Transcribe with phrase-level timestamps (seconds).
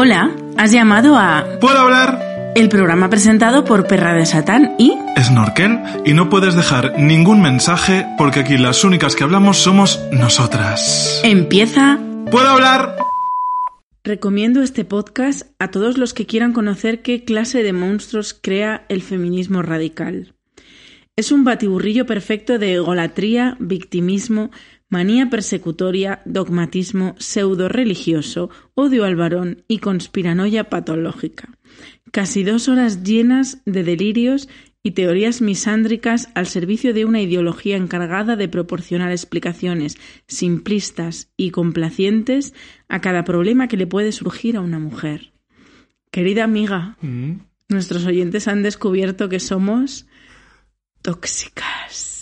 [0.00, 2.52] Hola, has llamado a ¿Puedo hablar?
[2.54, 8.06] el programa presentado por Perra de Satán y Snorkel y no puedes dejar ningún mensaje
[8.16, 11.20] porque aquí las únicas que hablamos somos nosotras.
[11.24, 11.98] empieza.
[12.30, 12.94] ¿Puedo hablar?
[14.04, 19.02] Recomiendo este podcast a todos los que quieran conocer qué clase de monstruos crea el
[19.02, 20.32] feminismo radical.
[21.16, 24.52] Es un batiburrillo perfecto de egolatría, victimismo,
[24.88, 31.50] manía persecutoria, dogmatismo pseudo religioso, odio al varón y conspiranoia patológica.
[32.10, 34.48] Casi dos horas llenas de delirios
[34.82, 42.54] y teorías misándricas al servicio de una ideología encargada de proporcionar explicaciones simplistas y complacientes
[42.88, 45.32] a cada problema que le puede surgir a una mujer.
[46.10, 50.06] Querida amiga, Mm, nuestros oyentes han descubierto que somos
[51.02, 52.17] tóxicas.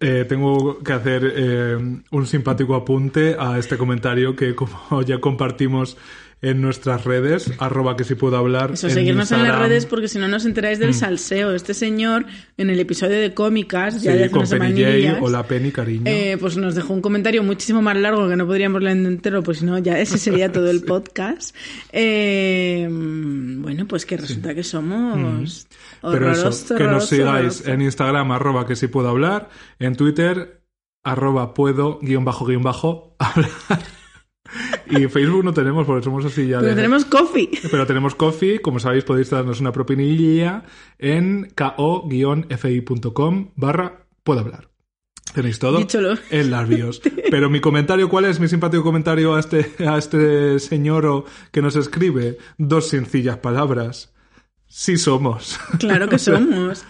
[0.00, 1.76] Eh, tengo que hacer eh,
[2.10, 5.96] un simpático apunte a este comentario que como ya compartimos
[6.48, 8.72] en nuestras redes, arroba que si puedo hablar.
[8.74, 11.54] Eso, seguirnos en las redes porque si no nos enteráis del salseo.
[11.54, 12.24] Este señor,
[12.56, 16.04] en el episodio de cómicas, ya Sí, de con Penny J, semanillas, hola Penny, cariño.
[16.06, 19.58] eh, pues nos dejó un comentario muchísimo más largo que no podríamos leer entero, pues
[19.58, 21.54] si no, ya ese sería todo el podcast.
[21.92, 25.66] Eh, bueno, pues que resulta que somos
[26.00, 30.62] Pero eso, que nos sigáis en Instagram, arroba que si puedo hablar, en Twitter,
[31.02, 33.50] arroba puedo, guion bajo, guion bajo, hablar.
[34.90, 36.76] Y Facebook no tenemos, porque somos así ya Pero de...
[36.76, 37.50] tenemos coffee.
[37.70, 40.62] Pero tenemos Coffee, como sabéis podéis darnos una propinilla
[40.98, 44.68] en ko-fi.com barra puedo hablar.
[45.34, 46.14] Tenéis todo Dícholo.
[46.30, 47.02] en las bios.
[47.30, 51.60] Pero mi comentario, ¿cuál es mi simpático comentario a este, a este señor o- que
[51.62, 52.38] nos escribe?
[52.58, 54.14] Dos sencillas palabras.
[54.68, 55.58] Sí somos.
[55.78, 56.84] Claro que somos.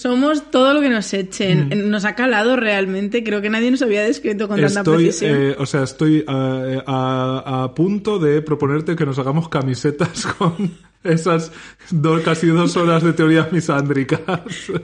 [0.00, 1.90] Somos todo lo que nos echen.
[1.90, 3.22] Nos ha calado realmente.
[3.22, 5.36] Creo que nadie nos había descrito con tanta Estoy, precisión.
[5.38, 10.70] eh, o sea, estoy eh, a, a punto de proponerte que nos hagamos camisetas con
[11.04, 11.52] esas
[11.90, 14.20] dos, casi dos horas de teorías misándricas.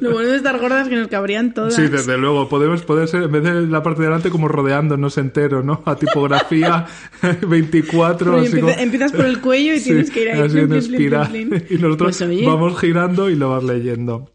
[0.01, 1.75] Lo bueno de estar gordas es que nos cabrían todas.
[1.75, 2.49] Sí, desde luego.
[2.51, 5.83] Podemos, poder ser, en vez de la parte de delante, como rodeándonos entero, ¿no?
[5.87, 6.85] A tipografía
[7.49, 8.35] 24.
[8.37, 10.41] Oye, así empieza- como- empiezas por el cuello y Sí, tienes que ir ahí.
[10.43, 11.65] así plin, plin.
[11.71, 14.31] Y nosotros Pues, vamos girando y lo vas leyendo.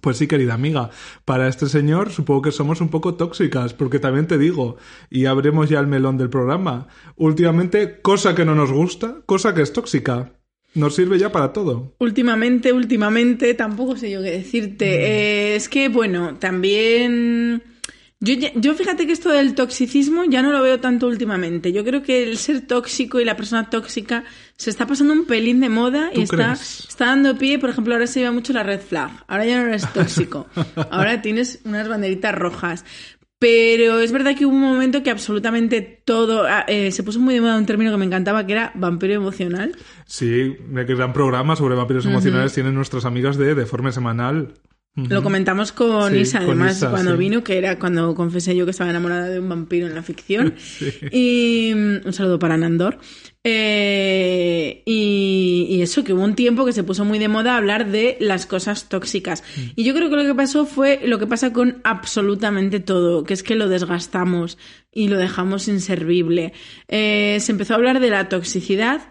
[0.00, 0.90] Pues sí, querida amiga,
[1.24, 4.76] para este señor supongo que somos un poco tóxicas, porque también te digo,
[5.10, 9.62] y abremos ya el melón del programa, últimamente, cosa que no nos gusta, cosa que
[9.62, 10.32] es tóxica,
[10.74, 11.94] nos sirve ya para todo.
[11.98, 14.86] Últimamente, últimamente, tampoco sé yo qué decirte.
[14.86, 17.62] Eh, es que, bueno, también...
[18.20, 21.72] Yo, yo fíjate que esto del toxicismo ya no lo veo tanto últimamente.
[21.72, 24.24] Yo creo que el ser tóxico y la persona tóxica
[24.56, 27.60] se está pasando un pelín de moda y ¿Tú está, está dando pie.
[27.60, 29.12] Por ejemplo, ahora se lleva mucho la red flag.
[29.28, 30.48] Ahora ya no eres tóxico.
[30.90, 32.84] Ahora tienes unas banderitas rojas.
[33.38, 36.44] Pero es verdad que hubo un momento que absolutamente todo...
[36.48, 39.14] ah, eh, se puso muy de moda un término que me encantaba que era vampiro
[39.14, 39.76] emocional.
[40.06, 44.54] Sí, de gran programa sobre vampiros emocionales tienen nuestras amigas de Deforme Semanal.
[45.08, 47.18] Lo comentamos con Sí, Isa, con además, Isa, cuando sí.
[47.18, 50.54] vino, que era cuando confesé yo que estaba enamorada de un vampiro en la ficción.
[51.12, 52.98] Y mm, un saludo para Nandor.
[53.44, 57.90] Eh, y, y eso, que hubo un tiempo que se puso muy de moda hablar
[57.90, 59.42] de las cosas tóxicas.
[59.56, 59.60] Mm.
[59.76, 63.34] Y yo creo que lo que pasó fue lo que pasa con absolutamente todo, que
[63.34, 64.58] es que lo desgastamos
[64.92, 66.52] y lo dejamos inservible.
[66.88, 69.02] Eh, se empezó a hablar de la toxicidad.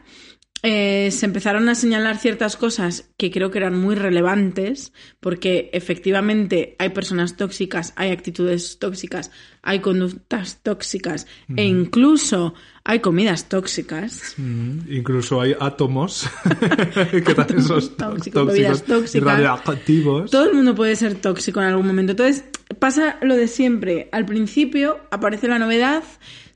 [0.64, 6.76] Eh, se empezaron a señalar ciertas cosas que creo que eran muy relevantes, porque efectivamente
[6.80, 9.30] hay personas tóxicas, hay actitudes tóxicas,
[9.62, 14.34] hay conductas tóxicas e incluso hay comidas tóxicas.
[14.38, 16.28] Mm, incluso hay átomos
[17.12, 19.16] que tó- tóxicos, tóxicas.
[19.16, 20.32] y radioactivos.
[20.32, 22.12] Todo el mundo puede ser tóxico en algún momento.
[22.14, 22.46] Entonces,
[22.80, 24.10] pasa lo de siempre.
[24.12, 26.04] Al principio aparece la novedad,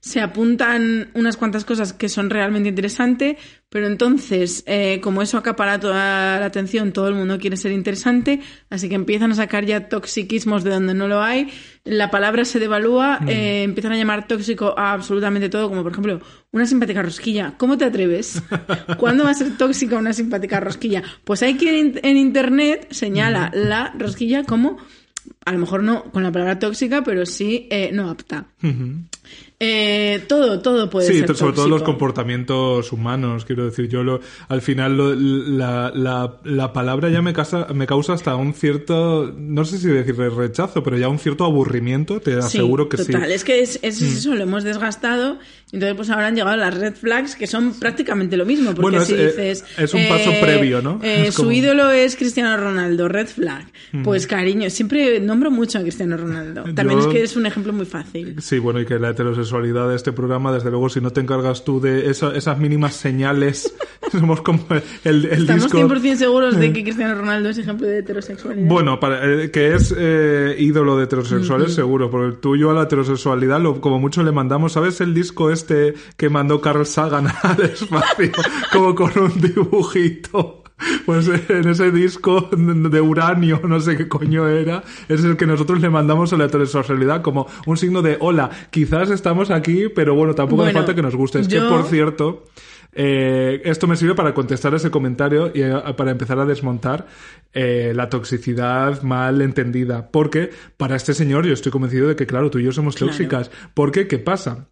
[0.01, 3.37] se apuntan unas cuantas cosas que son realmente interesantes,
[3.69, 8.41] pero entonces, eh, como eso acapara toda la atención, todo el mundo quiere ser interesante,
[8.71, 11.51] así que empiezan a sacar ya toxiquismos de donde no lo hay,
[11.83, 16.19] la palabra se devalúa, eh, empiezan a llamar tóxico a absolutamente todo, como por ejemplo,
[16.51, 17.53] una simpática rosquilla.
[17.57, 18.41] ¿Cómo te atreves?
[18.97, 21.03] ¿Cuándo va a ser tóxica una simpática rosquilla?
[21.23, 24.77] Pues hay quien en, internet señala la rosquilla como
[25.45, 28.47] a lo mejor no con la palabra tóxica, pero sí eh, no apta.
[29.63, 31.91] Eh, todo, todo puede Sí, ser to- sobre todo los tóxico.
[31.91, 37.31] comportamientos humanos, quiero decir, yo lo, al final lo- la, la, la palabra ya me
[37.31, 41.45] causa, me causa hasta un cierto, no sé si decir rechazo, pero ya un cierto
[41.45, 43.21] aburrimiento, te Sí, aseguro que total.
[43.21, 43.27] sí.
[43.27, 43.31] Mm.
[43.31, 45.37] Es que es, es eso, lo hemos desgastado.
[45.73, 48.73] Entonces, pues ahora han llegado las red flags, que son prácticamente lo mismo.
[48.75, 49.65] Porque Bueno, si es, eh, dices.
[49.77, 50.99] es un paso previo, ¿no?
[51.03, 51.55] eh, Es Su como- Mm.
[51.55, 53.65] ídolo es Cristiano Ronaldo, red flag.
[54.03, 56.63] Pues cariño, siempre nombro mucho a Cristiano Ronaldo.
[56.75, 58.35] También Yo- es que es un ejemplo muy fácil.
[58.41, 61.63] Sí, bueno, y que la heterosexualidad de este programa, desde luego, si no te encargas
[61.63, 63.73] tú de eso- esas mínimas señales,
[64.11, 64.59] somos como
[65.03, 65.77] el, el Estamos disco...
[65.79, 68.67] 100% seguros de que Cristiano Ronaldo es ejemplo de heterosexualidad.
[68.67, 72.09] Bueno, para, eh, que es eh, ídolo de heterosexuales, seguro.
[72.09, 74.73] Por el tuyo a la heterosexualidad, lo, como mucho le mandamos.
[74.73, 78.31] ¿Sabes el disco este que mandó Carl Sagan al espacio?
[78.71, 80.60] como con un dibujito.
[81.05, 85.81] Pues en ese disco de uranio, no sé qué coño era, es el que nosotros
[85.81, 90.33] le mandamos a la heterosexualidad como un signo de hola, quizás estamos aquí, pero bueno,
[90.35, 91.39] tampoco hace Bueno, falta que nos guste.
[91.39, 92.45] Es que, por cierto,
[92.93, 97.07] eh, esto me sirve para contestar ese comentario y eh, para empezar a desmontar
[97.53, 100.09] eh, la toxicidad mal entendida.
[100.11, 103.11] Porque para este señor yo estoy convencido de que, claro, tú y yo somos Claro.
[103.11, 103.51] tóxicas.
[103.73, 104.67] Porque, ¿qué pasa?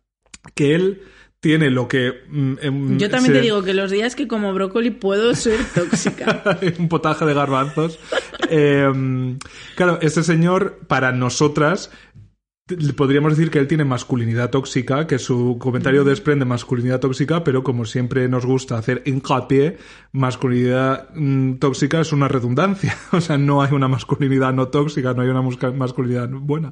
[0.55, 1.01] Que él
[1.39, 2.23] tiene lo que...
[2.29, 5.59] mm, em, Yo también se- te digo que los días que como brócoli puedo ser
[5.75, 6.43] tóxica.
[6.77, 7.97] un potaje de garbanzos.
[8.49, 9.37] Eh,
[9.75, 11.91] claro, este señor, para nosotras,
[12.95, 17.85] podríamos decir que él tiene masculinidad tóxica, que su comentario desprende masculinidad tóxica, pero como
[17.85, 19.77] siempre nos gusta hacer hincapié,
[20.11, 22.95] masculinidad mm, tóxica es una redundancia.
[23.11, 26.71] O sea, no hay una masculinidad no tóxica, no hay una masculinidad buena.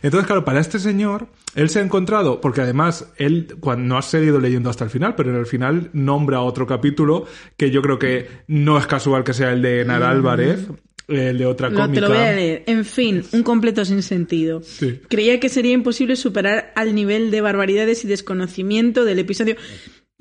[0.00, 4.06] Entonces, claro, para este señor, él se ha encontrado, porque además él, cuando no has
[4.06, 7.98] seguido leyendo hasta el final, pero en el final nombra otro capítulo que yo creo
[7.98, 10.68] que no es casual que sea el de Nara Álvarez,
[11.08, 12.00] el de otra Lo- te cómica.
[12.02, 12.62] lo voy a leer.
[12.66, 14.62] En fin, un completo sinsentido.
[14.62, 15.00] Sí.
[15.08, 19.56] Creía que sería imposible superar al nivel de barbaridades y desconocimiento del episodio.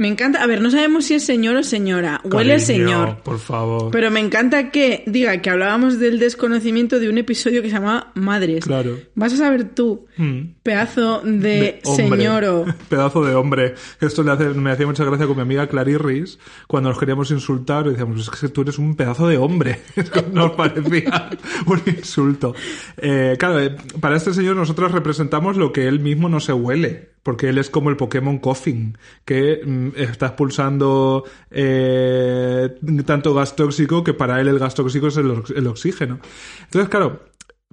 [0.02, 0.42] Me encanta.
[0.42, 2.22] A ver, no sabemos si es señor o señora.
[2.24, 3.18] Huele a Cariño, señor.
[3.24, 3.92] Por favor.
[3.92, 8.12] Pero me encanta que diga que hablábamos del desconocimiento de un episodio que se llama
[8.16, 8.66] Madres.
[8.66, 8.98] Claro.
[9.14, 10.56] Vas a saber tú, Mm.
[10.64, 12.18] pedazo de, De hombre.
[12.20, 12.66] señoro.
[12.90, 13.76] Pedazo de hombre.
[14.00, 17.86] Esto le hace- me hacía mucha gracia con mi amiga Clariris cuando nos queríamos insultar
[17.86, 19.82] y decíamos, es que tú eres un pedazo de hombre.
[20.34, 21.30] Nos parecía
[21.68, 22.56] un insulto.
[22.98, 27.12] Eh, claro, eh, para este señor nosotros representamos lo que él mismo no se huele.
[27.24, 34.04] Porque él es como el Pokémon Coffin, que mm, está expulsando eh, tanto gas tóxico
[34.04, 36.20] que para él el gas tóxico es el, el oxígeno.
[36.64, 37.22] Entonces, claro,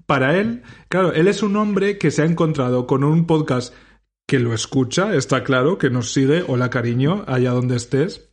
[0.07, 3.75] para él, claro, él es un hombre que se ha encontrado con un podcast
[4.27, 8.28] que lo escucha, está claro, que nos sigue, hola cariño, allá donde estés,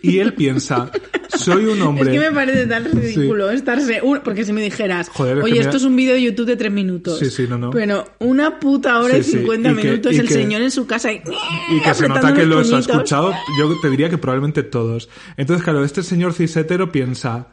[0.00, 0.90] y él piensa,
[1.36, 2.04] soy un hombre...
[2.12, 4.22] Es que me parece tan ridículo estar seguro.
[4.22, 6.56] Porque si me dijeras, Joder, es oye, mira- esto es un vídeo de YouTube de
[6.56, 7.18] tres minutos.
[7.18, 7.70] Sí, sí, no, no.
[7.70, 10.62] Pero una puta hora Sí, y sí, 50 y que- minutos y el que- señor
[10.62, 11.22] en su casa y,
[11.70, 12.94] y que se nota que los los ha puñitos.
[12.96, 15.08] escuchado, yo te diría que probablemente todos.
[15.36, 17.48] Entonces, claro, este señor cisetero piensa,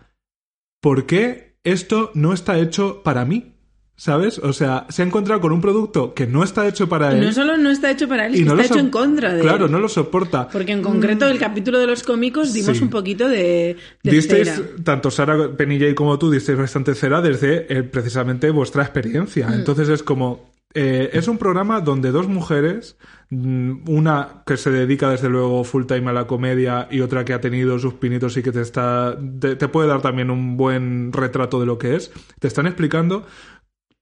[0.81, 3.55] ¿por qué esto no está hecho para mí?
[3.99, 4.37] ¿Sabes?
[4.39, 7.25] O sea, se ha encontrado con un producto que no está hecho para Y él.
[7.25, 9.41] no solo no está hecho para él, es que no está hecho en contra de
[9.41, 9.71] Claro, él.
[9.73, 10.47] no lo soporta.
[10.47, 12.83] Porque en concreto el capítulo de los cómicos dimos Sí.
[12.85, 14.67] un poquito de, de Disteis, cera.
[14.85, 19.49] tanto Sara Penilla y como tú, disteis bastante cera desde eh, precisamente vuestra experiencia.
[19.49, 19.53] Mm.
[19.53, 20.47] Entonces es como.
[20.73, 22.95] eh, es un programa donde dos mujeres,
[23.31, 27.33] mm, una que se dedica desde luego full time a la comedia y otra que
[27.33, 29.17] ha tenido sus pinitos y que te está.
[29.41, 33.25] te, te puede dar también un buen retrato de lo que es, te están explicando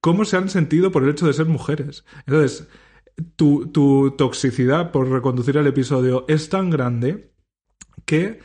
[0.01, 2.05] cómo se han sentido por el hecho de ser mujeres.
[2.25, 2.67] Entonces,
[3.35, 7.33] tu, tu toxicidad, por reconducir el episodio, es tan grande
[8.05, 8.39] que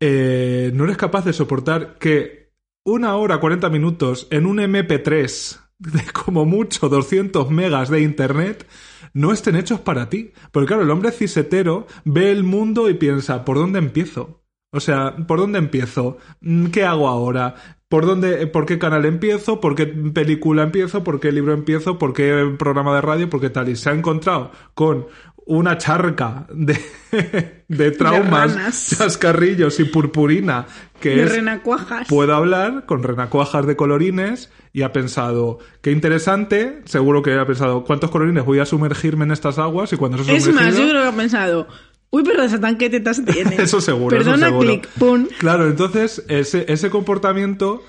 [0.00, 2.52] eh, no eres capaz de soportar que
[2.84, 8.66] una hora 40 minutos en un MP3 de como mucho 200 megas de internet
[9.14, 10.32] no estén hechos para ti.
[10.52, 14.42] Porque claro, el hombre cisetero ve el mundo y piensa, ¿por dónde empiezo?
[14.70, 16.18] O sea, ¿por dónde empiezo?
[16.40, 17.77] Mm, ¿Qué hago ahora?
[17.88, 19.60] ¿Por dónde, por qué canal empiezo?
[19.60, 21.04] ¿Por qué película empiezo?
[21.04, 21.98] ¿Por qué libro empiezo?
[21.98, 23.30] ¿Por qué programa de radio?
[23.30, 23.70] ¿Por qué tal?
[23.70, 25.06] Y se ha encontrado con
[25.46, 26.78] una charca de,
[27.68, 30.66] de traumas, chascarrillos y purpurina
[31.00, 32.06] que De es renacuajas.
[32.06, 37.84] puedo hablar con renacuajas de colorines y ha pensado, qué interesante, seguro que ha pensado,
[37.84, 39.90] ¿cuántos colorines voy a sumergirme en estas aguas?
[39.94, 41.66] Y cuando se Es más, yo creo que ha pensado,
[42.10, 43.56] uy, pero Satán, ¿qué tetas tiene?
[43.58, 44.68] Eso seguro, eso Perdona, seguro.
[44.68, 45.26] clic, pum.
[45.38, 47.82] Claro, entonces ese, ese comportamiento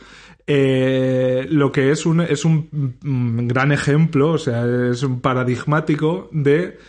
[0.51, 6.27] eh, lo que es un, es un mm, gran ejemplo, o sea, es un paradigmático
[6.31, 6.79] de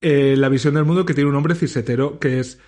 [0.00, 2.58] eh, la visión del mundo que tiene un hombre cisetero, que es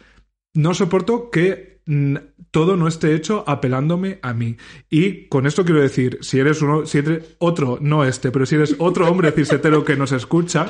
[0.53, 2.17] no soporto que mm,
[2.51, 4.59] todo no esté hecho apelándome a mí.
[4.91, 8.57] Y con esto quiero decir, si eres uno, si eres otro, no este, pero si
[8.57, 10.69] eres otro hombre cisetero que nos escucha,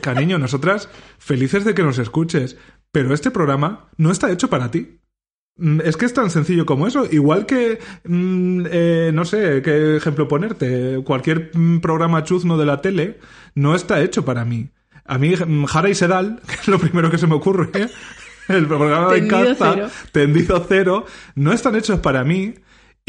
[0.00, 2.56] cariño, nosotras felices de que nos escuches,
[2.92, 4.98] pero este programa no está hecho para ti.
[5.56, 7.06] Mm, Es que es tan sencillo como eso.
[7.10, 11.00] Igual que, mm, eh, no sé, qué ejemplo ponerte.
[11.04, 13.18] Cualquier mm, programa chuzno de la tele
[13.54, 14.70] no está hecho para mí.
[15.04, 15.34] A mí,
[15.66, 17.70] Jara y Sedal, que es lo primero que se me ocurre,
[18.48, 19.90] el programa de Tendido Casta.
[20.12, 22.54] Tendido Cero, no están hechos para mí.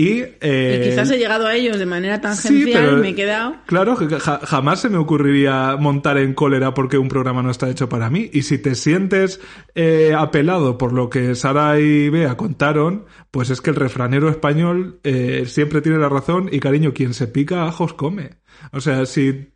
[0.01, 3.09] Y, eh, Y quizás he llegado a ellos de manera Sí, tangencial pero- y me
[3.09, 3.55] he quedado.
[3.67, 7.69] Claro, que ja- jamás se me ocurriría montar en cólera porque un programa no está
[7.69, 8.29] hecho para mí.
[8.33, 9.39] Y si te sientes
[9.75, 14.99] eh, apelado por lo que Sara y Bea contaron, pues es que el refranero español
[15.03, 18.31] eh, siempre tiene la razón y cariño, quien se pica ajos come.
[18.73, 19.49] O sea, si,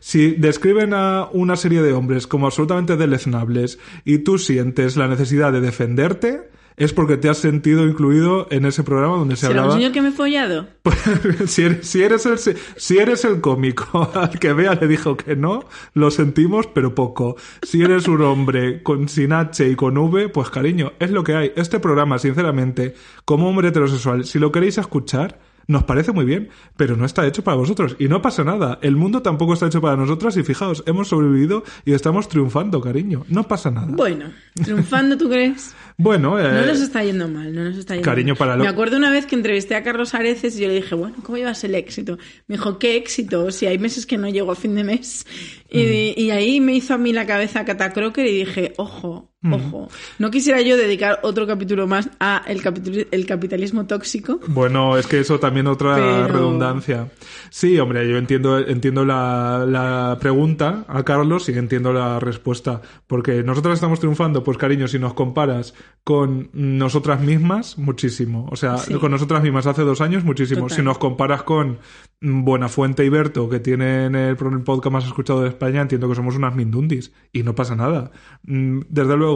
[0.00, 5.52] si describen a una serie de hombres como absolutamente deleznables y tú sientes la necesidad
[5.52, 9.58] de defenderte, es porque te has sentido incluido en ese programa donde se ¿Será un
[9.58, 9.76] hablaba...
[9.76, 10.66] señor que me he follado?
[11.46, 15.36] si, eres, si, eres el, si eres el cómico al que Bea le dijo que
[15.36, 15.64] no,
[15.94, 17.36] lo sentimos, pero poco.
[17.62, 21.34] Si eres un hombre con sin H y con V, pues cariño, es lo que
[21.34, 21.52] hay.
[21.56, 25.38] Este programa, sinceramente, como hombre heterosexual, si lo queréis escuchar,
[25.68, 27.96] nos parece muy bien, pero no está hecho para vosotros.
[27.98, 28.78] Y no pasa nada.
[28.82, 33.24] El mundo tampoco está hecho para nosotras y fijaos, hemos sobrevivido y estamos triunfando, cariño.
[33.28, 33.88] No pasa nada.
[33.90, 35.74] Bueno, triunfando, ¿tú crees?
[35.96, 38.38] Bueno, eh, No nos está yendo mal, no nos está yendo Cariño mal.
[38.38, 40.96] para lo- Me acuerdo una vez que entrevisté a Carlos Areces y yo le dije,
[40.96, 42.18] bueno, ¿cómo llevas el éxito?
[42.48, 43.52] Me dijo, ¿qué éxito?
[43.52, 45.24] Si hay meses que no llego a fin de mes.
[45.70, 45.82] Y,
[46.16, 46.20] Mm.
[46.20, 49.30] y ahí me hizo a mí la cabeza Catacroker y dije, ojo.
[49.52, 49.88] Ojo.
[50.18, 54.40] No quisiera yo dedicar otro capítulo más a el, capitul- el capitalismo tóxico.
[54.48, 57.08] Bueno, es que eso también otra Pero- redundancia.
[57.50, 62.80] Sí, hombre, yo entiendo, entiendo la, la pregunta a Carlos y entiendo la respuesta.
[63.06, 65.74] Porque nosotras estamos triunfando, pues cariño, si nos comparas
[66.04, 68.48] con nosotras mismas, muchísimo.
[68.50, 68.94] O sea, Sí.
[68.94, 70.62] con nosotras mismas hace dos años, muchísimo.
[70.62, 70.76] Total.
[70.76, 71.78] Si nos comparas con
[72.20, 76.54] Buenafuente y Berto, que tienen el podcast más escuchado de España, entiendo que somos unas
[76.54, 77.12] mindundis.
[77.32, 78.10] Y no pasa nada.
[78.44, 79.33] Mm, Desde luego,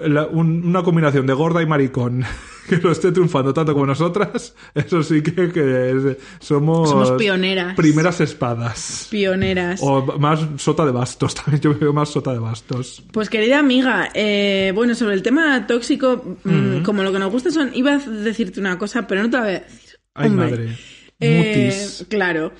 [0.00, 2.24] la- un- una combinación de gorda y maricón
[2.68, 7.74] que lo esté triunfando tanto como nosotras, eso sí que, que es- somos, Somos pioneras.
[7.74, 9.08] primeras espadas.
[9.10, 9.80] Pioneras.
[9.82, 13.02] O más sota de bastos, también yo veo más sota de bastos.
[13.12, 17.50] Pues querida amiga, eh, bueno, sobre el tema tóxico, mm, como lo que nos gusta
[17.50, 19.98] son, iba a decirte una cosa, pero no te la voy a decir.
[20.14, 20.50] Ay, Hombre.
[20.50, 20.76] madre.
[21.20, 21.38] Eh,
[21.72, 22.06] Mutis.
[22.08, 22.52] claro,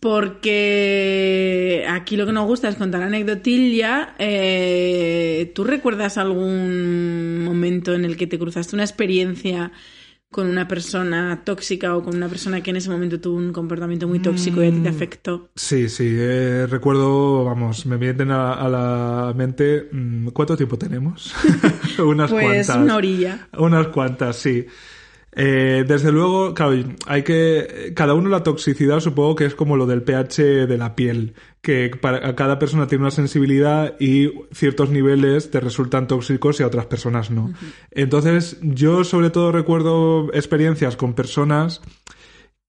[0.00, 4.14] porque aquí lo que nos gusta es contar anecdotilla.
[4.18, 9.72] Eh, ¿Tú recuerdas algún momento en el que te cruzaste una experiencia
[10.30, 14.08] con una persona tóxica o con una persona que en ese momento tuvo un comportamiento
[14.08, 14.82] muy tóxico y a ti Mm.
[14.82, 15.48] te afectó?
[15.54, 21.32] Sí, sí, eh, recuerdo, vamos, me vienen a, a la mente, mm, ¿cuánto tiempo tenemos?
[22.04, 22.76] Unas Pues cuantas.
[22.76, 23.48] una orilla.
[23.56, 24.66] Unas cuantas, sí.
[25.38, 27.92] Eh, desde luego, claro, hay que.
[27.94, 31.90] Cada uno la toxicidad supongo que es como lo del pH de la piel, que
[32.00, 36.86] para cada persona tiene una sensibilidad y ciertos niveles te resultan tóxicos y a otras
[36.86, 37.52] personas no.
[37.90, 41.82] Entonces, yo sobre todo recuerdo experiencias con personas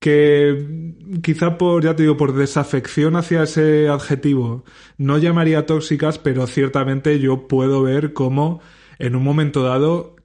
[0.02, 0.94] que
[1.24, 4.66] quizá por, ya te digo, por desafección hacia ese adjetivo,
[4.98, 8.60] no llamaría tóxicas, pero ciertamente yo puedo ver cómo
[9.00, 10.17] en un momento dado,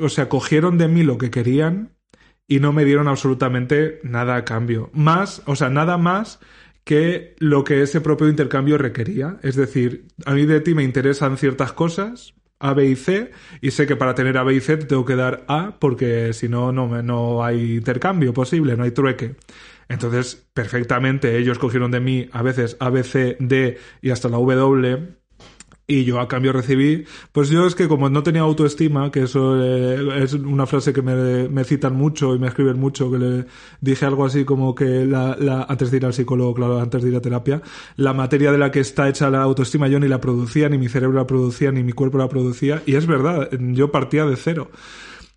[0.00, 1.96] o sea, cogieron de mí lo que querían
[2.46, 4.90] y no me dieron absolutamente nada a cambio.
[4.92, 6.40] Más, o sea, nada más
[6.84, 9.38] que lo que ese propio intercambio requería.
[9.42, 13.70] Es decir, a mí de ti me interesan ciertas cosas, A, B y C, y
[13.70, 16.48] sé que para tener A, B y C te tengo que dar A, porque si
[16.48, 19.36] no, no, no hay intercambio posible, no hay trueque.
[19.88, 24.36] Entonces, perfectamente, ellos cogieron de mí a veces A, B, C, D y hasta la
[24.38, 25.16] W,
[25.86, 29.62] y yo a cambio recibí, pues yo es que como no tenía autoestima, que eso
[29.62, 33.46] eh, es una frase que me, me citan mucho y me escriben mucho, que le
[33.80, 37.10] dije algo así como que la, la, antes de ir al psicólogo, claro, antes de
[37.10, 37.60] ir a terapia,
[37.96, 40.88] la materia de la que está hecha la autoestima yo ni la producía, ni mi
[40.88, 44.70] cerebro la producía, ni mi cuerpo la producía, y es verdad, yo partía de cero.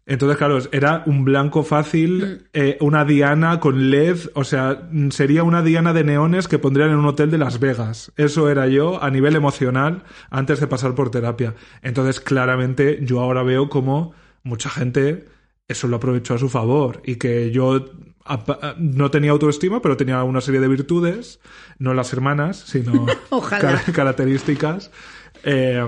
[0.10, 5.44] Entonces, claro, era un blanco fácil, eh, una diana con LED, o sea, mm, sería
[5.44, 8.12] una diana de neones que pondrían en un hotel de Las Vegas.
[8.16, 11.56] Eso era yo a nivel emocional antes de pasar por terapia.
[11.82, 15.26] Entonces, claramente, yo ahora veo como mucha gente
[15.68, 17.84] eso lo aprovechó a su favor y que yo
[18.78, 21.42] no tenía autoestima, pero tenía una serie de virtudes,
[21.80, 23.06] no las hermanas, sino
[23.50, 24.92] car- características.
[25.44, 25.86] Eh,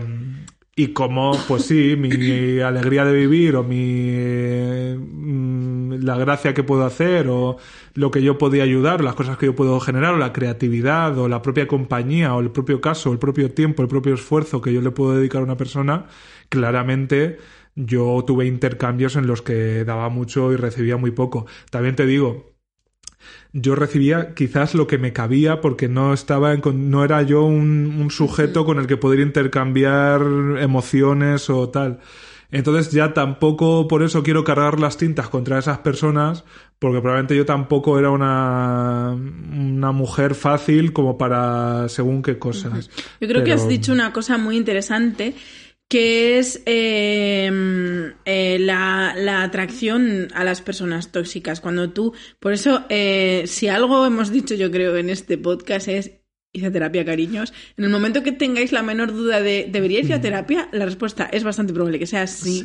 [0.79, 6.63] y como, pues sí, mi alegría de vivir o mi eh, mm, la gracia que
[6.63, 7.57] puedo hacer o
[7.95, 11.27] lo que yo podía ayudar, las cosas que yo puedo generar, o la creatividad, o
[11.27, 14.79] la propia compañía, o el propio caso, el propio tiempo, el propio esfuerzo que yo
[14.79, 16.05] le puedo dedicar a una persona,
[16.47, 17.39] claramente
[17.75, 21.45] yo tuve intercambios en los que daba mucho y recibía muy poco.
[21.71, 22.48] También te digo,
[23.53, 27.99] yo recibía quizás lo que me cabía porque no estaba en, no era yo un,
[27.99, 30.21] un sujeto con el que poder intercambiar
[30.59, 31.99] emociones o tal.
[32.51, 36.43] Entonces ya tampoco por eso quiero cargar las tintas contra esas personas,
[36.79, 42.89] porque probablemente yo tampoco era una, una mujer fácil como para según qué cosas.
[43.21, 45.35] Yo creo que has dicho una cosa muy interesante
[45.89, 51.61] que es eh, eh, la, la, atracción a las personas tóxicas.
[51.61, 56.11] Cuando tú, por eso, eh, si algo hemos dicho yo creo en este podcast es
[56.53, 57.53] hice terapia, cariños.
[57.77, 60.69] En el momento que tengáis la menor duda de ¿debería ir a terapia?
[60.71, 62.63] La respuesta es bastante probable que sea sí.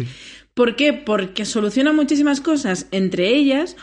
[0.55, 0.93] ¿Por qué?
[0.93, 3.77] Porque soluciona muchísimas cosas, entre ellas,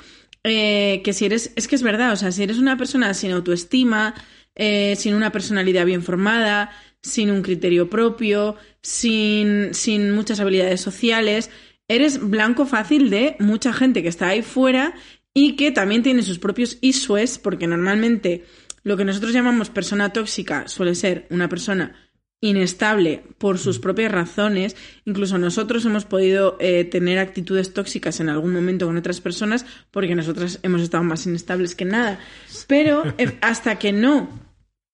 [0.44, 3.32] eh, que si eres, es que es verdad, o sea, si eres una persona sin
[3.32, 4.16] autoestima,
[4.56, 6.72] eh, sin una personalidad bien formada,
[7.02, 11.50] sin un criterio propio, sin, sin muchas habilidades sociales,
[11.88, 14.94] eres blanco fácil de mucha gente que está ahí fuera
[15.34, 18.46] y que también tiene sus propios issues, porque normalmente
[18.84, 21.96] lo que nosotros llamamos persona tóxica suele ser una persona
[22.42, 23.82] inestable por sus mm.
[23.82, 24.76] propias razones.
[25.06, 30.16] Incluso nosotros hemos podido eh, tener actitudes tóxicas en algún momento con otras personas porque
[30.16, 32.20] nosotras hemos estado más inestables que nada.
[32.68, 34.28] Pero eh, hasta que no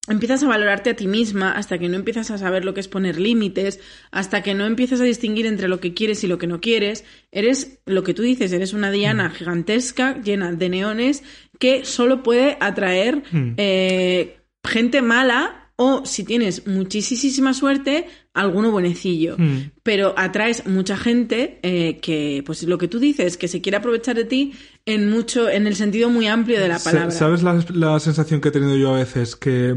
[0.08, 2.88] empiezas a valorarte a ti misma, hasta que no empiezas a saber lo que es
[2.88, 3.80] poner límites,
[4.12, 7.04] hasta que no empiezas a distinguir entre lo que quieres y lo que no quieres,
[7.32, 9.32] eres lo que tú dices, eres una diana mm.
[9.34, 11.24] gigantesca llena de neones
[11.60, 13.54] que solo puede atraer mm.
[13.58, 18.08] eh, gente mala o si tienes muchísima suerte,
[18.42, 19.36] alguno buenecillo.
[19.38, 19.72] Mm.
[19.84, 24.16] Pero atraes mucha gente eh, que, pues lo que tú dices, que se quiere aprovechar
[24.16, 24.54] de ti
[24.86, 27.12] en mucho, en el sentido muy amplio de la palabra.
[27.12, 29.36] ¿Sabes la, sensación que he tenido yo a veces?
[29.36, 29.76] Que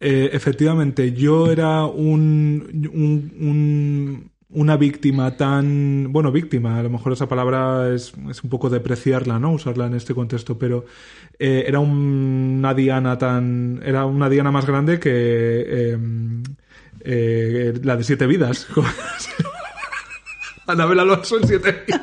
[0.00, 7.28] eh, efectivamente yo era un, un una víctima tan, bueno, víctima, a lo mejor esa
[7.28, 9.52] palabra es, es un poco depreciarla, ¿no?
[9.52, 10.86] Usarla en este contexto, pero
[11.38, 16.42] eh, era una diana tan, era una diana más grande que em,
[17.04, 18.66] eh, la de siete vidas.
[20.66, 22.00] Anabel Alonso en siete vidas.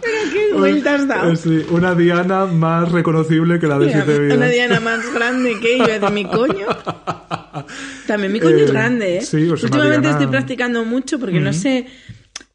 [0.00, 1.36] Pero qué vuelta has dado.
[1.36, 4.36] Sí, una diana más reconocible que la de siete vidas.
[4.38, 6.66] Una diana más grande que yo, de mi coño.
[8.06, 9.22] También mi coño es eh, grande, ¿eh?
[9.22, 11.86] Sí, pues Últimamente estoy practicando mucho porque no sé.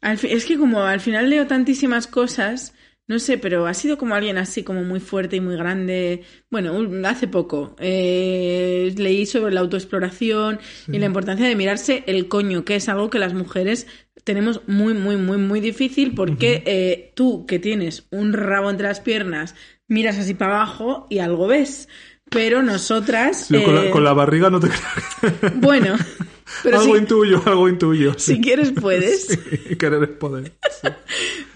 [0.02, 2.74] es que como al final leo tantísimas cosas,
[3.10, 6.22] no sé, pero ha sido como alguien así, como muy fuerte y muy grande.
[6.48, 12.64] Bueno, hace poco eh, leí sobre la autoexploración y la importancia de mirarse el coño,
[12.64, 13.88] que es algo que las mujeres
[14.22, 19.00] tenemos muy, muy, muy, muy difícil porque eh, tú que tienes un rabo entre las
[19.00, 19.56] piernas,
[19.88, 21.88] miras así para abajo y algo ves.
[22.30, 23.50] Pero nosotras...
[23.50, 25.54] Eh, con, la, barriga no te creas.
[25.56, 25.96] Bueno.
[26.62, 28.14] Pero algo intuyo, algo intuyo.
[28.16, 29.26] Si quieres puedes.
[29.68, 30.52] Sí, querer es poder.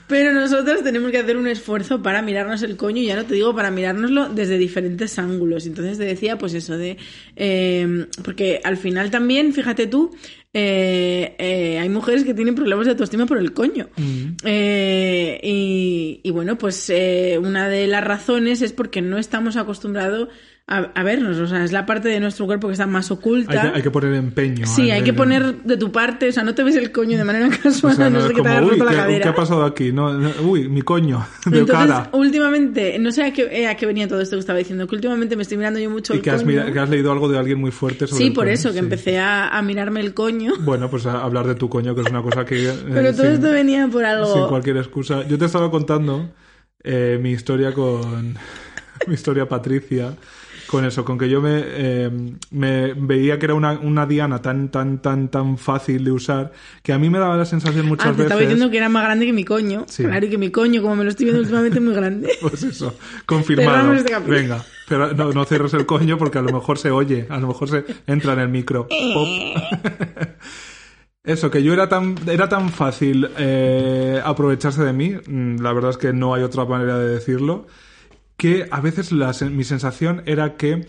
[0.07, 3.35] Pero nosotras tenemos que hacer un esfuerzo para mirarnos el coño, y ya no te
[3.35, 5.67] digo para mirárnoslo desde diferentes ángulos.
[5.67, 6.97] Entonces te decía, pues eso de.
[7.37, 10.15] Eh, porque al final también, fíjate tú,
[10.57, 13.89] eh, eh, hay mujeres que tienen problemas de autoestima por el coño.
[13.97, 14.37] Mm.
[14.45, 16.93] Eh, y, y, bueno, pues
[17.41, 20.29] una de las razones es porque no estamos acostumbrados
[20.67, 23.73] a, vernos, o sea, es la parte de nuestro cuerpo que está más oculta.
[23.75, 24.67] Hay que, poner empeño.
[24.67, 27.25] Sí, hay que poner de tu parte, o sea, no te ves el coño de
[27.25, 29.23] manera casual, no, sé qué te haya roto la cadera.
[29.25, 29.93] ¿Qué ha pasado aquí?
[29.93, 30.07] No,
[30.43, 32.09] uy, mi coño, de Entonces, cara.
[32.15, 34.95] últimamente, no sé a qué, eh, a qué, venía todo esto que estaba diciendo, que
[34.95, 36.63] últimamente me estoy mirando yo mucho y el que coño.
[36.63, 39.19] Has, que has leído algo de alguien muy fuerte sobre Sí, por eso, que empecé
[39.19, 40.55] a, a, mirarme el coño.
[40.65, 42.71] Bueno, pues a hablar de tu coño, que es una cosa que...
[42.71, 44.33] Eh, Pero todo esto venía por algo...
[44.33, 45.27] Sin cualquier excusa.
[45.29, 46.31] Yo te estaba contando
[46.83, 48.35] eh, mi historia con...
[49.07, 50.17] mi historia Patricia
[50.75, 52.11] con eso, con que yo me, eh,
[52.51, 56.51] me veía que era una, una, diana tan, tan, tan, tan fácil de usar,
[56.83, 58.25] que a mí me daba la sensación muchas ah, veces...
[58.25, 59.87] estaba diciendo que era más grande que mi coño.
[59.97, 62.29] Claro, y que mi coño, como me lo estoy viendo últimamente, es muy grande.
[62.41, 62.93] pues eso,
[63.25, 63.95] confirmado.
[63.95, 67.39] Este Venga, pero no, no cierres el coño porque a lo mejor se oye, a
[67.39, 68.89] lo mejor se entra en el micro.
[71.23, 75.93] Eso, que yo era tan, era tan fácil eh, aprovecharse de mí, mm, la verdad
[75.93, 77.69] es que no hay otra manera de decirlo,
[78.37, 80.87] que a veces mi sensación era que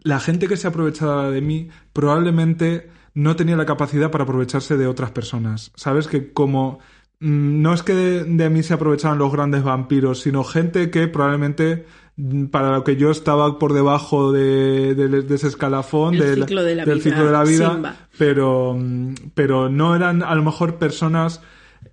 [0.00, 4.86] la gente que se aprovechaba de mí probablemente no tenía la capacidad para aprovecharse de
[4.86, 5.72] otras personas.
[5.76, 6.08] ¿Sabes?
[6.08, 6.80] Que como
[7.20, 11.86] mm, no es que de, mí se aprovechaban los grandes vampiros, sino gente que probablemente
[12.16, 16.84] mm, para lo que yo estaba por debajo de, ese escalafón del, ciclo de la
[16.84, 21.40] vida, ciclo la vida, pero, mm, pero no eran a lo mejor personas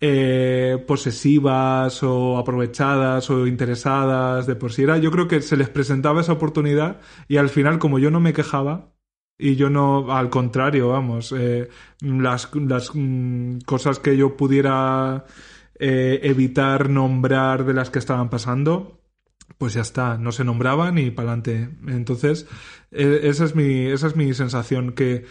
[0.02, 5.70] eh, posesivas o aprovechadas o interesadas de por sí era yo creo que se les
[5.70, 8.94] presentaba esa oportunidad y al final como yo no me quejaba
[9.38, 11.68] Y yo no, al contrario, vamos, eh,
[12.02, 15.26] las, las mm, cosas que yo pudiera
[15.80, 19.02] eh, evitar nombrar de las que estaban pasando,
[19.58, 21.70] pues ya está, no se nombraban y para adelante.
[21.88, 22.46] Entonces,
[22.92, 25.26] eh, esa, es mi, esa es mi sensación, que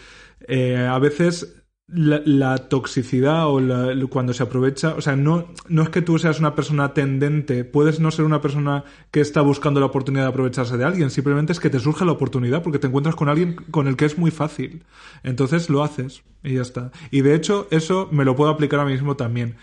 [0.47, 1.60] eh, a veces
[1.93, 6.39] la, toxicidad o la- cuando se aprovecha, o sea, no, no es que tú seas
[6.39, 10.77] una persona tendente, puedes no ser una persona que está buscando la oportunidad de aprovecharse
[10.77, 13.87] de alguien, simplemente es que te surge la oportunidad porque te encuentras con alguien con
[13.87, 14.83] el que es muy fácil.
[15.23, 16.91] Entonces lo haces y ya está.
[17.11, 19.55] Y de hecho, eso me lo puedo aplicar a mí mismo también.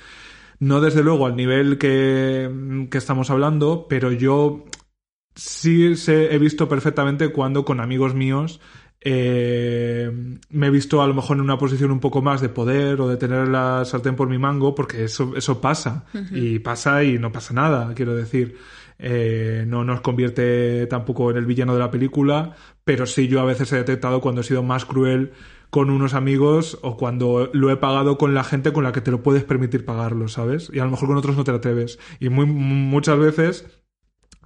[0.60, 4.64] No desde luego al nivel que, que estamos hablando, pero yo
[5.34, 8.60] sí sé- he visto perfectamente cuando con amigos míos
[9.00, 10.10] eh,
[10.50, 13.08] me he visto a lo mejor en una posición un poco más de poder o
[13.08, 16.04] de tener la sartén por mi mango, porque eso, eso pasa.
[16.32, 18.56] Y pasa y no pasa nada, quiero decir.
[19.00, 23.44] Eh, no nos convierte tampoco en el villano de la película, pero sí yo a
[23.44, 25.30] veces he detectado cuando he sido más cruel
[25.70, 29.12] con unos amigos o cuando lo he pagado con la gente con la que te
[29.12, 30.70] lo puedes permitir pagarlo, ¿sabes?
[30.72, 32.00] Y a lo mejor con otros no te atreves.
[32.18, 33.66] Y muy, muchas veces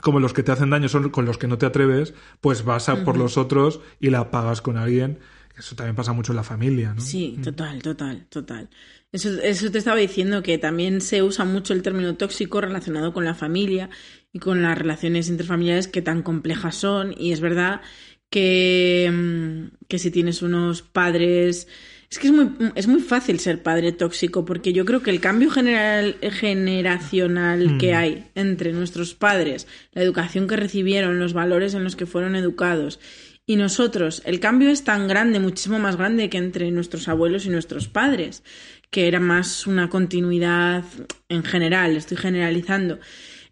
[0.01, 2.89] como los que te hacen daño son con los que no te atreves, pues vas
[2.89, 5.19] a por los otros y la pagas con alguien.
[5.57, 7.01] Eso también pasa mucho en la familia, ¿no?
[7.01, 8.71] Sí, total, total, total.
[9.13, 13.25] Eso, eso te estaba diciendo que también se usa mucho el término tóxico relacionado con
[13.25, 13.91] la familia
[14.33, 17.15] y con las relaciones interfamiliares que tan complejas son.
[17.19, 17.83] Y es verdad
[18.31, 21.69] que, mm, que si tienes unos padres.
[22.13, 25.19] Es que es muy, es muy fácil ser padre tóxico, porque yo creo que el
[25.19, 31.85] cambio general, generacional que hay entre nuestros padres, la educación que recibieron, los valores en
[31.85, 33.01] los que fueron educados
[33.47, 37.49] y nosotros, el cambio es tan grande, muchísimo más grande que entre nuestros abuelos y
[37.49, 38.43] nuestros padres,
[38.91, 40.85] que era más una continuidad
[41.31, 42.99] en general, estoy generalizando.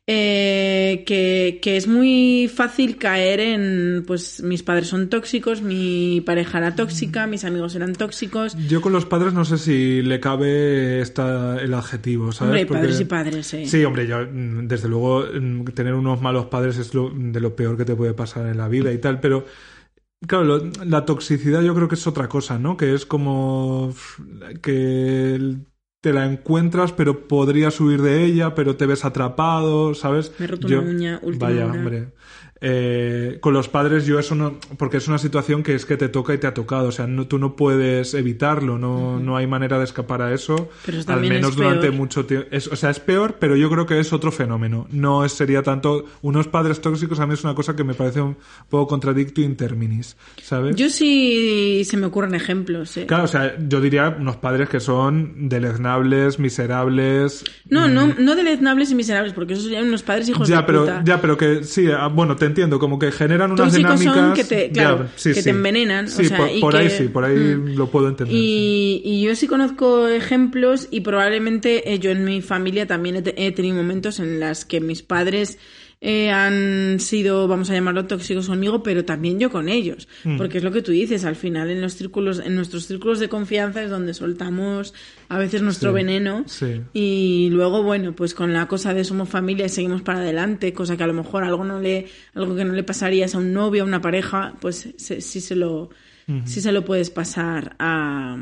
[0.06, 6.58] Eh, que, que es muy fácil caer en, pues mis padres son tóxicos, mi pareja
[6.58, 8.56] era tóxica, mis amigos eran tóxicos.
[8.68, 12.50] Yo con los padres no sé si le cabe esta, el adjetivo, ¿sabes?
[12.50, 13.66] Hombre, Porque- padres y padres, eh.
[13.66, 17.54] Sí, hombre, yo, mm, desde luego, mm, tener unos malos padres es lo, de lo
[17.54, 19.44] peor que te puede pasar en la vida y tal, pero
[20.26, 22.76] claro, lo- la toxicidad yo creo que es otra cosa, ¿no?
[22.76, 23.94] Que es como
[24.62, 25.66] que el-
[26.00, 30.32] te la encuentras, pero podrías huir de ella, pero te ves atrapado, ¿sabes?
[30.38, 31.74] Me he roto Yo- una uña última Vaya, hora.
[31.74, 32.08] hombre.
[32.62, 36.08] Eh, con los padres yo eso no, porque es una situación que es que te
[36.10, 39.46] toca y te ha tocado, o sea, no, tú no puedes evitarlo, no, no hay
[39.46, 41.94] manera de escapar a eso, Pero eso al menos es durante peor.
[41.94, 42.48] mucho tiempo.
[42.70, 44.86] O sea, es peor, pero yo creo que es otro fenómeno.
[44.90, 46.04] No es- sería tanto.
[46.20, 48.36] Unos padres tóxicos a mí es una cosa que me parece un
[48.68, 50.76] poco contradicto in terminis, ¿sabes?
[50.76, 53.06] Yo sí se me ocurren ejemplos, eh.
[53.06, 57.44] Claro, o sea, yo diría unos padres que son deleznables, miserables.
[57.70, 60.52] No, no, no deleznables y miserables, porque esos serían unos padres hijos Mm.
[60.52, 61.02] Ya, de pero, puta.
[61.04, 64.38] ya, pero que sí, ah, bueno, te entiendo, como que generan unas Tóxicos son dinámicas.
[64.38, 67.08] que te- claro, que te envenenan, o Sí, sea, por, y por ahí que- sí,
[67.08, 67.76] por ahí Mm.
[67.76, 68.36] lo puedo entender.
[68.36, 73.46] Y, y yo sí conozco ejemplos y probablemente eh, yo en mi familia también he,
[73.46, 75.58] he tenido momentos en las que mis padres
[76.02, 80.08] eh, han sido, vamos a llamarlo, tóxicos conmigo, pero también yo con ellos.
[80.24, 80.38] Mm.
[80.38, 83.28] Porque es lo que tú dices, al final en los círculos, en nuestros círculos de
[83.28, 84.94] confianza es donde soltamos
[85.28, 86.44] a veces nuestro Sí, veneno.
[86.46, 86.80] sí.
[86.94, 90.96] Y luego, bueno, pues con la cosa de somos familia y seguimos para adelante, cosa
[90.96, 93.82] que a lo mejor algo no le, algo que no le pasarías a un novio,
[93.82, 95.90] a una pareja, pues se- sí se lo,
[96.44, 98.36] sí se lo puedes pasar a,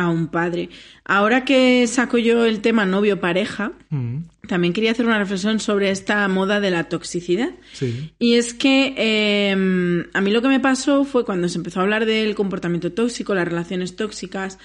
[0.00, 0.68] a un padre.
[1.04, 6.26] Ahora que saco yo el tema novio-pareja, Mm, también quería hacer una reflexión sobre esta
[6.28, 7.50] moda de la toxicidad.
[7.72, 8.10] sí.
[8.18, 9.52] Y es que eh,
[10.12, 13.34] a mí lo que me pasó fue cuando se empezó a hablar del comportamiento tóxico,
[13.34, 14.58] las relaciones tóxicas.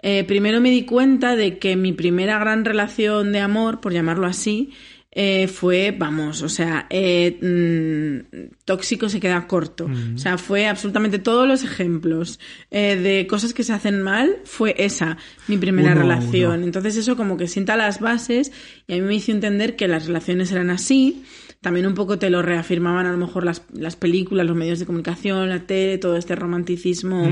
[0.00, 4.26] eh, primero me di cuenta de que mi primera gran relación de amor, por llamarlo
[4.28, 4.70] así,
[5.10, 9.88] eh, fue, vamos, o sea, eh, mm, tóxico se queda corto.
[10.14, 12.38] O sea, fue absolutamente todos los ejemplos
[12.70, 15.16] eh, de cosas que se hacen mal, fue esa,
[15.46, 16.58] mi primera Uno relación.
[16.58, 16.64] uno.
[16.66, 18.52] Entonces eso como que sienta las bases
[18.86, 21.24] y a mí me hizo entender que las relaciones eran así.
[21.60, 24.86] También un poco te lo reafirmaban a lo mejor las, las películas, los medios de
[24.86, 27.26] comunicación, la tele, todo este romanticismo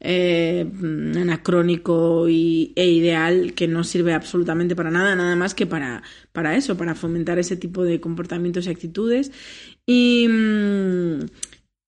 [0.00, 5.66] eh, mm, anacrónico y, e ideal que no sirve absolutamente para nada, nada más que
[5.66, 9.32] para, para eso, para fomentar ese tipo de comportamientos y actitudes.
[9.86, 11.20] Y, mm,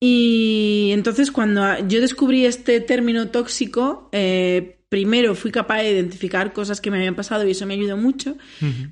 [0.00, 6.80] y entonces cuando yo descubrí este término tóxico, eh, primero fui capaz de identificar cosas
[6.80, 8.36] que me habían pasado y eso me ayudó mucho,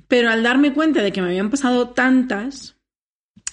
[0.07, 2.77] pero al darme cuenta de que me habían pasado tantas,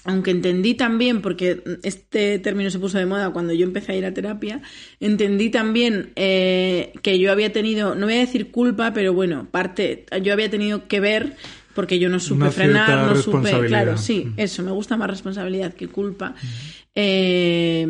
[0.08, 4.06] aunque entendí también, porque este término se puso de moda cuando yo empecé a ir
[4.06, 4.62] a terapia,
[5.00, 10.06] entendí también eh, que yo había tenido, no voy a decir culpa, pero bueno, parte,
[10.22, 11.36] yo había tenido que ver
[11.74, 14.32] porque yo no supe Una frenar, no supe, claro, sí, Mm.
[14.40, 16.34] eso, me gusta más responsabilidad que culpa.
[16.94, 17.86] Eh,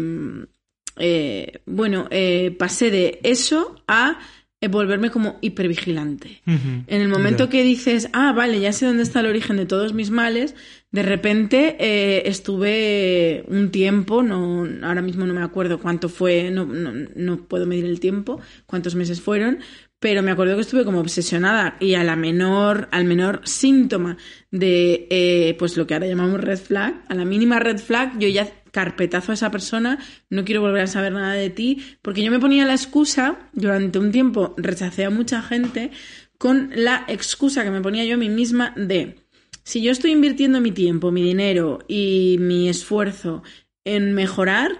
[0.96, 4.18] eh, bueno, eh, pasé de eso a
[4.66, 6.42] volverme como hipervigilante.
[6.44, 6.82] Ujú.
[6.88, 9.94] En el momento que dices, ah, vale, ya sé dónde está el origen de todos
[9.94, 10.56] mis males,
[10.90, 16.64] de repente eh, estuve un tiempo, no, ahora mismo no me acuerdo cuánto fue, no,
[16.64, 19.60] no, no puedo medir el tiempo, cuántos meses fueron,
[20.00, 24.16] pero me acuerdo que estuve como obsesionada y a la menor, al menor síntoma
[24.50, 28.28] de eh, pues lo que ahora llamamos red flag, a la mínima red flag, yo
[28.28, 29.98] ya carpetazo a esa persona,
[30.30, 33.98] no quiero volver a saber nada de ti, porque yo me ponía la excusa, durante
[33.98, 35.90] un tiempo rechacé a mucha gente
[36.38, 39.16] con la excusa que me ponía yo a mí misma de
[39.64, 43.42] si yo estoy invirtiendo mi tiempo, mi dinero y mi esfuerzo
[43.84, 44.70] en mejorar,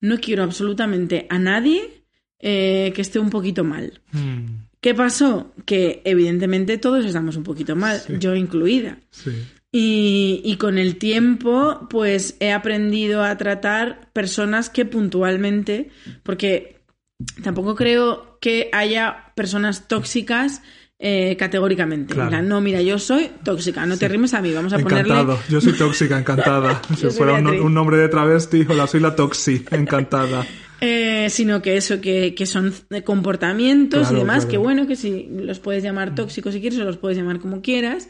[0.00, 2.04] no quiero absolutamente a nadie
[2.38, 4.00] eh, que esté un poquito mal.
[4.12, 5.52] Mm, ¿Qué pasó?
[5.66, 8.14] Que evidentemente todos estamos un poquito mal, Sí.
[8.18, 8.98] yo incluida.
[9.10, 9.30] sí.
[9.72, 15.90] Y, y con el tiempo, pues he aprendido a tratar personas que puntualmente,
[16.24, 16.82] porque
[17.42, 20.62] tampoco creo que haya personas tóxicas
[21.02, 22.12] eh, categóricamente.
[22.14, 22.42] Claro.
[22.42, 25.14] No, mira, yo soy tóxica, no te rimes a mí, vamos a ponerle...
[25.14, 25.40] Encantado.
[25.48, 26.82] Yo soy tóxica, encantada.
[26.94, 30.46] si fuera un, nombre de travesti, hola, soy la toxi, encantada.
[30.82, 32.72] Eh, sino que eso, que, que son
[33.04, 34.50] comportamientos Claro, y demás, claro.
[34.50, 37.60] que bueno, que si los puedes llamar tóxicos si quieres o los puedes llamar como
[37.60, 38.08] quieras.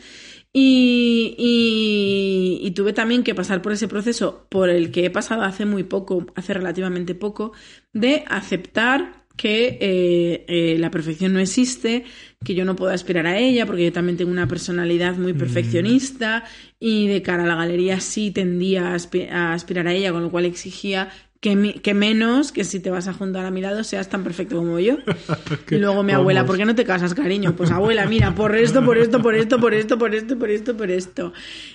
[0.53, 5.43] Y, y- y tuve también que pasar por ese proceso por el que he pasado
[5.43, 7.53] hace muy poco, hace relativamente poco,
[7.93, 12.05] de aceptar que eh, eh, la perfección no existe,
[12.45, 16.45] que yo no puedo aspirar a ella, porque yo también tengo una personalidad muy perfeccionista
[16.79, 20.23] y de cara a la galería sí tendía a, aspi- a aspirar a ella, con
[20.23, 21.11] lo cual exigía
[21.41, 24.79] que, menos que si te vas a juntar a mi lado seas tan perfecto como
[24.79, 24.99] yo.
[25.71, 26.45] y luego mi abuela.
[26.45, 27.57] ¿por qué no te casas, cariño?
[27.57, 30.77] Pues abuela, mira, por esto, por esto, por esto, por esto, por esto, por esto,
[30.77, 31.33] por esto.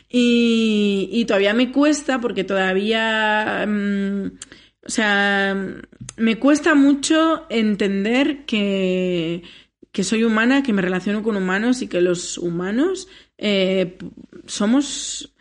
[0.10, 3.66] Y, y todavía me cuesta porque todavía...
[3.68, 4.32] mm,
[4.86, 5.58] o sea,
[6.18, 9.42] me cuesta mucho entender que,
[9.92, 13.08] que soy humana, que me relaciono con humanos y que los humanos
[13.40, 13.98] eh,
[14.46, 15.35] somos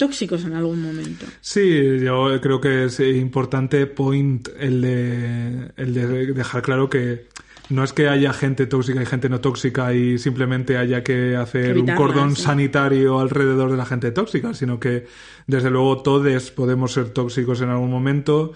[0.00, 1.26] tóxicos en algún momento.
[1.40, 7.28] Sí, yo creo que es importante point el de, el de dejar claro que
[7.68, 11.78] no es que haya gente tóxica y gente no tóxica y simplemente haya que hacer
[11.78, 12.42] un cordón sí.
[12.42, 15.06] sanitario alrededor de la gente tóxica, sino que
[15.46, 18.52] desde luego todos podemos ser tóxicos en algún momento.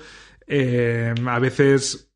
[0.48, 2.10] Eh, a veces,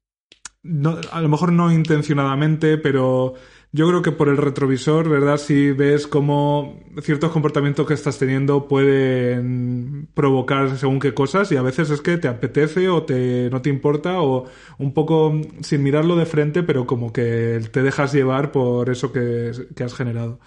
[0.65, 3.35] no- a lo mejor no intencionadamente, pero
[3.71, 5.37] yo creo que por el retrovisor, ¿verdad?
[5.37, 11.63] Si ves cómo ciertos comportamientos que estás teniendo pueden provocar según qué cosas y a
[11.63, 14.47] veces es que te apetece o te no te importa o
[14.79, 19.53] un poco sin mirarlo de frente, pero como que te dejas llevar por eso que,
[19.77, 20.41] que has generado.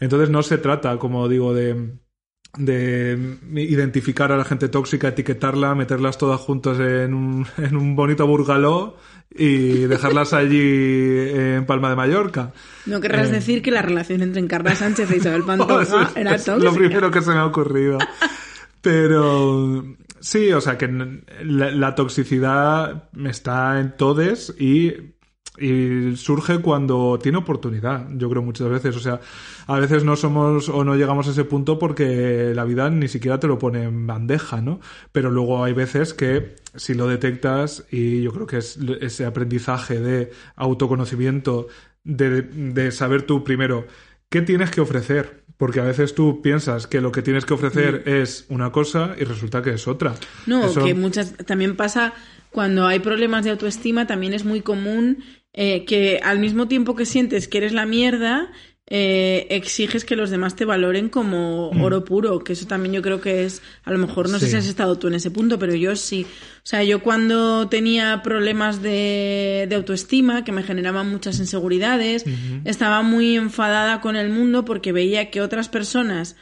[0.00, 1.98] Entonces no se trata, como digo, de
[2.56, 8.26] de identificar a la gente tóxica, etiquetarla, meterlas todas juntas en un, en un bonito
[8.26, 8.96] burgaló
[9.36, 12.52] y dejarlas allí en Palma de Mallorca.
[12.86, 13.32] No querrás Eh.
[13.32, 16.70] decir que la relación entre Encarna Sánchez e Isabel Pantoja Eso era es tóxica.
[16.70, 17.98] lo primero que se me ha ocurrido.
[18.80, 19.84] Pero
[20.20, 20.88] sí, o sea que
[21.42, 24.92] la, la toxicidad está en todes y,
[25.58, 28.96] y surge cuando tiene oportunidad, yo creo muchas veces.
[28.96, 29.20] O sea,
[29.66, 33.38] a veces no somos o no llegamos a ese punto porque la vida ni siquiera
[33.38, 34.80] te lo pone en bandeja, ¿no?
[35.12, 40.00] Pero luego hay veces que si lo detectas y yo creo que es ese aprendizaje
[40.00, 41.68] de autoconocimiento,
[42.02, 43.86] de, de saber tú primero
[44.28, 45.44] qué tienes que ofrecer.
[45.56, 49.22] Porque a veces tú piensas que lo que tienes que ofrecer es una cosa y
[49.22, 50.14] resulta que es otra.
[50.46, 52.12] No, Eso- que muchas también pasa
[52.50, 55.22] cuando hay problemas de autoestima, también es muy común
[55.54, 58.50] eh, que al mismo tiempo que sientes que eres la mierda,
[58.86, 63.20] eh, exiges que los demás te valoren como oro puro, que eso también yo creo
[63.20, 64.48] que es, a lo mejor no sé Mm.
[64.50, 66.26] Si has estado tú en ese punto, pero yo sí.
[66.58, 72.24] O sea, yo cuando tenía problemas de, de autoestima, que me generaban muchas inseguridades,
[72.64, 76.36] estaba muy enfadada con el mundo porque veía que otras personas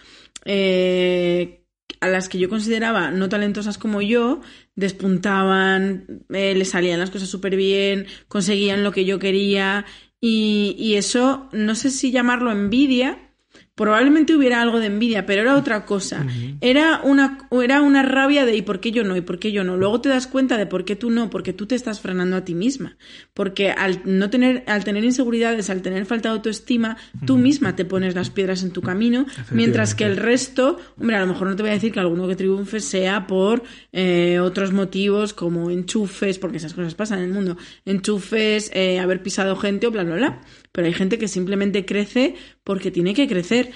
[0.44, 1.61] eh,
[2.02, 4.40] a las que yo consideraba no talentosas como yo,
[4.74, 9.86] despuntaban, eh, les salían las cosas súper bien, conseguían lo que yo quería
[10.20, 13.31] y, y eso, no sé si llamarlo envidia,
[13.74, 16.26] probablemente hubiera algo de envidia, pero era otra cosa.
[16.60, 19.16] Era una, era una rabia de ¿y por qué yo no?
[19.16, 19.76] ¿y por qué yo no?
[19.78, 22.44] Luego te das cuenta de por qué tú no, porque tú te estás frenando a
[22.44, 22.96] ti misma.
[23.32, 27.86] Porque al no tener, al tener inseguridades, al tener falta de autoestima, tú misma te
[27.86, 31.56] pones las piedras en tu camino, mientras que el resto, hombre, a lo mejor no
[31.56, 36.38] te voy a decir que alguno que triunfe sea por eh, otros motivos como enchufes,
[36.38, 37.56] porque esas cosas pasan en el mundo,
[37.86, 40.40] enchufes, eh, haber pisado gente o bla, bla, bla.
[40.72, 43.70] Pero hay gente que simplemente crece porque tiene que crecer.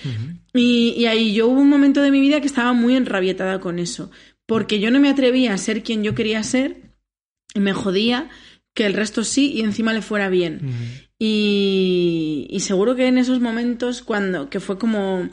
[0.55, 3.79] y, y ahí yo hubo un momento de mi vida que estaba muy enrabietada con
[3.79, 4.11] eso,
[4.47, 6.87] porque yo no me atrevía a ser quien yo quería ser
[7.61, 8.29] me jodía
[8.75, 10.61] que el resto sí y encima le fuera bien.
[11.19, 15.29] y, y seguro que en esos momentos, cuando, que fue como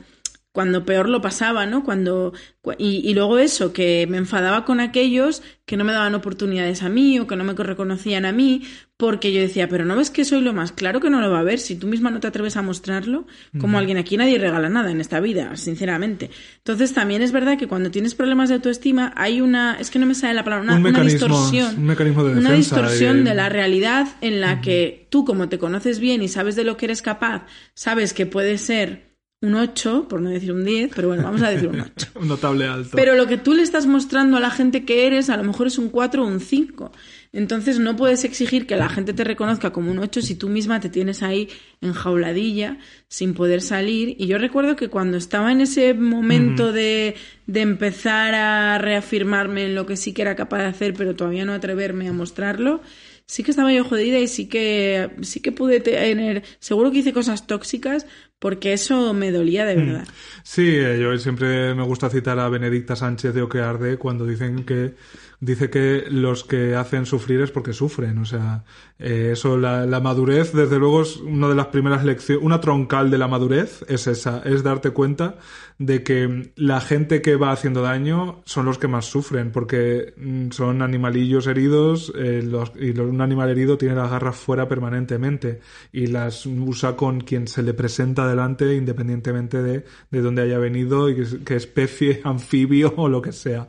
[0.54, 1.84] cuando peor lo pasaba, ¿no?
[1.84, 2.32] Cuando
[2.78, 6.90] y, y, luego eso, que me enfadaba con aquellos que no me daban oportunidades a
[6.90, 8.62] mí o que no me reconocían a mí,
[9.04, 11.40] porque yo decía, pero no ves que soy lo más claro que no lo va
[11.40, 13.28] a ver, si tú misma no te atreves a mostrarlo,
[13.60, 16.30] como alguien aquí nadie regala nada en esta vida, sinceramente.
[16.60, 20.06] Entonces también es verdad que cuando tienes problemas de autoestima hay una, es que no
[20.06, 23.36] me sale la palabra, una, distorsión, un mecanismo de una distorsión de...
[23.36, 26.86] la realidad en la que tú como te conoces bien y sabes de lo que
[26.86, 29.14] eres capaz, sabes que puede ser
[29.44, 32.12] un 8, por no decir un 10, pero bueno, vamos a decir un 8.
[32.22, 32.92] un notable alto.
[32.96, 35.68] Pero lo que tú le estás mostrando a la gente que eres, a lo mejor
[35.68, 36.92] es un 4 o un 5.
[37.34, 40.80] Entonces no puedes exigir que la gente te reconozca como un 8 si tú misma
[40.80, 41.50] te tienes ahí
[41.82, 44.16] enjauladilla sin poder salir.
[44.20, 47.16] Y yo recuerdo que cuando estaba en ese momento de,
[47.48, 51.44] de empezar a reafirmarme en lo que sí que era capaz de hacer, pero todavía
[51.44, 52.82] no atreverme a mostrarlo,
[53.26, 57.14] sí que estaba yo jodida y sí que, sí que pude tener, seguro que hice
[57.14, 58.06] cosas tóxicas
[58.38, 59.80] porque eso me dolía de mm.
[59.80, 60.08] verdad.
[60.44, 64.96] Sí, eh, yo siempre me gusta citar a Benedicta Sánchez de Oquearde cuando dicen que
[65.44, 68.18] dice que los que hacen sufrir es porque sufren.
[68.18, 68.64] O sea,
[68.98, 73.12] eh, eso, la, la, madurez, desde luego, es una de las primeras lecciones, una troncal
[73.12, 75.38] de la madurez es esa, es darte cuenta
[75.80, 80.52] de que la gente que va haciendo daño son los que más sufren, porque mm,
[80.52, 85.60] son animalillos heridos eh, los, y un animal herido tiene las garras fuera permanentemente
[85.92, 91.10] y las usa con quien se le presenta delante independientemente de, de dónde haya venido
[91.10, 93.68] y qué especie, anfibio o lo que sea.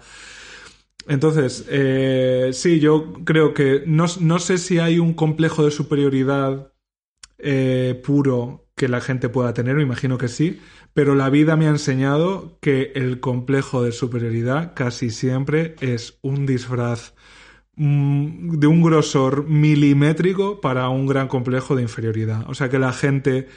[1.06, 6.72] Entonces, eh, sí, yo creo que no, no, sé si hay un complejo de superioridad
[7.38, 10.60] eh, puro que la gente pueda tener, me imagino que sí,
[10.94, 16.46] pero la vida me ha enseñado que el complejo de superioridad casi siempre es un
[16.46, 17.14] disfraz
[17.76, 22.48] mm, de un grosor milimétrico para un gran complejo de inferioridad.
[22.48, 23.48] O sea que la gente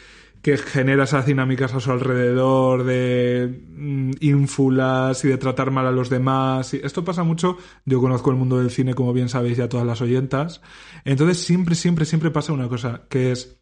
[0.41, 5.91] que genera esas dinámicas a su alrededor de mm, ínfulas y de tratar mal a
[5.91, 6.73] los demás.
[6.73, 10.02] Esto pasa mucho, yo conozco el mundo del cine, como bien sabéis ya todas las
[10.02, 10.62] oyentas.
[11.06, 13.60] Entonces siempre, siempre, siempre pasa una cosa, que es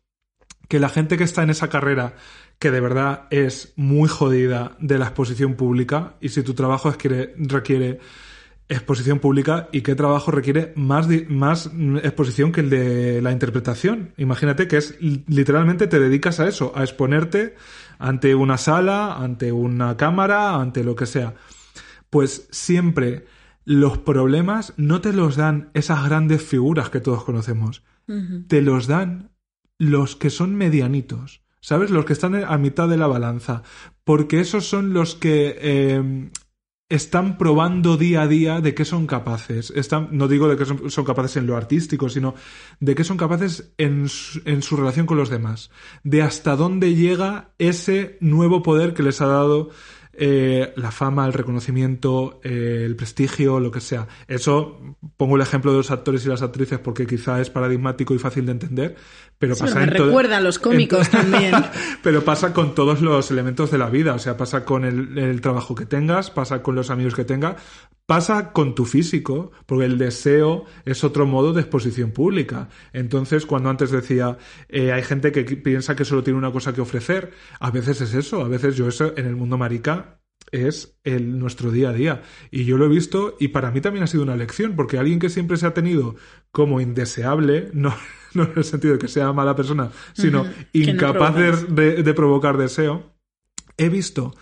[0.67, 2.15] que la gente que está en esa carrera,
[2.59, 6.97] que de verdad es muy jodida de la exposición pública, y si tu trabajo es
[6.97, 7.99] que requiere
[8.67, 11.69] exposición pública y qué trabajo requiere más, más
[12.03, 14.13] exposición que el de la interpretación.
[14.17, 17.55] Imagínate que es literalmente te dedicas a eso, a exponerte
[17.99, 21.35] ante una sala, ante una cámara, ante lo que sea.
[22.09, 23.25] Pues siempre
[23.65, 27.83] los problemas no te los dan esas grandes figuras que todos conocemos,
[28.47, 29.31] te los dan
[29.77, 31.41] los que son medianitos.
[31.59, 31.89] ¿Sabes?
[31.89, 33.63] Los que están a mitad de la balanza.
[34.03, 36.29] Porque esos son los que eh,
[36.87, 39.73] están probando día a día de qué son capaces.
[40.11, 42.35] No digo de qué son, capaces en lo artístico, sino
[42.79, 44.07] de qué son capaces en
[44.45, 45.71] en su relación con los demás.
[46.03, 49.69] De hasta dónde llega ese nuevo poder que les ha dado
[50.17, 54.07] eh, la fama, el reconocimiento, eh, el prestigio, lo que sea.
[54.27, 58.19] Eso pongo el ejemplo de los actores y las actrices porque quizá es paradigmático y
[58.19, 58.95] fácil de entender,
[59.37, 61.53] pero pasa me recuerda a los cómicos también.
[62.03, 65.75] pero pasa con todos los elementos de la vida, o sea, pasa con el, trabajo
[65.75, 67.55] que tengas, pasa con los amigos que tengas,
[68.05, 72.69] pasa con tu físico, porque el deseo es otro modo de exposición pública.
[72.93, 74.37] Entonces, cuando antes decía,
[74.69, 78.13] eh, hay gente que piensa que solo tiene una cosa que ofrecer, a veces es
[78.13, 80.19] eso, a veces yo eso en el mundo marica
[80.51, 82.21] es el, nuestro día a día.
[82.51, 85.19] Y yo lo he visto y para mí también ha sido una lección, porque alguien
[85.19, 86.15] que siempre se ha tenido
[86.51, 87.95] como indeseable, no,
[88.33, 91.35] no en el sentido de que sea mala persona, sino incapaz
[91.69, 93.15] de, de provocar deseo,
[93.77, 94.35] he visto,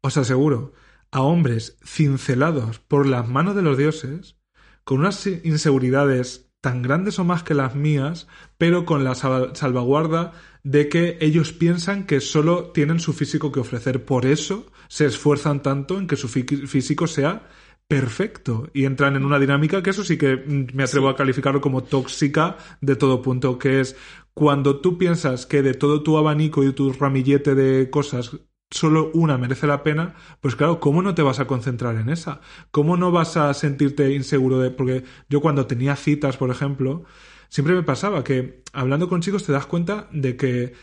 [0.00, 0.72] os aseguro,
[1.12, 4.36] a hombres cincelados por las manos de los dioses,
[4.82, 10.32] con unas inseguridades tan grandes o más que las mías, pero con la salvaguarda
[10.64, 14.04] de que ellos piensan que solo tienen su físico que ofrecer.
[14.04, 17.48] Por eso se esfuerzan tanto en que su físico sea
[17.88, 21.60] perfecto y entran en una dinámica que eso sí que mm, me atrevo a calificarlo
[21.60, 23.96] como tóxica de todo punto, que es
[24.32, 28.38] cuando tú piensas que de todo tu abanico y tu ramillete de cosas
[28.72, 32.40] solo una merece la pena, pues claro, ¿cómo no te vas a concentrar en esa?
[32.72, 34.70] ¿Cómo no vas a sentirte inseguro de...?
[34.70, 37.04] Porque yo cuando tenía citas, por ejemplo,
[37.48, 40.74] siempre me pasaba que hablando con chicos te das cuenta de que,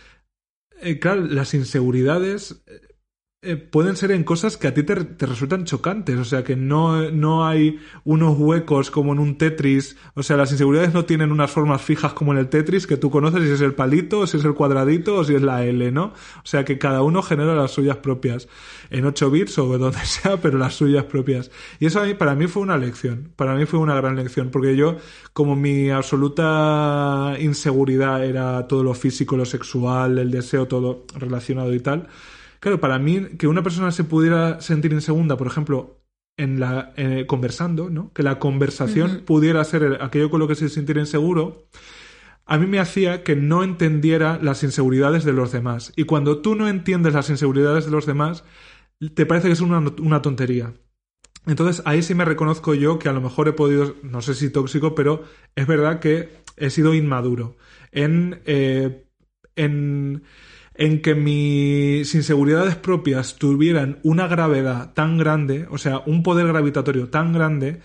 [0.81, 2.63] eh, claro, las inseguridades
[3.41, 6.57] eh, pueden ser en cosas que a ti te, te, resultan chocantes, o sea, que
[6.57, 11.31] no, no hay unos huecos como en un Tetris, o sea, las inseguridades no tienen
[11.31, 14.35] unas formas fijas como en el Tetris que tú conoces si es el palito, si
[14.35, 16.07] es el cuadradito o si es la L, ¿no?
[16.07, 18.49] O sea, que cada uno genera las suyas propias,
[18.89, 21.49] en 8 bits o donde sea, pero las suyas propias.
[21.79, 24.49] Y eso a mí, para mí fue una lección, para mí fue una gran lección,
[24.51, 24.97] porque yo,
[25.31, 31.79] como mi absoluta inseguridad era todo lo físico, lo sexual, el deseo, todo relacionado y
[31.79, 32.09] tal,
[32.59, 36.01] Claro, para mí, que una persona se pudiera sentir insegura, por ejemplo,
[36.37, 38.13] en la eh, conversando, ¿no?
[38.13, 41.67] Que la conversación pudiera ser aquello con lo que se sintiera inseguro,
[42.45, 45.93] a mí me hacía que no entendiera las inseguridades de los demás.
[45.95, 48.43] Y cuando tú no entiendes las inseguridades de los demás,
[49.13, 50.73] te parece que es una, una tontería.
[51.45, 54.49] Entonces ahí sí me reconozco yo que a lo mejor he podido, no sé si
[54.49, 55.23] tóxico, pero
[55.55, 57.55] es verdad que he sido inmaduro
[57.91, 59.05] en, eh,
[59.55, 60.23] en
[60.79, 67.09] en que mis inseguridades propias tuvieran una gravedad tan grande, o sea, un poder gravitatorio
[67.09, 67.81] tan grande,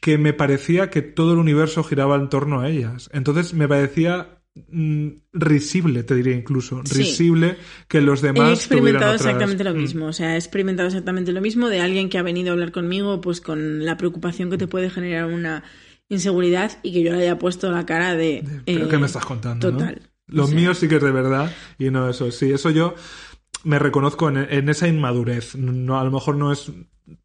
[0.00, 3.08] que me parecía que todo el universo giraba en torno a ellas.
[3.12, 8.50] Entonces me parecía mm, risible, te diría incluso, risible que los demás.
[8.50, 9.78] He experimentado exactamente lo mm.
[9.78, 12.72] mismo, o sea, he experimentado exactamente lo mismo de alguien que ha venido a hablar
[12.72, 15.62] conmigo, pues con la preocupación que te puede generar una
[16.08, 18.42] inseguridad y que yo le haya puesto la cara de.
[18.66, 19.70] ¿Pero qué me estás contando?
[19.70, 20.11] Total.
[20.32, 22.30] Los míos sí que es de verdad y no eso.
[22.30, 22.94] Sí, eso yo
[23.64, 25.56] me reconozco en, esa inmadurez.
[25.56, 26.72] No, a lo mejor no es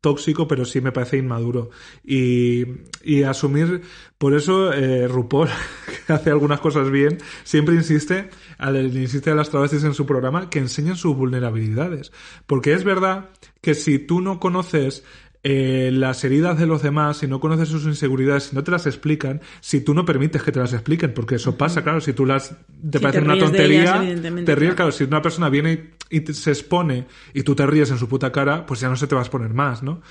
[0.01, 1.69] tóxico, pero sí me parece inmaduro.
[2.03, 2.65] Y,
[3.03, 3.81] y asumir,
[4.17, 5.49] por eso eh, RuPaul,
[6.07, 10.49] que hace algunas cosas bien, siempre insiste, al, insiste a las travestis en su programa,
[10.49, 12.11] que enseñen sus vulnerabilidades.
[12.45, 13.29] Porque es verdad
[13.61, 15.03] que si tú no conoces
[15.49, 18.85] eh, las heridas de los demás, si no conoces sus inseguridades, si no te las
[18.85, 22.25] explican, si tú no permites que te las expliquen, porque eso pasa, claro, si tú
[22.25, 22.57] las
[22.91, 24.03] te parece una tontería,
[24.43, 24.91] te ríes, claro.
[24.91, 28.65] si una persona viene y, se expone y tú te ríes en su puta cara,
[28.65, 30.01] pues ya no se te va a exponer más, ¿no?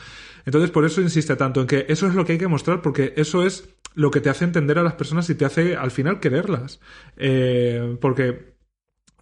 [0.47, 3.13] Entonces, por eso insiste tanto en que eso es lo que hay que mostrar, porque
[3.19, 6.19] eso es lo que te hace entender a las personas y te hace al final
[6.19, 6.81] quererlas.
[7.19, 8.57] Eh, porque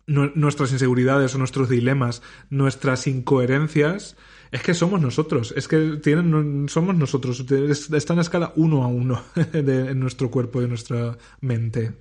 [0.06, 4.16] nuestras inseguridades o nuestros dilemas, nuestras incoherencias,
[4.50, 7.44] es que somos nosotros, es que tienen, somos nosotros,
[7.92, 9.22] está en escala uno a uno
[9.52, 11.92] de, en nuestro cuerpo y en nuestra mente.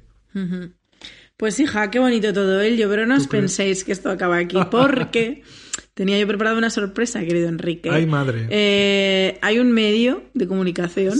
[1.37, 5.41] Pues hija, qué bonito todo ello, pero no os penséis que esto acaba aquí, porque
[5.93, 7.89] tenía yo preparado una sorpresa, querido Enrique.
[7.89, 8.47] Ay, madre.
[8.49, 11.19] Eh, hay un medio de comunicación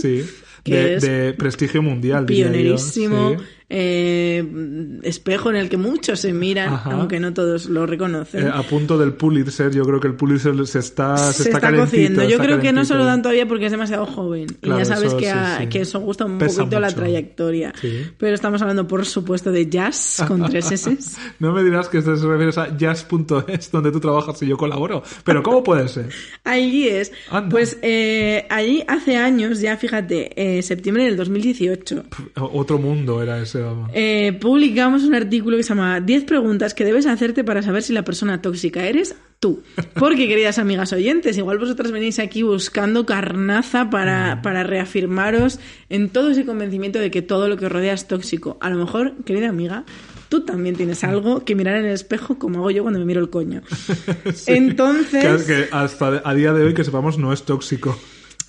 [0.64, 2.26] que de, prestigio mundial.
[2.26, 3.36] Pionerísimo,
[3.70, 8.46] eh, espejo en el que muchos se miran, aunque no todos lo reconocen.
[8.46, 12.28] Eh, a punto del Pulitzer, yo creo que el Pulitzer se está, se, está, cociendo.
[12.28, 14.46] Yo creo que no se lo dan todavía porque es demasiado joven.
[14.60, 17.72] y ya sabes que, que, eso gusta un poquito la trayectoria.
[18.18, 20.96] Pero estamos hablando, por supuesto, de jazz con tres S.
[21.38, 25.02] no me dirás que esto se refiere a jazz.es, donde tú trabajas y yo colaboro.
[25.24, 26.10] Pero ¿cómo puede ser?
[26.44, 27.12] Allí es.
[27.50, 32.04] Pues eh, allí hace años, ya fíjate, septiembre del 2018.
[32.36, 33.63] Otro mundo era ese.
[33.92, 37.92] Eh, publicamos un artículo que se llama 10 preguntas que debes hacerte para saber si
[37.92, 39.62] la persona tóxica eres tú.
[39.94, 44.42] Porque, queridas amigas oyentes, igual vosotras venís aquí buscando carnaza para, mm.
[44.42, 45.58] para reafirmaros
[45.88, 48.56] en todo ese convencimiento de que todo lo que os rodea es tóxico.
[48.60, 49.84] A lo mejor, querida amiga,
[50.28, 53.20] tú también tienes algo que mirar en el espejo como hago yo cuando me miro
[53.20, 53.62] el coño.
[54.46, 55.44] Entonces...
[55.44, 57.96] Que, hasta a día de hoy que sepamos no es tóxico.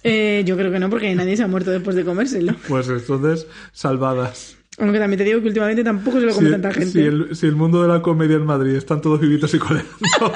[0.07, 2.55] Eh, yo creo que no, porque nadie se ha muerto después de comérselo.
[2.67, 4.55] Pues entonces, salvadas.
[4.77, 7.35] Aunque también te digo que últimamente tampoco se lo come tanta gente.
[7.35, 9.89] Si el, mundo de la comedia en Madrid están todos vivitos y coleando.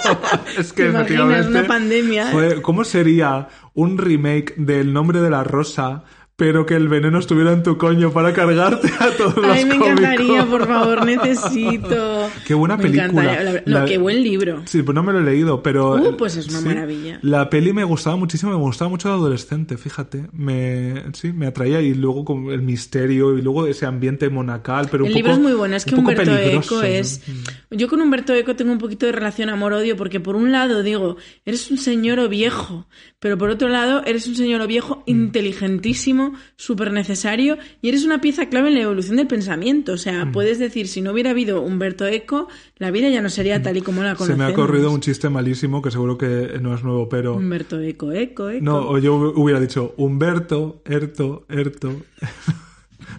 [0.57, 2.31] es que ¿Te una pandemia?
[2.61, 6.03] ¿Cómo sería un remake del nombre de la rosa
[6.39, 9.75] pero que el veneno estuviera en tu coño para cargarte a todos los Ay, me
[9.75, 12.29] encantaría, por favor, necesito.
[12.47, 13.61] Qué buena película.
[13.65, 14.61] No, qué buen libro.
[14.63, 15.95] Sí, pues no me lo he leído, pero...
[15.95, 17.19] Uh, pues es una maravilla.
[17.23, 20.27] La peli me gustaba muchísimo, me gustaba mucho de adolescente, fíjate.
[20.31, 25.03] Me, sí, me atraía y luego con el misterio y luego ese ambiente monacal, pero
[25.03, 27.21] el un libro es muy bueno, es que Humberto Eco es...
[27.69, 31.17] Yo con Humberto Eco tengo un poquito de relación amor-odio porque por un lado digo,
[31.45, 32.87] eres un señor o viejo,
[33.19, 35.11] pero por otro lado eres un señor o viejo mm.
[35.11, 39.93] inteligentísimo súper necesario y eres una pieza clave en la evolución del pensamiento.
[39.93, 40.31] O sea, mm.
[40.31, 43.81] puedes decir, si no hubiera habido Humberto Eco, la vida ya no sería tal y
[43.81, 44.39] como la conocemos.
[44.39, 47.35] Se me ha corrido un chiste malísimo que seguro que no es nuevo, pero...
[47.35, 48.63] Humberto Eco, Eco, Eco.
[48.63, 52.01] No, yo hubiera dicho Humberto, Erto, Erto...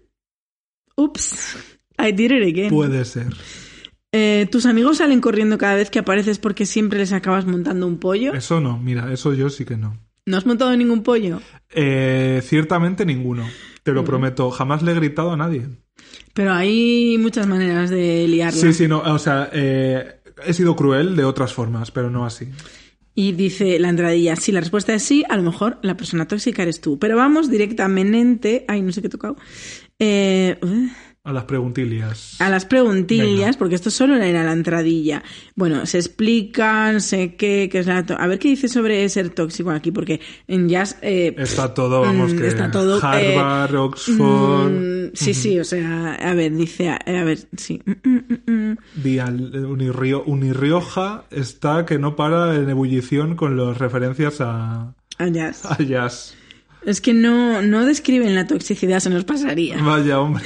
[0.96, 1.56] Ups,
[1.98, 2.70] I did it again.
[2.70, 3.28] Puede ser.
[4.12, 7.98] Eh, ¿Tus amigos salen corriendo cada vez que apareces porque siempre les acabas montando un
[7.98, 8.34] pollo?
[8.34, 9.98] Eso no, mira, eso yo sí que no.
[10.26, 11.40] ¿No has montado ningún pollo?
[11.70, 13.48] Eh, ciertamente ninguno.
[13.82, 13.94] Te Mm.
[13.94, 14.50] lo prometo.
[14.50, 15.66] Jamás le he gritado a nadie.
[16.34, 18.60] Pero hay muchas maneras de liarla.
[18.60, 19.00] Sí, sí, no.
[19.00, 22.48] O sea, eh, he sido cruel de otras formas, pero no así.
[23.14, 26.62] Y dice la entradilla, si la respuesta es sí, a lo mejor la persona tóxica
[26.62, 26.98] eres tú.
[26.98, 29.36] Pero vamos directamente, ay, no sé qué he tocado,
[29.98, 30.58] eh,
[31.24, 32.40] A las preguntillas.
[32.40, 33.58] a las preguntillas, Venga.
[33.58, 35.22] porque esto solo era la entradilla.
[35.54, 38.04] Bueno, se explican, sé qué, qué es la...
[38.04, 40.98] to- A ver qué dice sobre ser tóxico aquí, porque en jazz...
[41.00, 45.64] eh, Está todo, vamos, Mm, que está todo, eh, Harvard, Oxford, mm, sí, sí, o
[45.64, 47.80] sea, a ver, dice, a, a ver, sí.
[47.86, 48.76] Mm, mm, mm,
[50.26, 55.64] Unirrioja está que no para en ebullición con las referencias a, A jazz.
[55.70, 56.34] a jazz.
[56.84, 59.80] Es que no, no describen la toxicidad, se nos pasaría.
[59.80, 60.42] Vaya, hombre.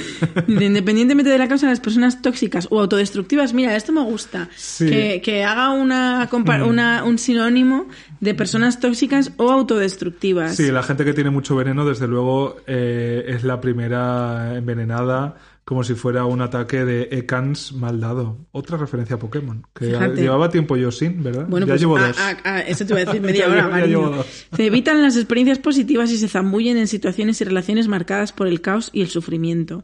[0.47, 4.47] Independientemente de la causa, las personas tóxicas o autodestructivas, mira, esto me gusta.
[4.55, 4.85] Sí.
[4.85, 4.89] Mm.
[4.89, 7.87] Que, que haga una, compa- una- un sinónimo
[8.19, 10.55] de personas tóxicas o autodestructivas.
[10.55, 15.83] Sí, la gente que tiene mucho veneno, desde luego, eh, es la primera envenenada, como
[15.83, 18.37] si fuera un ataque de Ekans mal dado.
[18.53, 20.21] Otra referencia a Pokémon, que Fíjate.
[20.21, 21.45] llevaba tiempo yo sin, ¿verdad?
[21.49, 22.15] Bueno, ya pues llevo ah, dos.
[22.17, 24.25] ah, ah, eso te voy a decir media hora, ya llevo dos.
[24.55, 28.61] Se evitan las experiencias positivas y se zambullen en situaciones y relaciones marcadas por el
[28.61, 29.83] caos y el sufrimiento.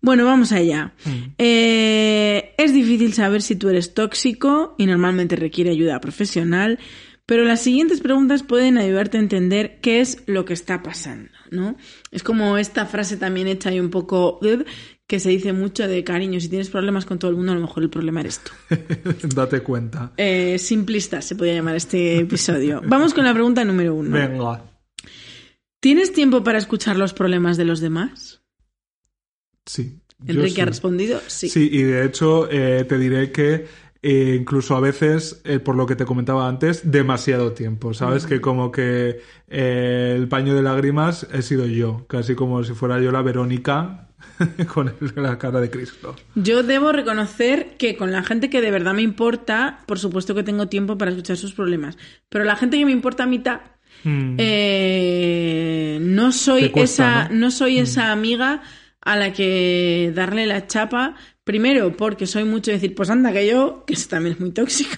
[0.00, 0.94] Bueno, vamos allá.
[1.04, 1.34] Mm.
[1.38, 6.80] Eh, es difícil saber si tú eres tóxico y normalmente requiere ayuda profesional,
[7.26, 11.76] pero las siguientes preguntas pueden ayudarte a entender qué es lo que está pasando, ¿no?
[12.10, 14.38] Es como esta frase también hecha y un poco
[15.06, 17.60] que se dice mucho de cariño, si tienes problemas con todo el mundo, a lo
[17.60, 18.52] mejor el problema eres tú.
[19.34, 20.12] Date cuenta.
[20.16, 22.80] Eh, simplista se podría llamar este episodio.
[22.86, 24.10] Vamos con la pregunta número uno.
[24.10, 24.64] Venga.
[25.80, 28.42] ¿Tienes tiempo para escuchar los problemas de los demás?
[29.66, 30.00] Sí.
[30.26, 30.60] Enrique sí.
[30.62, 31.48] ha respondido sí.
[31.50, 33.66] Sí, y de hecho eh, te diré que
[34.06, 38.26] eh, incluso a veces, eh, por lo que te comentaba antes, demasiado tiempo, ¿sabes?
[38.26, 43.00] Que como que eh, el paño de lágrimas he sido yo, casi como si fuera
[43.00, 44.10] yo la Verónica
[44.72, 46.16] con la cara de Cristo.
[46.34, 50.42] Yo debo reconocer que con la gente que de verdad me importa, por supuesto que
[50.42, 51.96] tengo tiempo para escuchar sus problemas.
[52.28, 53.60] Pero la gente que me importa a mitad,
[54.02, 54.36] Mm.
[54.38, 57.34] eh, no soy cuesta, esa, ¿no?
[57.34, 57.38] Mm.
[57.40, 58.62] no soy esa amiga
[59.00, 61.14] a la que darle la chapa.
[61.44, 64.50] Primero, porque soy mucho de decir, pues anda que yo, que eso también es muy
[64.50, 64.96] tóxico.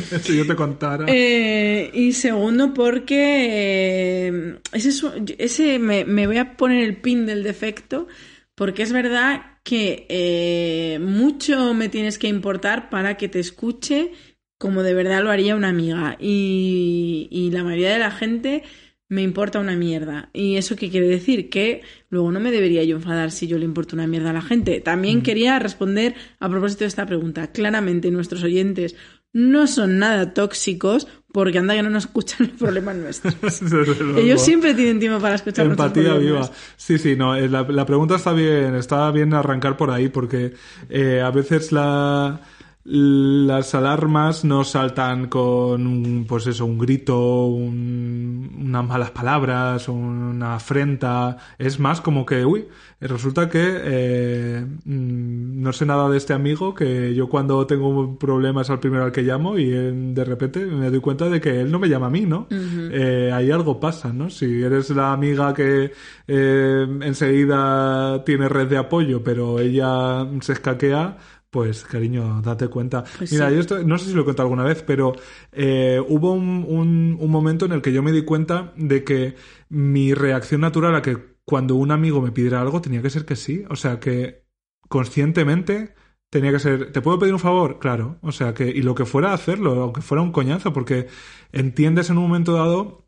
[0.22, 1.06] si yo te contara.
[1.08, 4.90] Eh, y segundo, porque eh, ese,
[5.38, 8.06] ese me, me voy a poner el pin del defecto,
[8.54, 14.12] porque es verdad que eh, mucho me tienes que importar para que te escuche
[14.58, 16.16] como de verdad lo haría una amiga.
[16.18, 18.62] Y, y la mayoría de la gente
[19.08, 20.30] me importa una mierda.
[20.32, 21.48] ¿Y eso qué quiere decir?
[21.48, 24.42] Que luego no me debería yo enfadar si yo le importo una mierda a la
[24.42, 24.80] gente.
[24.80, 27.52] También quería responder a propósito de esta pregunta.
[27.52, 28.96] Claramente nuestros oyentes
[29.36, 33.34] no son nada tóxicos porque anda que no nos escuchan los problemas nuestros.
[34.16, 36.48] Ellos siempre tienen tiempo para escuchar nuestros Empatía problemas.
[36.48, 36.58] viva.
[36.78, 37.36] Sí, sí, no.
[37.36, 40.54] eh, La, la pregunta está bien, está bien arrancar por ahí, porque
[40.88, 42.40] eh, a veces la,
[42.88, 50.54] las alarmas no saltan con, un, pues eso, un grito, un- unas malas palabras, una
[50.54, 51.36] afrenta.
[51.58, 52.66] Es más como que, uy,
[53.00, 58.70] resulta que eh, mm, no sé nada de este amigo, que yo cuando tengo problemas
[58.70, 61.72] al primero al que llamo y eh, de repente me doy cuenta de que él
[61.72, 62.46] no me llama a mí, ¿no?
[62.50, 64.30] Eh, ahí algo pasa, ¿no?
[64.30, 65.92] Si eres la amiga que
[66.28, 71.16] eh, enseguida tiene red de apoyo, pero ella se escaquea,
[71.50, 73.04] pues cariño, date cuenta.
[73.16, 73.54] Pues Mira, sí.
[73.54, 75.12] yo esto, no sé si lo he contado alguna vez, pero
[75.52, 79.34] eh, hubo un, un- un momento en el que yo me di cuenta de que
[79.68, 83.36] mi reacción natural a que cuando un amigo me pidiera algo tenía que ser que
[83.36, 83.64] sí.
[83.70, 84.44] O sea, que
[84.88, 85.94] conscientemente
[86.30, 87.78] tenía que ser, ¿te puedo pedir un favor?
[87.78, 88.18] Claro.
[88.22, 91.06] O sea, que, y lo que fuera hacerlo, aunque fuera un coñazo, porque
[91.52, 93.05] entiendes en un momento dado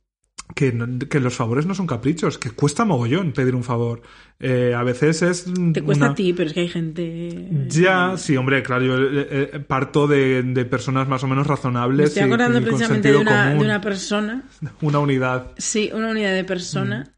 [0.55, 4.03] que, no- que los favores no son caprichos, que cuesta mogollón pedir un favor.
[4.41, 5.47] Eh, a veces es...
[5.73, 7.49] Te cuesta una- a ti, pero es que hay gente...
[7.69, 11.55] Ya, sí, hombre, claro, yo eh, eh, parto de, de personas más o menos Me
[11.55, 12.09] razonables.
[12.09, 13.59] estoy y- acordando y precisamente de una, común.
[13.59, 14.43] de una persona,
[14.81, 15.53] Una unidad.
[15.59, 17.15] sí, una unidad de persona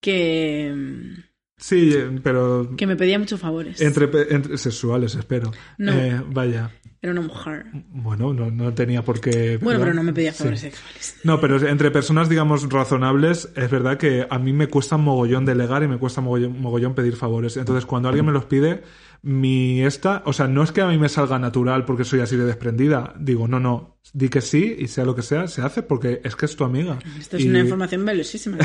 [0.00, 0.74] que,
[1.58, 3.80] Sí, eh, pero que me pedía muchos favores.
[3.82, 5.52] entre, entre sexuales, espero.
[5.76, 5.92] No.
[5.92, 6.70] Eh, vaya.
[7.02, 7.64] Era una mujer.
[7.92, 9.56] Bueno, no, no tenía por qué.
[9.56, 9.84] Bueno, ¿verdad?
[9.84, 10.38] pero no me pedía Sí.
[10.40, 11.16] favores sexuales.
[11.24, 15.82] No, pero entre personas, digamos, razonables, es verdad que a mí me cuesta mogollón delegar
[15.82, 17.56] y me cuesta mogollón, mogollón pedir favores.
[17.56, 18.82] Entonces, cuando alguien me los pide,
[19.22, 22.36] mi esta, o sea, no es que a mí me salga natural porque soy así
[22.36, 23.12] de desprendida.
[23.18, 26.36] Digo, no, no, di que sí y sea lo que sea, se hace porque es
[26.36, 26.98] que es tu amiga.
[27.18, 28.56] Esto es Y- una información valiosísima.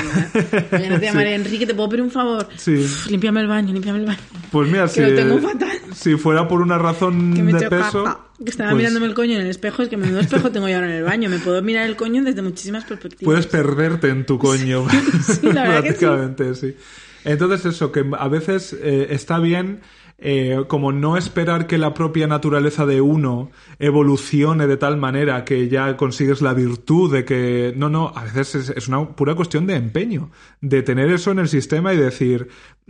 [0.72, 2.48] Mañana te llamaré Enrique, ¿te puedo pedir un favor?
[2.56, 2.76] Sí.
[2.76, 4.20] Uf, límpiame el baño, límpiame el baño.
[4.52, 5.70] Pues mira, Que si, lo tengo fatal.
[5.94, 8.04] si fuera por una razón Que me de peso.
[8.06, 8.20] caca.
[8.44, 9.82] Que estaba pues mirándome el coño en el espejo.
[9.84, 11.30] Es que menudo espejo tengo yo ahora en el baño.
[11.30, 13.24] Me puedo mirar el coño desde muchísimas perspectivas.
[13.26, 14.86] Puedes perderte en tu coño.
[15.22, 15.98] sí, la verdad que sí.
[16.06, 16.76] prácticamente, sí.
[17.24, 19.82] Entonces, eso, que a veces eh, está bien.
[20.18, 25.68] Eh, como no esperar que la propia naturaleza de uno evolucione de tal manera que
[25.68, 29.76] ya consigues la virtud de que no, no, a veces es, una pura cuestión de
[29.76, 32.48] empeño, de tener eso en el sistema y decir,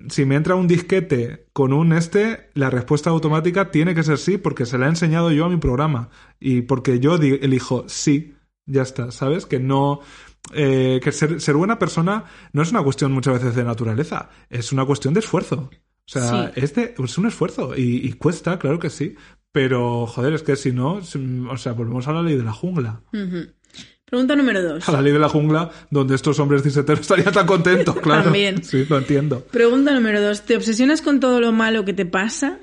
[0.07, 4.37] si me entra un disquete con un este, la respuesta automática tiene que ser sí
[4.37, 6.09] porque se la he enseñado yo a mi programa
[6.39, 8.35] y porque yo elijo sí,
[8.67, 9.47] ya está, ¿sabes?
[9.47, 10.01] Que no...
[10.53, 14.71] eh, que ser, ser buena persona no es una cuestión muchas veces de naturaleza, es
[14.71, 15.71] una cuestión de esfuerzo.
[16.07, 16.61] O sea, Sí.
[16.77, 19.15] es, un esfuerzo y, y cuesta, claro que sí,
[19.51, 20.95] pero joder, es que si no,
[21.49, 23.01] o sea, volvemos a la ley de la jungla.
[24.05, 24.87] Pregunta número dos.
[24.87, 28.25] A la ley de la jungla donde estos hombres ciseteros estarían tan contentos, claro.
[28.25, 28.63] También.
[28.63, 29.39] Sí, lo entiendo.
[29.51, 30.43] Pregunta número dos.
[30.45, 32.59] ¿Te obsesionas con todo lo malo que te pasa?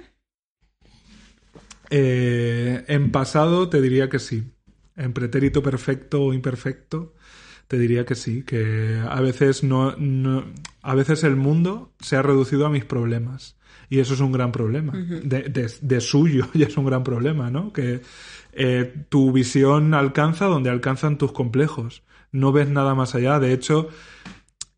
[1.90, 4.45] Eh, en pasado te diría que sí.
[4.97, 7.14] En pretérito perfecto o imperfecto
[7.68, 10.44] te diría que sí, que a veces no, no-
[10.82, 13.56] a veces el mundo se ha reducido a mis problemas
[13.88, 14.92] y eso es un gran problema.
[14.94, 17.72] de, de- de suyo ya es un gran problema, ¿no?
[17.72, 18.00] Que
[18.52, 22.02] eh, tu visión alcanza donde alcanzan tus complejos.
[22.32, 23.38] No ves nada más allá.
[23.38, 23.88] De hecho,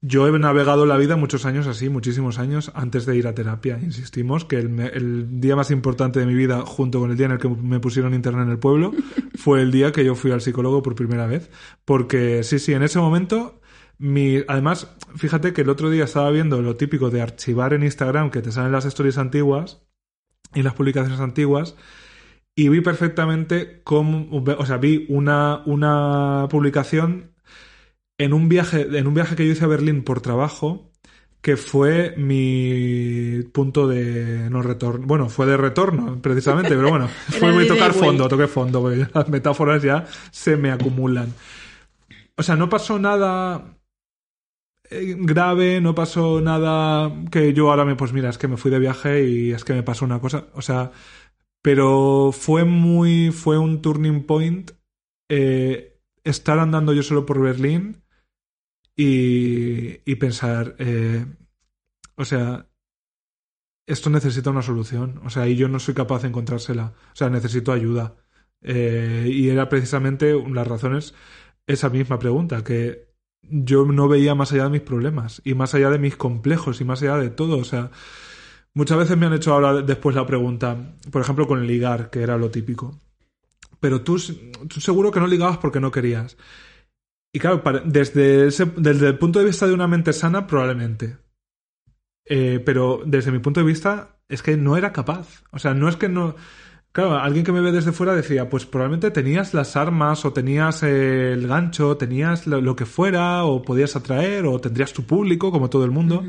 [0.01, 3.79] yo he navegado la vida muchos años así, muchísimos años antes de ir a terapia.
[3.83, 7.33] Insistimos que el, el día más importante de mi vida, junto con el día en
[7.33, 8.93] el que me pusieron interna en el pueblo,
[9.35, 11.51] fue el día que yo fui al psicólogo por primera vez.
[11.85, 13.61] Porque sí, sí, en ese momento,
[13.99, 18.31] mi, además, fíjate que el otro día estaba viendo lo típico de archivar en Instagram,
[18.31, 19.83] que te salen las stories antiguas
[20.55, 21.77] y las publicaciones antiguas.
[22.57, 27.35] Y vi perfectamente cómo, o sea, vi una, una publicación
[28.19, 30.93] en un viaje, en un viaje que yo hice a Berlín por trabajo,
[31.45, 35.07] que fue mi punto de no retorno.
[35.07, 37.07] Bueno, fue de retorno, precisamente, pero bueno,
[37.39, 41.35] fue muy tocar fondo, toqué fondo, porque las metáforas ya se me acumulan.
[42.35, 43.77] O sea, no pasó nada
[44.89, 48.71] eh, grave, no pasó nada que yo ahora me, pues mira, es que me fui
[48.71, 50.47] de viaje y es que me pasó una cosa.
[50.55, 50.93] O sea,
[51.61, 54.71] pero fue muy, fue un turning point
[55.29, 58.03] eh, estar andando yo solo por Berlín
[58.97, 61.27] y, y pensar, eh,
[62.17, 62.69] o sea,
[63.87, 65.21] esto necesita una solución.
[65.25, 66.95] O sea, y yo no soy capaz de encontrársela.
[67.13, 68.17] O sea, necesito ayuda.
[68.63, 71.15] Eh, y era precisamente las razones,
[71.67, 75.91] esa misma pregunta, que yo no veía más allá de mis problemas y más allá
[75.91, 77.59] de mis complejos y más allá de todo.
[77.59, 77.91] O sea,
[78.75, 80.77] muchas veces me han hecho ahora después la pregunta,
[81.11, 83.01] por ejemplo, con ligar, que era lo típico.
[83.81, 84.17] Pero tú,
[84.69, 86.39] tú seguro que no ligabas porque no querías.
[87.35, 91.19] Y claro, para- desde, ese, desde el punto de vista de una mente sana, probablemente.
[92.27, 95.43] Eh, pero desde mi punto de vista, es que no era capaz.
[95.51, 96.37] O sea, no es que no.
[96.93, 100.83] Claro, alguien que me ve desde fuera decía, pues probablemente tenías las armas o tenías
[100.85, 105.51] eh, el gancho, tenías lo, lo que fuera, o podías atraer, o tendrías tu público,
[105.51, 106.25] como todo el mundo.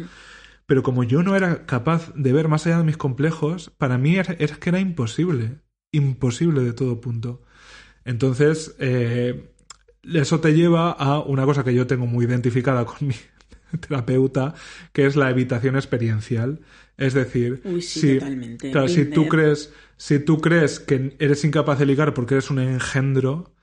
[0.66, 4.16] Pero como yo no era capaz de ver más allá de mis complejos, para mí
[4.18, 5.62] era, era que era imposible.
[5.92, 7.44] Imposible de todo punto.
[8.06, 9.55] Entonces, eh,
[10.14, 13.16] eso te lleva a una cosa que yo tengo muy identificada con mi
[13.80, 14.54] terapeuta,
[14.94, 16.60] que es la evitación experiencial.
[16.98, 18.72] Es decir, Uy, sí, si, totalmente.
[18.72, 22.60] claro, si tú crees, si tú crees que eres incapaz de ligar porque eres un
[22.60, 23.54] engendro,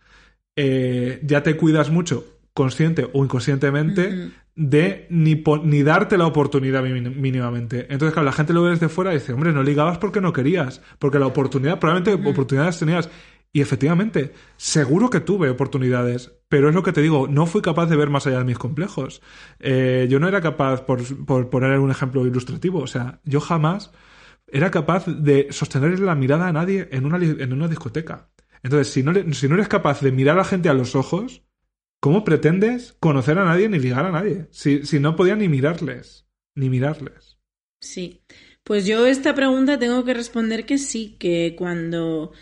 [0.56, 7.14] eh, ya te cuidas mucho, consciente o inconscientemente, de ni, ni darte la oportunidad mínim-
[7.16, 7.86] mínimamente.
[7.88, 10.34] Entonces, claro, la gente lo ve desde fuera y dice, hombre, no ligabas porque no
[10.34, 13.08] querías, porque la oportunidad, probablemente oportunidades tenías.
[13.52, 17.86] Y efectivamente, seguro que tuve oportunidades, pero es lo que te digo, no fui capaz
[17.86, 19.20] de ver más allá de mis complejos.
[19.60, 23.92] Eh, yo no era capaz, por, poner un ejemplo ilustrativo, o sea, yo jamás
[24.46, 28.30] era capaz de sostener la mirada a nadie en una, en una discoteca.
[28.62, 31.42] Entonces, si no, si no eres capaz de mirar a la gente a los ojos,
[32.02, 34.48] ¿Cómo pretendes conocer a nadie ni ligar a nadie?
[34.50, 36.26] Si, si no podía ni mirarles.
[36.56, 37.38] Ni mirarles.
[37.80, 38.24] Sí.
[38.64, 42.32] Pues yo esta pregunta tengo que responder que sí, que cuando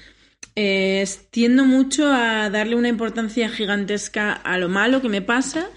[0.56, 5.68] eh, tiendo mucho a darle una importancia gigantesca a lo malo que me pasa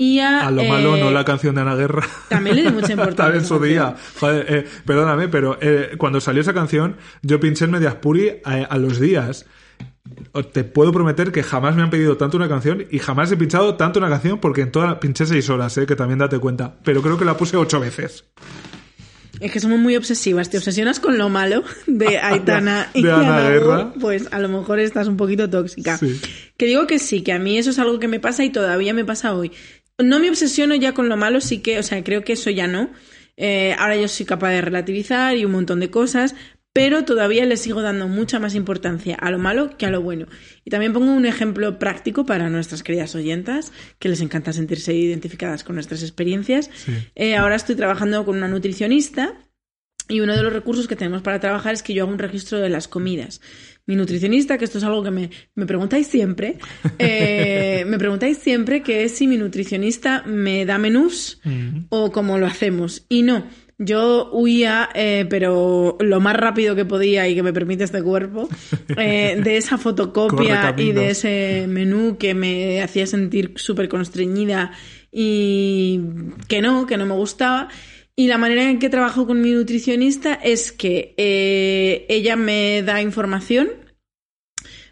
[0.00, 0.46] y a...
[0.46, 2.06] A lo malo, eh, no la canción de Ana Guerra.
[2.30, 3.10] También le di mucha importancia.
[3.10, 3.94] Estaba en su día.
[4.18, 8.78] Joder, eh, perdóname, pero eh, cuando salió esa canción, yo pinché en Mediaspuri a, a
[8.78, 9.44] los días.
[10.52, 13.74] Te puedo prometer que jamás me han pedido tanto una canción y jamás he pinchado
[13.74, 16.76] tanto una canción porque en toda pinché seis horas, eh, que también date cuenta.
[16.82, 18.24] Pero creo que la puse ocho veces.
[19.38, 20.50] Es que somos muy obsesivas.
[20.50, 23.82] Te obsesionas con lo malo de Aitana y de Ana Guerra.
[23.94, 25.96] Gu, Pues a lo mejor estás un poquito tóxica.
[25.98, 26.20] Sí.
[26.56, 28.92] Que digo que sí, que a mí eso es algo que me pasa y todavía
[28.92, 29.52] me pasa hoy.
[29.98, 32.66] No me obsesiono ya con lo malo, sí que, o sea, creo que eso ya
[32.66, 32.90] no.
[33.36, 36.34] Eh, ahora yo soy capaz de relativizar y un montón de cosas,
[36.72, 40.26] pero todavía le sigo dando mucha más importancia a lo malo que a lo bueno.
[40.64, 45.64] Y también pongo un ejemplo práctico para nuestras queridas oyentas, que les encanta sentirse identificadas
[45.64, 46.70] con nuestras experiencias.
[46.74, 46.92] Sí.
[47.16, 49.34] Eh, ahora estoy trabajando con una nutricionista
[50.08, 52.58] y uno de los recursos que tenemos para trabajar es que yo hago un registro
[52.58, 53.40] de las comidas.
[53.86, 56.58] Mi nutricionista, que esto es algo que me, me preguntáis siempre,
[56.98, 61.86] eh, me preguntáis siempre que es si mi nutricionista me da menús Mm.
[61.88, 63.04] o cómo lo hacemos.
[63.08, 63.46] Y no,
[63.82, 68.46] yo huía, eh, pero lo más rápido que podía y que me permite este cuerpo,
[68.98, 74.72] eh, de esa fotocopia y de ese menú que me hacía sentir súper constreñida
[75.10, 75.98] y
[76.46, 77.68] que no, que no me gustaba.
[78.14, 83.00] Y la manera en que trabajo con mi nutricionista es que eh, ella me da
[83.00, 83.79] información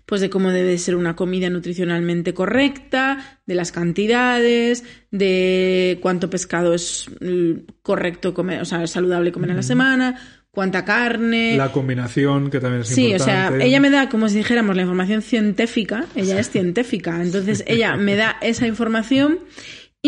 [0.08, 6.72] pues de cómo debe ser una comida nutricionalmente correcta, de las cantidades, de cuánto pescado
[6.72, 10.18] es mm, correcto comer, o sea, es saludable comer a la semana,
[10.50, 11.58] cuánta carne.
[11.58, 13.66] La combinación, que también es Sí, o sea, importante.
[13.66, 18.16] ella me da, como si dijéramos, la información científica, ella es científica, entonces ella me
[18.16, 19.40] da esa información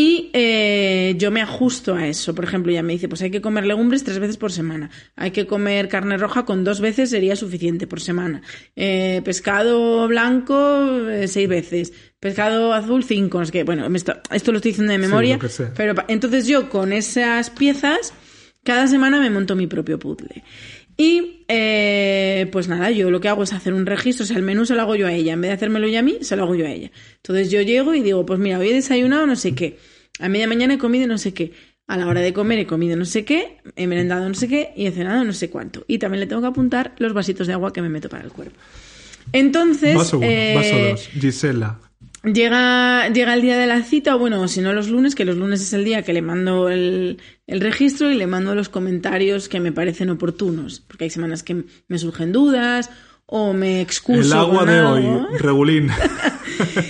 [0.03, 2.35] y eh, yo me ajusto a eso.
[2.35, 5.31] Por ejemplo, ella me dice, pues hay que comer legumbres tres veces por semana, hay
[5.31, 8.41] que comer carne roja con dos veces sería suficiente por semana,
[8.77, 13.65] Eh, pescado blanco eh, seis veces, pescado azul cinco, no sé qué.
[13.65, 15.39] Bueno, esto, lo estoy diciendo de memoria,
[15.77, 18.15] pero entonces yo con esas piezas
[18.65, 20.43] cada semana me monto mi propio puzzle.
[20.97, 24.43] Y eh, pues nada, yo lo que hago es hacer un registro, o sea, el
[24.43, 26.37] menú se lo hago yo a ella, en vez de hacérmelo yo a mí, se
[26.37, 26.91] lo hago yo a ella.
[27.17, 29.79] Entonces yo llego y digo, pues mira, hoy he desayunado no sé qué,
[30.21, 31.53] a media mañana he comido no sé qué,
[31.87, 34.73] a la hora de comer he comido no sé qué, he merendado no sé qué
[34.77, 35.85] y he cenado no sé cuánto.
[35.89, 38.31] Y también le tengo que apuntar los vasitos de agua que me meto para el
[38.31, 38.57] cuerpo.
[39.33, 41.09] Entonces, Vaso uno, eh, vaso dos.
[41.21, 41.81] Gisela.
[42.23, 45.37] Llega, llega el día de la cita, o bueno, si no los lunes, que los
[45.37, 49.49] lunes es el día que le mando el, el registro y le mando los comentarios
[49.49, 50.81] que me parecen oportunos.
[50.81, 52.91] Porque hay semanas que me surgen dudas
[53.33, 54.21] o me excuso.
[54.21, 55.29] El agua con de algo.
[55.29, 55.91] hoy, regulín.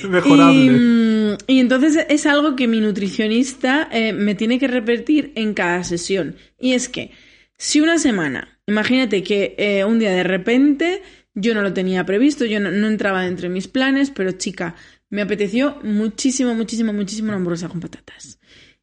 [0.03, 0.71] Y, Mejorable.
[0.73, 5.85] mm, y entonces es algo que mi nutricionista eh, me tiene que repetir en cada
[5.85, 6.35] sesión.
[6.59, 7.13] Y es que
[7.57, 11.03] si una semana, imagínate que eh, un día de repente
[11.35, 14.75] yo no lo tenía previsto, yo no, no entraba dentro de mis planes, pero chica,
[15.09, 18.41] me apeteció muchísimo, muchísimo, muchísimo una hamburguesa con patatas.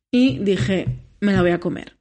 [0.10, 0.88] Y dije,
[1.20, 1.98] me la voy a comer.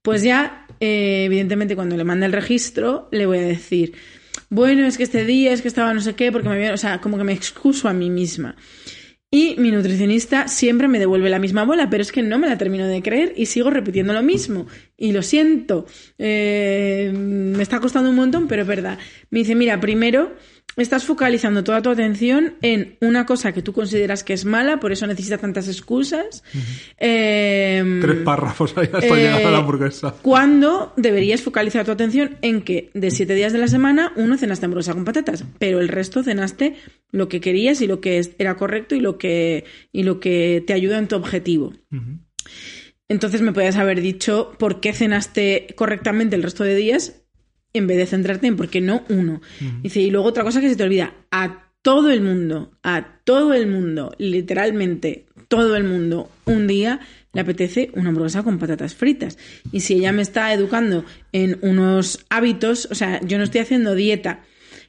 [0.00, 3.92] Pues ya, eh, evidentemente, cuando le mande el registro, le voy a decir,
[4.52, 6.76] bueno, es que este día, es que estaba no sé qué, porque me había, o
[6.76, 8.54] sea, como que me excuso a mí misma.
[9.30, 12.58] Y mi nutricionista siempre me devuelve la misma bola, pero es que no me la
[12.58, 14.66] termino de creer y sigo repitiendo lo mismo.
[14.94, 15.86] Y lo siento,
[16.18, 18.98] eh, me está costando un montón, pero es verdad.
[19.30, 20.36] Me dice, mira, primero
[20.76, 24.92] estás focalizando toda tu atención en una cosa que tú consideras que es mala, por
[24.92, 26.42] eso necesitas tantas excusas.
[26.98, 30.14] Eh, Tres párrafos ahí hasta eh, llegar a la hamburguesa.
[30.22, 34.66] cuando deberías focalizar tu atención en que de siete días de la semana uno cenaste
[34.66, 36.76] hamburguesa con patatas, pero el resto cenaste
[37.10, 40.72] lo que querías y lo que era correcto y lo que, y lo que te
[40.72, 41.72] ayuda en tu objetivo.
[43.08, 47.21] Entonces me podías haber dicho por qué cenaste correctamente el resto de días
[47.72, 49.40] en vez de centrarte en por qué no uno.
[49.82, 53.54] Dice, y luego otra cosa que se te olvida, a todo el mundo, a todo
[53.54, 57.00] el mundo, literalmente todo el mundo, un día
[57.32, 59.38] le apetece una hamburguesa con patatas fritas.
[59.72, 63.94] Y si ella me está educando en unos hábitos, o sea, yo no estoy haciendo
[63.94, 64.42] dieta.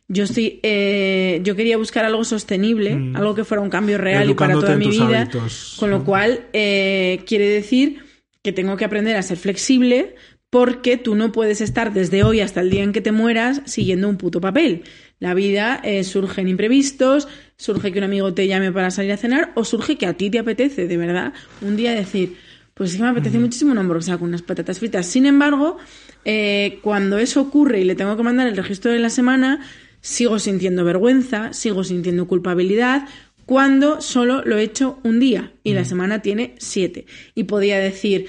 [0.10, 3.16] Yo estoy, eh, yo quería buscar algo sostenible, Mm.
[3.16, 5.22] algo que fuera un cambio real y para toda mi vida.
[5.22, 6.06] hábitos, Con lo ¿no?
[6.06, 8.00] cual, eh, quiere decir
[8.44, 10.16] que tengo que aprender a ser flexible
[10.54, 14.08] porque tú no puedes estar desde hoy hasta el día en que te mueras siguiendo
[14.08, 14.84] un puto papel.
[15.18, 17.28] La vida eh, surge en imprevistos,
[17.58, 20.30] surge que un amigo te llame para salir a cenar o surge que a ti
[20.30, 22.38] te apetece, de verdad, un día decir,
[22.76, 25.08] pues es que me apetece muchísimo una hamburguesa con unas patatas fritas.
[25.08, 25.78] Sin embargo,
[26.24, 29.60] eh, cuando eso ocurre y le tengo que mandar el registro de la semana,
[30.02, 33.08] sigo sintiendo vergüenza, sigo sintiendo culpabilidad,
[33.48, 37.08] cuando solo lo he hecho un día y la semana tiene siete.
[37.34, 38.28] Y podía decir,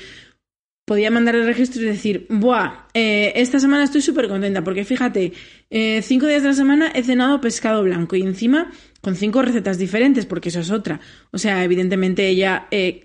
[0.85, 5.33] podía mandar el registro y decir, buah, eh, esta semana estoy súper contenta porque fíjate,
[5.71, 8.71] eh, cinco días de la semana he cenado pescado blanco y encima
[9.01, 11.01] con cinco recetas diferentes porque eso es otra.
[11.31, 12.67] O sea, evidentemente ella...
[12.71, 13.05] eh,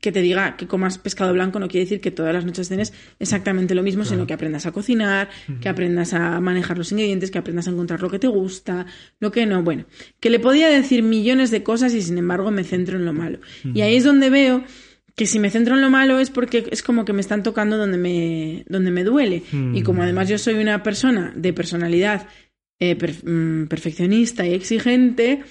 [0.00, 2.92] que te diga que comas pescado blanco no quiere decir que todas las noches cenes
[3.18, 5.28] exactamente lo mismo, sino que aprendas a cocinar,
[5.60, 8.86] que aprendas a manejar los ingredientes, que aprendas a encontrar lo que te gusta,
[9.18, 9.62] lo que no.
[9.62, 9.86] Bueno,
[10.20, 13.40] que le podía decir millones de cosas y sin embargo me centro en lo malo.
[13.74, 14.62] Y ahí es donde veo
[15.18, 17.76] que si me centro en lo malo es porque es como que me están tocando
[17.76, 19.42] donde me, donde me duele.
[19.74, 22.26] Y como además yo soy una persona de personalidad
[22.80, 25.42] eh, per- mm, perfeccionista y exigente,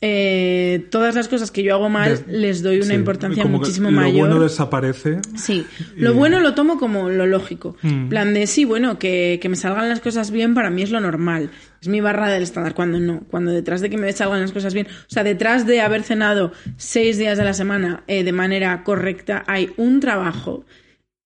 [0.00, 3.96] eh, todas las cosas que yo hago mal les doy una Sí, importancia muchísimo lo
[3.96, 4.28] mayor.
[4.28, 5.18] bueno desaparece.
[5.34, 7.76] Sí, lo bueno lo tomo como lo lógico.
[7.82, 8.08] Mm.
[8.08, 11.00] plan de, sí, bueno, que, que me salgan las cosas bien para mí es lo
[11.00, 11.50] normal.
[11.80, 12.74] Es mi barra del estándar.
[12.74, 15.80] Cuando no, cuando detrás de que me salgan las cosas bien, o sea, detrás de
[15.80, 20.64] haber cenado seis días de la semana eh, de manera correcta, hay un trabajo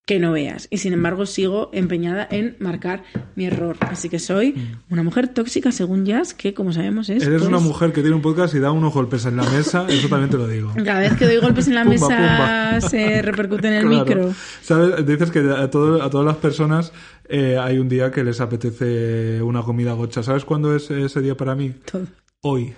[0.04, 0.66] que no veas.
[0.70, 3.04] Y sin embargo sigo empeñada en marcar
[3.36, 3.76] mi error.
[3.80, 4.54] Así que soy
[4.90, 7.24] una mujer tóxica según Jazz, que como sabemos es...
[7.24, 7.28] Mm.
[7.28, 9.86] Eres una pues, mujer que tiene un podcast y da unos golpes en la mesa,
[9.88, 10.72] eso también te lo digo.
[10.84, 12.80] Cada vez que doy golpes en la Pumba, mesa pumba.
[12.80, 14.04] se repercute en el Claro.
[14.04, 14.34] micro.
[14.62, 15.06] ¿Sabes?
[15.06, 16.92] Dices que a, todo- a todas las personas
[17.28, 20.22] eh, hay un día que les apetece una comida gocha.
[20.24, 21.72] ¿Sabes cuándo es ese día para mí?
[21.90, 22.06] Todo.
[22.44, 22.74] Hoy.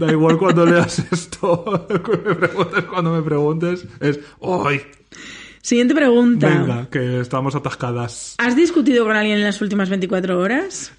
[0.00, 4.80] Da igual cuando leas esto, me preguntes, cuando me preguntes, es hoy.
[5.64, 6.46] Siguiente pregunta.
[6.46, 8.34] Venga, que estamos atascadas.
[8.36, 10.92] ¿Has discutido con alguien en las últimas 24 horas?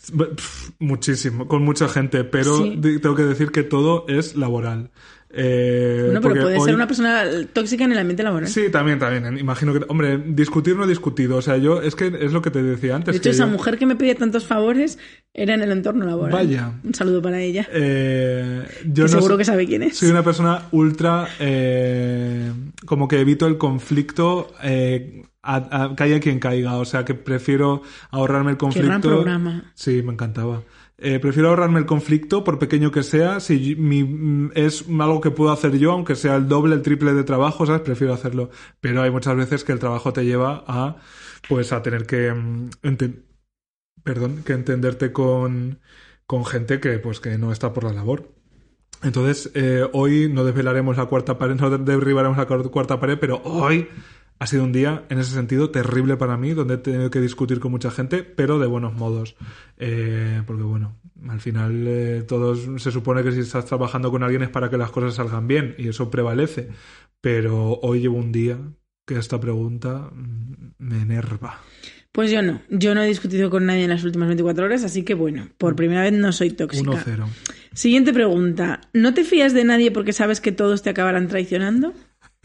[0.80, 2.80] Muchísimo, con mucha gente, pero Sí.
[2.82, 4.90] tengo que decir que todo es laboral.
[5.38, 8.48] Eh, Bueno, pero puede hoy- ser una persona tóxica en el ambiente laboral.
[8.48, 9.38] Sí, también, también.
[9.38, 9.82] Imagino que.
[9.90, 11.36] Hombre, discutir no discutido.
[11.38, 11.82] O sea, yo.
[11.82, 13.14] Es que es lo que te decía antes.
[13.14, 14.98] de hecho, que esa yo- mujer que me pedía tantos favores
[15.34, 16.32] era en el entorno laboral.
[16.34, 16.72] Vaya.
[16.84, 17.68] Un saludo para ella.
[17.72, 19.98] Eh, yo no seguro sé- que sabe quién es.
[19.98, 21.28] Soy una persona ultra.
[21.40, 22.52] eh,
[22.86, 24.54] como que evito el conflicto.
[24.64, 26.78] eh, a- a- caiga quien caiga.
[26.78, 28.88] O sea, que prefiero ahorrarme el conflicto.
[28.88, 29.72] gran programa.
[29.76, 30.64] Sí, me encantaba.
[30.98, 33.40] Eh, prefiero ahorrarme el conflicto, por pequeño que sea.
[33.40, 37.24] Si mm, es algo que puedo hacer yo, aunque sea el doble, el triple de
[37.24, 37.82] trabajo, ¿sabes?
[37.82, 38.50] Prefiero hacerlo.
[38.80, 40.98] Pero hay muchas veces que el trabajo te lleva a,
[41.50, 42.70] pues, a tener que, mm,
[44.04, 45.80] perdón, que entenderte con,
[46.26, 48.32] con gente que, pues, que no está por la labor.
[49.04, 53.42] Entonces, eh, hoy no desvelaremos la cuarta pared, no derribaremos la cuar- cuarta pared, pero
[53.44, 53.88] hoy
[54.38, 57.60] ha sido un día, en ese sentido, terrible para mí, donde he tenido que discutir
[57.60, 59.36] con mucha gente, pero de buenos modos.
[59.78, 60.98] Eh, porque, bueno,
[61.30, 64.78] al final eh, todos se supone que si estás trabajando con alguien es para que
[64.78, 66.70] las cosas salgan bien, y eso prevalece.
[67.22, 68.58] Pero hoy llevo un día
[69.06, 71.62] que esta pregunta mm, me enerva.
[72.12, 72.62] Pues yo no.
[72.70, 75.76] Yo no he discutido con nadie en las últimas 24 horas, así que bueno, por
[75.76, 76.92] primera vez no soy tóxica.
[76.92, 77.26] 1-0.
[77.74, 78.80] Siguiente pregunta.
[78.94, 81.94] ¿No te fías de nadie porque sabes que todos te acabarán traicionando?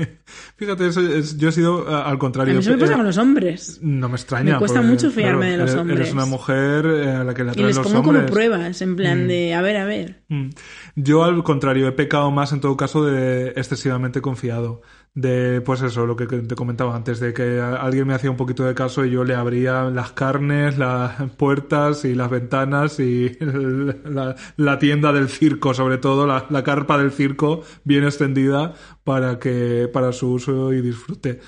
[0.56, 2.58] Fíjate, eso es- yo he sido al contrario.
[2.58, 3.78] eso me pasa con los hombres.
[3.82, 4.52] No me extraña.
[4.54, 6.00] Me cuesta porque, mucho fiarme claro, de los hombres.
[6.00, 8.22] Eres una mujer eh, a la que le Y atraen les los pongo hombres.
[8.22, 10.22] como pruebas, en plan de, a ver, a ver.
[10.28, 10.48] Mm.
[10.96, 14.82] Yo, al contrario, he pecado más en todo caso de excesivamente confiado.
[15.12, 18.64] De, pues eso, lo que te comentaba antes, de que alguien me hacía un poquito
[18.64, 24.36] de caso y yo le abría las carnes, las puertas y las ventanas y la,
[24.56, 29.88] la tienda del circo, sobre todo, la, la carpa del circo bien extendida para que,
[29.92, 31.40] para su uso y disfrute.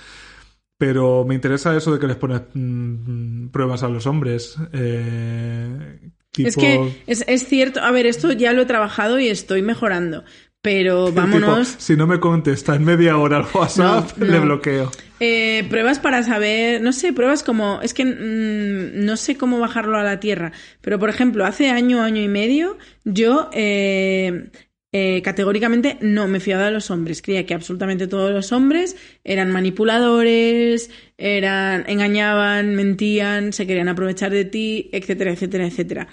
[0.78, 4.56] Pero me interesa eso de que les pones mm, pruebas a los hombres.
[4.72, 6.10] Eh,
[6.42, 10.24] Es que es, es cierto, a ver, esto ya lo he trabajado y estoy mejorando.
[10.62, 11.74] Pero Tipo, vámonos.
[11.78, 14.90] si no me contesta en media hora al WhatsApp, No, le bloqueo.
[15.18, 19.96] Eh, pruebas para saber, no sé, pruebas como, es que mm, no sé cómo bajarlo
[19.98, 24.50] a la tierra, pero por ejemplo, hace año, año y medio, yo eh,
[24.92, 29.50] eh, categóricamente no me fiaba de los hombres, creía que absolutamente todos los hombres eran
[29.50, 36.08] manipuladores, eran, engañaban, mentían, se querían aprovechar de ti, etcétera, etcétera, etcétera.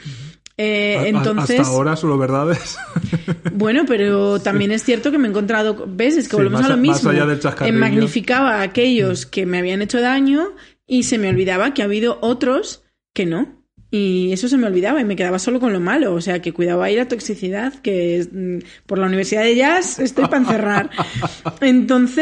[0.62, 2.78] A- entonces, Hasta ahora solo verdades.
[3.53, 6.70] bueno, pero también es cierto que me he encontrado, ves, es que Sí, volvemos más
[6.70, 7.12] a lo mismo.
[7.12, 10.53] Eh, magnificaba a aquellos que me habían hecho daño
[10.86, 12.84] y se me olvidaba que ha habido otros
[13.14, 13.59] que no.
[13.92, 16.14] Y eso se me olvidaba y me quedaba solo con lo malo.
[16.14, 19.98] O sea, que cuidaba ahí la toxicidad, que es, mm, por la Universidad de Jazz
[20.00, 20.92] estoy para encerrar.
[21.62, 22.22] Entonces,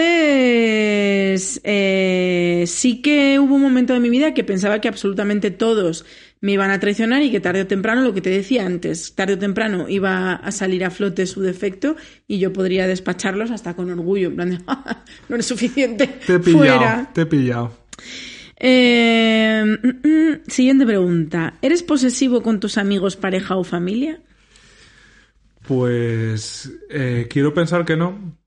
[1.63, 6.05] eh, sí que hubo un momento de mi vida que pensaba que absolutamente todos
[6.39, 9.33] me iban a traicionar y que tarde o temprano, lo que te decía antes, tarde
[9.33, 11.95] o temprano iba a salir a flote su defecto
[12.27, 14.57] y yo podría despacharlos hasta con orgullo, en plan de,
[15.29, 17.09] no eres suficiente, te he pillado, fuera.
[17.13, 17.73] te he pillado.
[18.59, 21.55] Eh, mm, mm, siguiente pregunta.
[21.61, 24.21] ¿Eres posesivo con tus amigos, pareja o familia?
[25.67, 28.37] Pues eh, quiero pensar que no,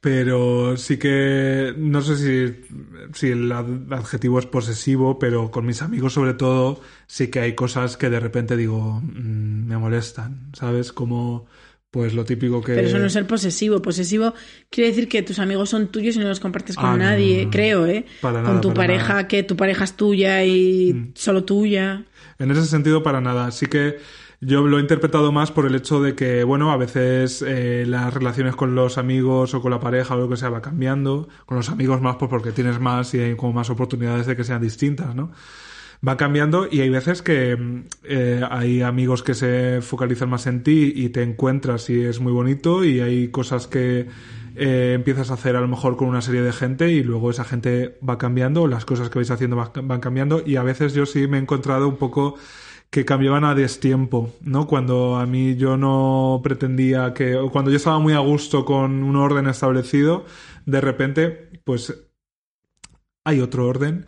[0.00, 2.66] pero sí que no sé si,
[3.14, 7.54] si el ad- adjetivo es posesivo, pero con mis amigos sobre todo sí que hay
[7.54, 10.92] cosas que de repente digo mm, me molestan, ¿sabes?
[10.92, 11.46] Como
[11.92, 12.74] pues lo típico que...
[12.74, 13.80] Pero eso no es ser posesivo.
[13.82, 14.32] Posesivo
[14.70, 17.44] quiere decir que tus amigos son tuyos y no los compartes con Ah, nadie, no,
[17.44, 17.50] no.
[17.50, 18.06] creo, ¿eh?
[18.22, 19.22] Para con nada, tu para pareja, nada.
[19.24, 19.28] Mm.
[19.28, 22.04] que tu pareja es tuya y solo tuya.
[22.38, 23.50] En ese sentido, para nada.
[23.50, 23.98] Sí que
[24.40, 28.12] yo lo he interpretado más por el hecho de que, bueno, a veces eh, las
[28.14, 31.28] relaciones con los amigos o con la pareja o lo que sea va cambiando.
[31.44, 34.44] Con los amigos más, pues porque tienes más y hay como más oportunidades de que
[34.44, 35.30] sean distintas, ¿no?
[36.06, 40.64] Va cambiando y hay veces que mm, eh, hay amigos que se focalizan más en
[40.64, 44.08] ti y te encuentras y es muy bonito y hay cosas que
[44.56, 47.44] eh, empiezas a hacer a lo mejor con una serie de gente y luego esa
[47.44, 51.06] gente va cambiando, las cosas que vais haciendo va- van cambiando y a veces yo
[51.06, 52.34] sí me he encontrado un poco
[52.90, 54.66] que cambiaban a destiempo, ¿no?
[54.66, 59.16] Cuando a mí yo no pretendía que, cuando yo estaba muy a gusto con un
[59.16, 60.26] orden establecido,
[60.66, 61.94] de repente, pues
[63.24, 64.06] hay otro orden.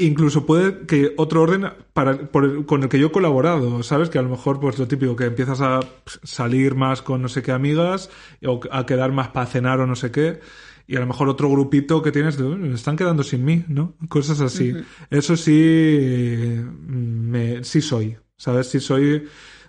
[0.00, 4.08] Incluso puede que otro orden para, por el- con el que yo he colaborado, ¿sabes?
[4.10, 5.80] Que a lo mejor, pues lo típico, que empiezas a
[6.22, 8.10] salir más con no sé qué amigas,
[8.46, 10.40] o a quedar más para cenar o no sé qué,
[10.86, 13.64] y a lo mejor otro grupito que tienes, de, "Uy, me están quedando sin mí,
[13.68, 13.94] ¿no?
[14.08, 14.72] Cosas así.
[15.10, 18.68] Eso sí, me, sí soy, ¿sabes?
[18.68, 19.24] Sí soy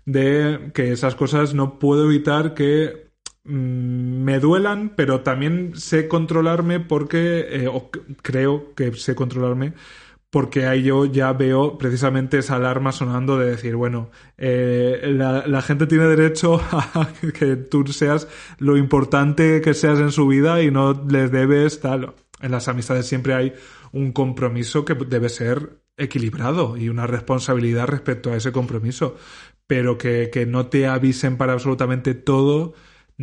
[0.06, 3.12] de que esas cosas no puedo evitar que
[3.44, 7.90] mm, me duelan, pero también sé controlarme porque, eh, o
[8.22, 9.74] creo que sé controlarme,
[10.32, 15.62] porque ahí yo ya veo precisamente esa alarma sonando de decir, bueno, eh, la, la
[15.62, 20.72] gente tiene derecho a que tú seas lo importante que seas en su vida y
[20.72, 22.16] no les debes tal.
[22.42, 23.54] En las amistades siempre hay
[23.92, 29.18] un compromiso que debe ser equilibrado y una responsabilidad respecto a ese compromiso,
[29.68, 32.74] pero que, que no te avisen para absolutamente todo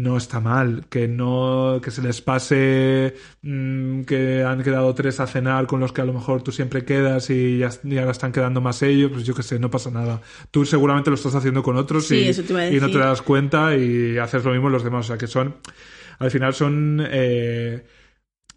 [0.03, 5.27] no está mal, que no, que se les pase mm, que han quedado tres a
[5.27, 8.31] cenar con los que a lo mejor tú siempre quedas y ya, y ahora están
[8.33, 10.21] quedando más ellos, pues yo que sé, no pasa nada.
[10.51, 12.33] Tú seguramente lo estás haciendo con otros Sí, y,
[12.77, 15.57] y no te das cuenta y haces lo mismo los demás, o sea que son,
[16.19, 17.85] al final son eh,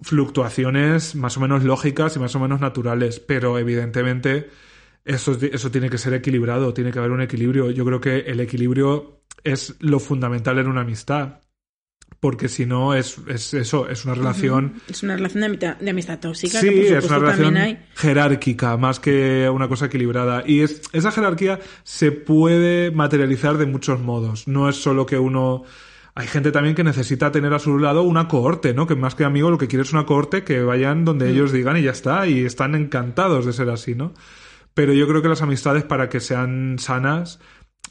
[0.02, 4.50] fluctuaciones más o menos lógicas y más o menos naturales, pero evidentemente
[5.06, 7.72] eso, es- eso tiene que ser equilibrado, tiene que haber un equilibrio.
[7.72, 11.40] Yo creo que el equilibrio es lo fundamental en una amistad.
[12.20, 14.76] Porque si no, es, es eso, es una relación.
[14.88, 17.80] Es una relación de amistad, de amistad tóxica Sí, que por es una relación hay.
[17.96, 20.44] jerárquica más que una cosa equilibrada.
[20.46, 24.48] Y es, esa jerarquía se puede materializar de muchos modos.
[24.48, 25.64] No es solo que uno.
[26.14, 28.86] Hay gente también que necesita tener a su lado una cohorte, ¿no?
[28.86, 31.78] Que más que amigo lo que quiere es una cohorte que vayan donde ellos digan
[31.78, 32.28] y ya está.
[32.28, 34.14] Y están encantados de ser así, ¿no?
[34.76, 37.40] Pero yo creo que las amistades, para que sean sanas,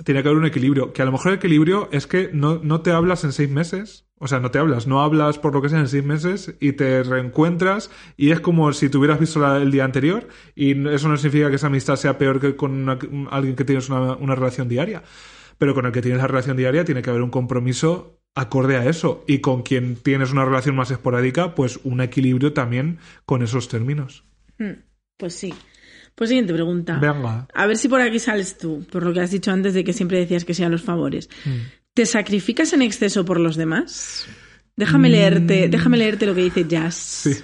[0.05, 0.93] tiene que haber un equilibrio.
[0.93, 4.07] Que a lo mejor el equilibrio es que no, no te hablas en seis meses.
[4.19, 6.73] O sea, no te hablas, no hablas por lo que sea en seis meses y
[6.73, 11.17] te reencuentras y es como si te hubieras visto el día anterior y eso no
[11.17, 12.87] significa que esa amistad sea peor que con
[13.31, 15.03] alguien que tienes una, una relación diaria.
[15.57, 18.85] Pero con el que tienes la relación diaria tiene que haber un compromiso acorde a
[18.85, 19.25] eso.
[19.27, 24.25] Y con quien tienes una relación más esporádica, pues un equilibrio también con esos términos.
[24.59, 24.83] Mm,
[25.17, 25.55] Pues sí.
[26.21, 26.99] Pues siguiente pregunta.
[26.99, 27.49] Venga.
[27.55, 29.95] A ver si por aquí sales tú, por lo que has dicho antes de que
[29.95, 31.31] siempre decías que sean los favores.
[31.47, 31.51] Mm.
[31.95, 34.27] ¿Te sacrificas en exceso por los demás?
[34.77, 37.23] Déjame leerte, déjame leerte lo que dice Jazz.
[37.25, 37.31] Mm.
[37.31, 37.43] Sí.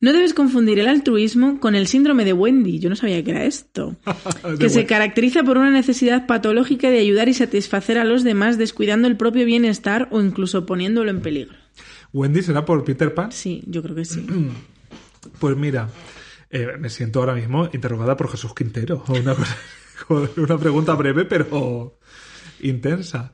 [0.00, 2.80] No debes confundir el altruismo con el síndrome de Wendy.
[2.80, 3.94] Yo no sabía que era esto.
[4.58, 9.06] Que se caracteriza por una necesidad patológica de ayudar y satisfacer a los demás descuidando
[9.06, 11.54] el propio bienestar o incluso poniéndolo en peligro.
[12.12, 13.30] Wendy será por Peter Pan.
[13.30, 14.26] Sí, yo creo que sí.
[15.38, 15.88] Pues mira,
[16.54, 19.04] eh, me siento ahora mismo interrogada por Jesús Quintero.
[19.08, 19.56] Una, cosa-
[20.36, 21.98] una pregunta breve, pero
[22.60, 23.32] intensa.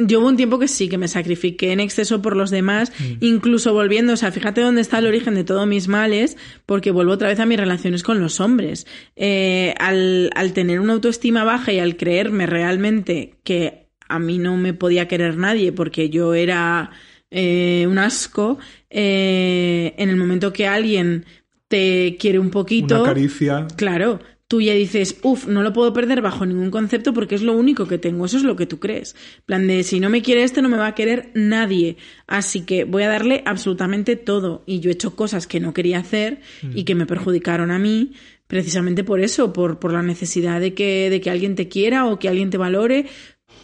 [0.00, 3.16] Yo hubo un tiempo que sí, que me sacrifiqué en exceso por los demás, Mm.
[3.24, 6.36] incluso volviendo, o sea, fíjate dónde está el origen de todos mis males,
[6.66, 8.86] porque vuelvo otra vez a mis relaciones con los hombres.
[9.16, 14.56] Eh, al, al tener una autoestima baja y al creerme realmente que a mí no
[14.56, 16.90] me podía querer nadie porque yo era
[17.32, 18.58] eh, un asco,
[18.90, 21.26] eh, en el momento que alguien
[21.68, 23.02] te quiere un poquito...
[23.02, 23.66] Una caricia.
[23.76, 27.52] Claro, tú ya dices, uff, no lo puedo perder bajo ningún concepto porque es lo
[27.52, 29.14] único que tengo, eso es lo que tú crees.
[29.40, 31.98] En plan de, si no me quiere este, no me va a querer nadie.
[32.26, 34.64] Así que voy a darle absolutamente todo.
[34.66, 36.40] Y yo he hecho cosas que no quería hacer
[36.74, 38.12] y que me perjudicaron a mí,
[38.46, 42.18] precisamente por eso, por, por la necesidad de que, de que alguien te quiera o
[42.18, 43.04] que alguien te valore.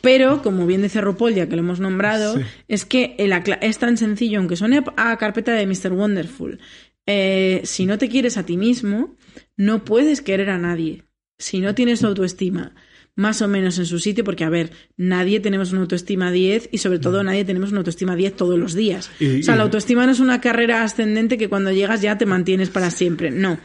[0.02, 2.42] Pero, como bien dice RuPaul, ya que lo hemos nombrado, Sí.
[2.68, 3.32] es que el
[3.62, 5.92] es tan sencillo, aunque suene a carpeta de Mr.
[5.92, 6.58] Wonderful.
[7.06, 9.16] Eh, si no te quieres a ti mismo,
[9.56, 11.04] no puedes querer a nadie.
[11.38, 12.74] Si no tienes autoestima
[13.16, 16.78] más o menos en su sitio, porque a ver, nadie tenemos una autoestima 10 y
[16.78, 19.08] sobre todo nadie tenemos una autoestima 10 todos los días.
[19.20, 22.18] Y- o sea, y- la autoestima no es una carrera ascendente que cuando llegas ya
[22.18, 23.58] te mantienes para siempre, no.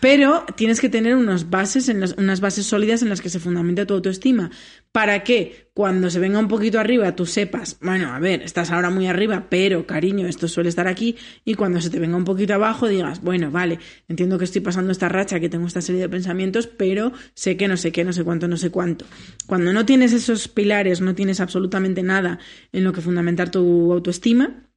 [0.00, 3.84] Pero tienes que tener unas bases, en unas bases sólidas en las que se fundamenta
[3.84, 4.50] tu autoestima.
[4.92, 8.90] Para que cuando se venga un poquito arriba tú sepas, bueno, a ver, estás ahora
[8.90, 11.16] muy arriba, pero cariño, esto suele estar aquí.
[11.44, 14.92] Y cuando se te venga un poquito abajo digas, bueno, vale, entiendo que estoy pasando
[14.92, 18.12] esta racha, que tengo esta serie de pensamientos, pero sé que no sé qué, no
[18.12, 19.04] sé cuánto, no sé cuánto.
[19.46, 22.38] Cuando no tienes esos pilares, no tienes absolutamente nada
[22.72, 24.68] en lo que fundamentar tu autoestima,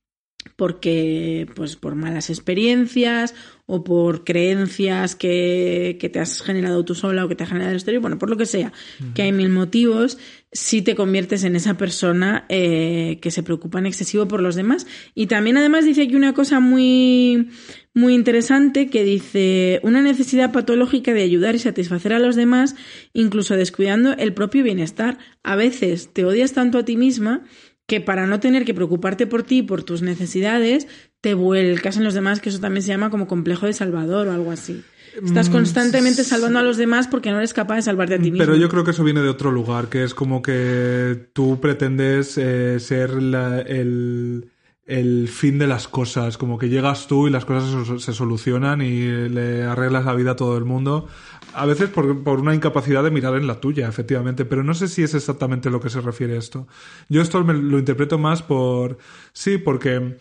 [0.56, 3.36] porque pues por malas experiencias
[3.74, 7.72] o por creencias que, que te has generado tú sola o que te ha generado
[7.72, 8.74] el exterior, bueno, por lo que sea,
[9.16, 10.18] que hay mil motivos,
[10.52, 14.88] si te conviertes en esa persona eh, que se preocupa en excesivo por los demás.
[15.16, 17.48] Y también además dice aquí una cosa muy,
[17.94, 22.76] muy interesante que dice una necesidad patológica de ayudar y satisfacer a los demás,
[23.14, 25.18] incluso descuidando el propio bienestar.
[25.44, 27.46] A veces te odias tanto a ti misma
[27.88, 30.88] que para no tener que preocuparte por ti, por tus necesidades,
[31.22, 34.32] te vuelcas en los demás, que eso también se llama como complejo de salvador o
[34.34, 34.84] algo así.
[35.24, 38.38] Estás constantemente salvando a los demás porque no eres capaz de salvarte a ti mismo.
[38.46, 42.38] Pero yo creo que eso viene de otro lugar, que es como que tú pretendes
[42.38, 44.50] eh, ser la- el,
[44.86, 48.82] el fin de las cosas, como que llegas tú y las cosas se, se solucionan
[48.82, 51.10] y le arreglas la vida a todo el mundo.
[51.54, 54.88] A veces por, por una incapacidad de mirar en la tuya, efectivamente, pero no sé
[54.88, 56.68] si es exactamente lo que se refiere esto.
[57.10, 58.98] Yo esto me lo interpreto más por...
[59.34, 60.18] Sí, porque...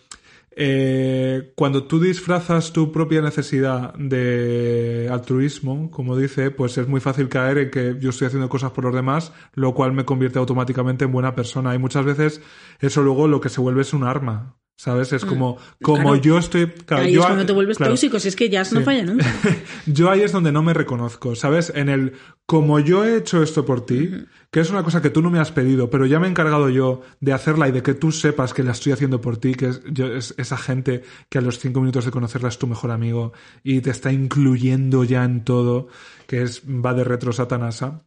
[0.53, 7.29] Eh, cuando tú disfrazas tu propia necesidad de altruismo, como dice, pues es muy fácil
[7.29, 11.05] caer en que yo estoy haciendo cosas por los demás, lo cual me convierte automáticamente
[11.05, 11.73] en buena persona.
[11.73, 12.41] Y muchas veces
[12.79, 14.57] eso luego lo que se vuelve es un arma.
[14.81, 15.13] ¿Sabes?
[15.13, 16.15] Es como, como Mm, Claro.
[16.23, 16.65] yo estoy.
[16.65, 17.91] claro, Ahí yo es cuando te vuelves claro.
[17.93, 18.83] tóxico, si es que ya no Sí.
[18.83, 19.23] falla nunca.
[19.85, 21.71] yo ahí es donde no me reconozco, ¿sabes?
[21.75, 22.13] En el,
[22.47, 24.09] como yo he hecho esto por ti,
[24.49, 26.67] que es una cosa que tú no me has pedido, pero ya me he encargado
[26.69, 29.67] yo de hacerla y de que tú sepas que la estoy haciendo por ti, que
[29.67, 32.89] es, yo- es esa gente que a los cinco minutos de conocerla es tu mejor
[32.89, 35.89] amigo y te está incluyendo ya en todo,
[36.25, 38.01] que es, va de retro satanasa.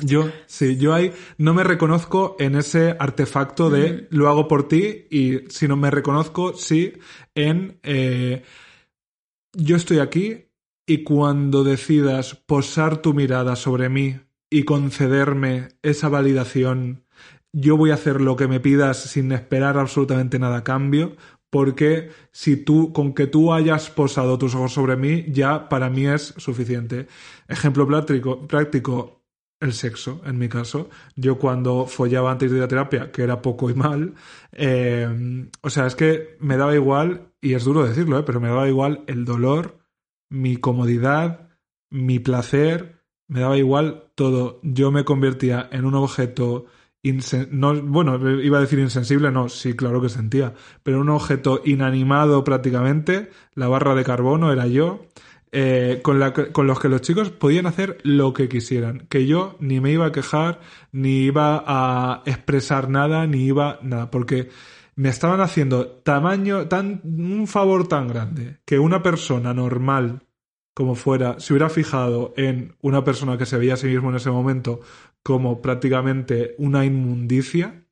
[0.00, 5.06] Yo, sí, yo ahí no me reconozco en ese artefacto de lo hago por ti
[5.10, 6.94] y sino me reconozco, sí,
[7.34, 8.42] en eh,
[9.52, 10.46] yo estoy aquí
[10.86, 14.18] y cuando decidas posar tu mirada sobre mí
[14.50, 17.04] y concederme esa validación,
[17.52, 21.16] yo voy a hacer lo que me pidas sin esperar absolutamente nada a cambio,
[21.50, 26.06] porque si tú, con que tú hayas posado tus ojos sobre mí, ya para mí
[26.06, 27.06] es suficiente.
[27.46, 29.23] Ejemplo práctico, práctico
[29.64, 30.88] el sexo, en mi caso.
[31.16, 34.14] Yo cuando follaba antes de ir a terapia, que era poco y mal,
[34.52, 38.22] eh, o sea, es que me daba igual, y es duro decirlo, ¿eh?
[38.24, 39.78] pero me daba igual el dolor,
[40.30, 41.48] mi comodidad,
[41.90, 44.60] mi placer, me daba igual todo.
[44.62, 46.66] Yo me convertía en un objeto
[47.82, 53.30] bueno, iba a decir insensible, no, sí, claro que sentía, pero un objeto inanimado prácticamente,
[53.54, 55.06] la barra de carbono era yo,
[55.56, 59.56] eh, con, la, con los que los chicos podían hacer lo que quisieran, que yo
[59.60, 64.48] ni me iba a quejar, ni iba a expresar nada, ni iba nada, porque
[64.96, 70.22] me estaban haciendo tamaño, tan, un favor tan grande, que una persona normal
[70.74, 74.16] como fuera, se hubiera fijado en una persona que se veía a sí mismo en
[74.16, 74.80] ese momento
[75.22, 77.83] como prácticamente una inmundicia,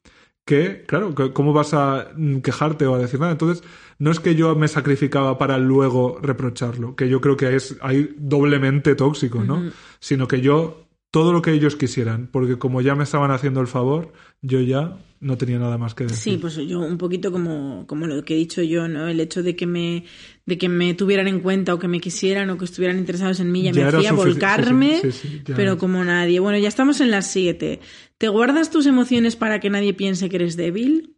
[0.44, 3.32] que, claro, ¿cómo vas a mm, quejarte o a decir nada?
[3.32, 3.62] Entonces,
[3.98, 8.14] no es que yo me sacrificaba para luego reprocharlo, que yo creo que es ahí
[8.18, 9.70] doblemente tóxico, ¿no?
[10.00, 13.68] Sino que yo, todo lo que ellos quisieran, porque como ya me estaban haciendo el
[13.68, 16.18] favor, yo ya no tenía nada más que decir.
[16.18, 19.06] Sí, pues yo un poquito como, como lo que he dicho yo, ¿no?
[19.06, 20.04] El hecho de que me,
[20.46, 23.52] de que me tuvieran en cuenta o que me quisieran o que estuvieran interesados en
[23.52, 26.40] mí ya, Ya me hacía volcarme, sí, sí, sí, sí, ya pero como nadie.
[26.40, 27.78] Bueno, ya estamos en las siete.
[28.22, 31.16] ¿Te guardas tus emociones para que nadie piense que eres débil?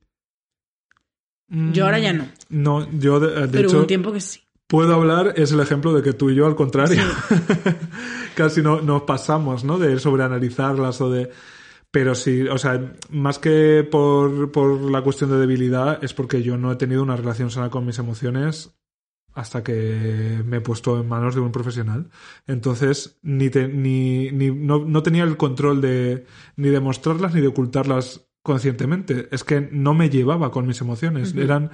[1.48, 2.26] Yo ahora ya no.
[2.48, 4.40] No, yo de, de pero hecho un tiempo que sí.
[4.66, 7.02] puedo hablar, es el ejemplo de que tú y yo al contrario.
[8.34, 9.78] Casi no, nos pasamos, ¿no?
[9.78, 11.28] De sobreanalizarlas o de...
[11.90, 16.56] Pero sí, o sea, más que por, por la cuestión de debilidad, es porque yo
[16.56, 18.74] no he tenido una relación sana con mis emociones
[19.34, 22.08] hasta que me he puesto en manos de un profesional.
[22.46, 26.24] Entonces, ni, te- ni, ni no, no tenía el control de
[26.56, 29.28] ni de mostrarlas ni de ocultarlas conscientemente.
[29.32, 31.34] Es que no me llevaba con mis emociones.
[31.34, 31.70] Eran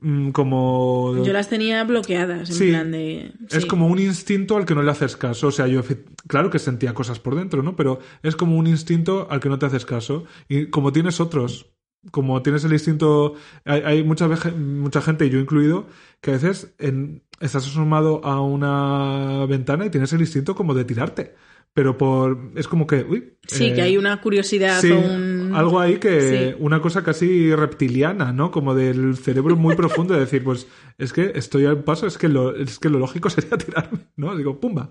[0.00, 1.22] mm, como...
[1.24, 2.68] Yo las tenía bloqueadas, en Sí.
[2.70, 3.32] plan de...
[3.50, 5.48] Es como un instinto al que no le haces caso.
[5.48, 5.82] O sea, yo
[6.26, 7.76] claro que sentía cosas por dentro, ¿no?
[7.76, 10.24] Pero es como un instinto al que no te haces caso.
[10.48, 11.66] Y como tienes otros,
[12.10, 15.86] como tienes el instinto, hay, hay mucha, mucha gente, y yo incluido,
[16.20, 20.84] que a veces en- estás asomado a una ventana y tienes el instinto como de
[20.84, 21.34] tirarte.
[21.72, 25.52] pero por es como que uy, Sí, que eh, hay una curiosidad sí, o un...
[25.54, 26.56] algo ahí que Sí.
[26.58, 28.50] una cosa casi reptiliana, ¿no?
[28.50, 30.66] Como del cerebro muy profundo de decir, pues
[30.98, 34.34] es que estoy al paso, es que lo, es que lo lógico sería tirarme, ¿no?
[34.36, 34.90] Digo, pumba.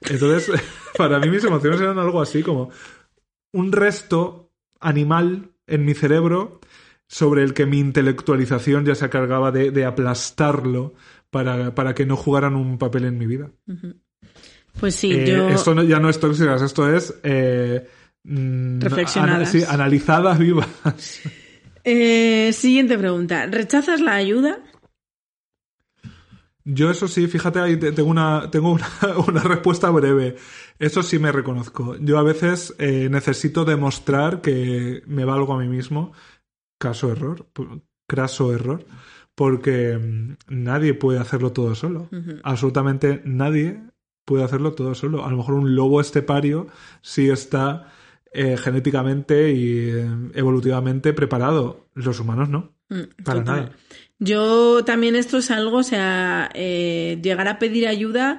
[0.00, 0.50] Entonces,
[0.98, 2.70] para mí mis emociones eran algo así como
[3.52, 6.60] un resto animal en mi cerebro
[7.08, 10.94] sobre el que mi intelectualización ya se cargaba de, de aplastarlo
[11.30, 13.50] para, para que no jugaran un papel en mi vida.
[14.80, 15.48] Pues sí, Eh, yo...
[15.48, 17.14] Esto no- ya no es tóxicas, esto es...
[17.22, 17.86] eh,
[18.24, 19.54] mm, Reflexionadas.
[19.54, 20.68] ana- sí, analizadas vivas.
[21.88, 23.46] Eh, siguiente pregunta.
[23.46, 24.58] ¿Rechazas la ayuda?
[26.68, 28.86] Yo eso sí, fíjate, ahí te- tengo una, tengo una,
[29.28, 30.34] una respuesta breve.
[30.80, 31.96] Eso sí me reconozco.
[31.98, 36.12] Yo a veces eh, necesito demostrar que me valgo a mí mismo.
[36.78, 37.46] Caso error,
[38.06, 38.84] craso error,
[39.34, 42.10] porque mm, nadie puede hacerlo todo solo.
[42.42, 43.80] Absolutamente nadie
[44.24, 45.24] puede hacerlo todo solo.
[45.24, 46.66] A lo mejor un lobo estepario
[47.00, 47.92] sí está
[48.32, 51.86] eh, genéticamente y eh, evolutivamente preparado.
[51.94, 52.74] Los humanos no.
[52.90, 53.56] Mm, Para total.
[53.56, 53.72] nada.
[54.18, 58.38] Yo también esto es algo, o sea, eh, llegar a pedir ayuda,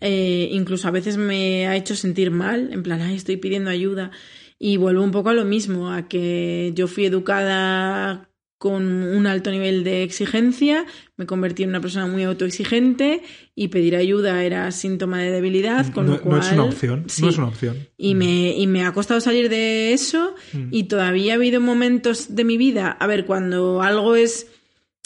[0.00, 4.10] eh, incluso a veces me ha hecho sentir mal, en plan, ay, estoy pidiendo ayuda.
[4.58, 9.50] Y vuelvo un poco a lo mismo, a que yo fui educada con un alto
[9.50, 10.86] nivel de exigencia,
[11.18, 13.22] me convertí en una persona muy autoexigente
[13.54, 16.40] y pedir ayuda era síntoma de debilidad, con no, lo no cual...
[16.40, 17.04] es una opción.
[17.06, 17.20] Sí.
[17.20, 17.76] No es una opción.
[17.98, 20.68] Y me, y me ha costado salir de eso Mm.
[20.70, 24.46] y todavía ha habido momentos de mi vida, a ver, cuando algo es,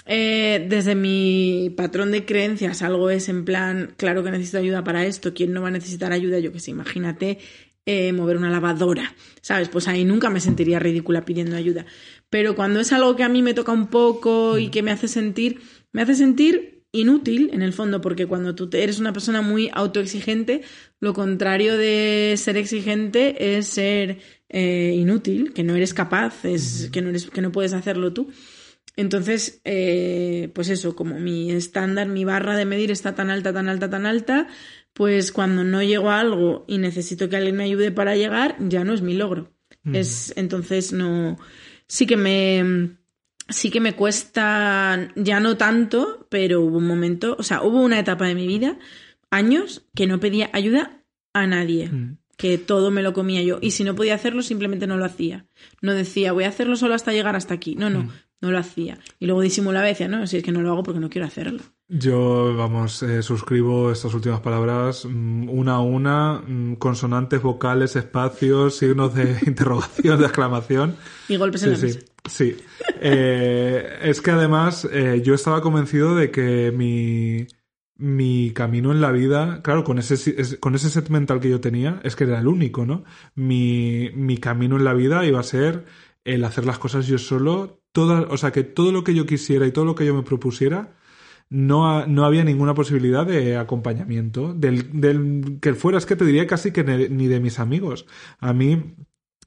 [0.06, 5.04] eh, desde mi patrón de creencias, algo es en plan, claro que necesito ayuda para
[5.04, 6.38] esto, ¿quién no va a necesitar ayuda?
[6.38, 7.38] Yo que sé, imagínate
[7.86, 9.68] eh, mover una lavadora, ¿sabes?
[9.68, 11.86] Pues ahí nunca me sentiría ridícula pidiendo ayuda.
[12.28, 15.08] Pero cuando es algo que a mí me toca un poco y que me hace
[15.08, 15.60] sentir,
[15.92, 20.62] me hace sentir inútil en el fondo, porque cuando tú eres una persona muy autoexigente,
[21.00, 24.18] lo contrario de ser exigente es ser
[24.48, 28.30] eh, inútil, que no eres capaz, es que no eres, que no puedes hacerlo tú.
[28.96, 33.68] Entonces, eh, pues eso, como mi estándar, mi barra de medir está tan alta, tan
[33.68, 34.48] alta, tan alta,
[34.92, 38.84] pues cuando no llego a algo y necesito que alguien me ayude para llegar, ya
[38.84, 39.52] no es mi logro.
[39.92, 41.38] Es, entonces no.
[41.86, 42.90] Sí que me.
[43.48, 47.98] Sí que me cuesta, ya no tanto, pero hubo un momento, o sea, hubo una
[47.98, 48.78] etapa de mi vida,
[49.30, 51.02] años, que no pedía ayuda
[51.32, 52.18] a nadie Mm.
[52.36, 53.58] que todo me lo comía yo.
[53.60, 55.46] Y si no podía hacerlo, simplemente no lo hacía.
[55.82, 57.74] No decía, voy a hacerlo solo hasta llegar hasta aquí.
[57.74, 58.10] No, no,
[58.40, 58.98] no lo hacía.
[59.18, 61.26] Y luego disimulaba y decía, no, si es que no lo hago porque no quiero
[61.26, 61.62] hacerlo.
[61.88, 68.76] Yo, vamos, eh, suscribo estas últimas palabras mm, una a una, mm, consonantes, vocales, espacios,
[68.76, 70.96] signos de interrogación, de exclamación.
[71.28, 72.06] Y golpes en Sí, la sí, mesa.
[72.28, 72.56] sí.
[73.00, 77.46] Eh, es que además eh, yo estaba convencido de que mi,
[77.96, 82.00] mi camino en la vida, claro, con ese, con ese set mental que yo tenía,
[82.04, 83.04] es que era el único, ¿no?
[83.34, 85.84] Mi, mi camino en la vida iba a ser
[86.24, 89.72] el hacer las cosas yo solo, o sea, que todo lo que yo quisiera y
[89.72, 90.96] todo lo que yo me propusiera,
[91.50, 94.54] no, no había ninguna posibilidad de acompañamiento.
[94.54, 98.06] Del, del que fuera, es que te diría casi que ni de mis amigos.
[98.38, 98.94] A mí,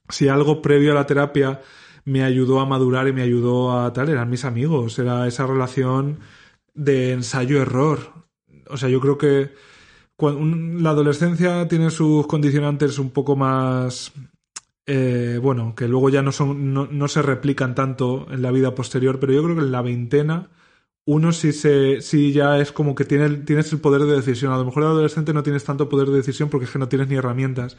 [0.10, 1.62] si algo previo a la terapia
[2.06, 6.20] me ayudó a madurar y me ayudó a tal, eran mis amigos, era esa relación
[6.74, 8.00] de ensayo-error.
[8.70, 9.52] O sea, yo creo que
[10.18, 14.12] cuan- un- la adolescencia tiene sus condicionantes un poco más
[14.86, 18.76] eh, bueno, que luego ya no son, no, no se replican tanto en la vida
[18.76, 20.50] posterior, pero yo creo que en la veintena
[21.06, 24.54] uno sí se, sí ya es como que tiene, tienes el poder de decisión.
[24.54, 26.90] A lo mejor de adolescente no tienes tanto poder de decisión porque es que no
[26.90, 27.78] tienes ni herramientas.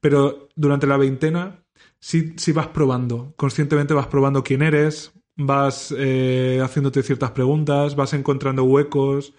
[0.00, 1.64] Pero durante la veintena
[2.00, 8.12] sí, sí vas probando, conscientemente vas probando quién eres, vas eh, haciéndote ciertas preguntas, vas
[8.14, 9.34] encontrando huecos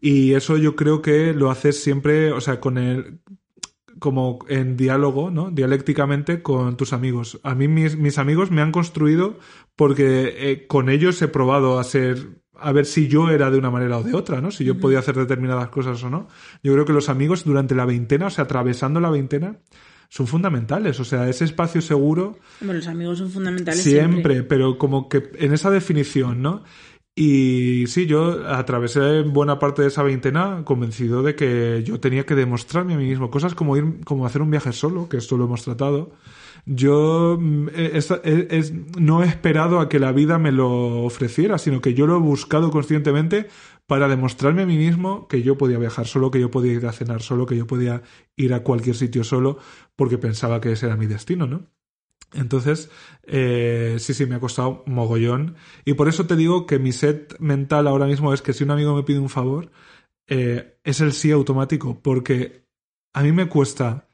[0.00, 3.20] y eso yo creo que lo haces siempre, o sea, con el
[4.02, 5.52] como en diálogo, ¿no?
[5.52, 7.38] Dialécticamente con tus amigos.
[7.44, 9.38] A mí mis, mis amigos me han construido
[9.76, 13.70] porque eh, con ellos he probado a ser a ver si yo era de una
[13.70, 14.50] manera o de otra, ¿no?
[14.50, 16.26] Si yo podía hacer determinadas cosas o no.
[16.64, 19.60] Yo creo que los amigos durante la veintena, o sea, atravesando la veintena,
[20.08, 20.98] son fundamentales.
[20.98, 24.42] O sea, ese espacio seguro Hombre, los amigos son fundamentales siempre, siempre.
[24.42, 26.64] pero como que en esa definición, ¿no?
[27.14, 32.34] Y sí, yo atravesé buena parte de esa veintena convencido de que yo tenía que
[32.34, 35.44] demostrarme a mí mismo cosas como ir, como hacer un viaje solo, que esto lo
[35.44, 36.12] hemos tratado.
[36.64, 41.82] Yo mm, es- es- no he esperado a que la vida me lo ofreciera, sino
[41.82, 43.48] que yo lo he buscado conscientemente
[43.86, 46.92] para demostrarme a mí mismo que yo podía viajar solo, que yo podía ir a
[46.92, 48.02] cenar solo, que yo podía
[48.36, 49.58] ir a cualquier sitio solo,
[49.96, 51.66] porque pensaba que ese era mi destino, ¿no?
[52.32, 52.90] Entonces,
[53.24, 55.56] eh, sí, sí, me ha costado mogollón.
[55.84, 58.70] Y por eso te digo que mi set mental ahora mismo es que si un
[58.70, 59.70] amigo me pide un favor,
[60.26, 62.64] eh, es el sí automático, porque
[63.12, 64.08] a mí me cuesta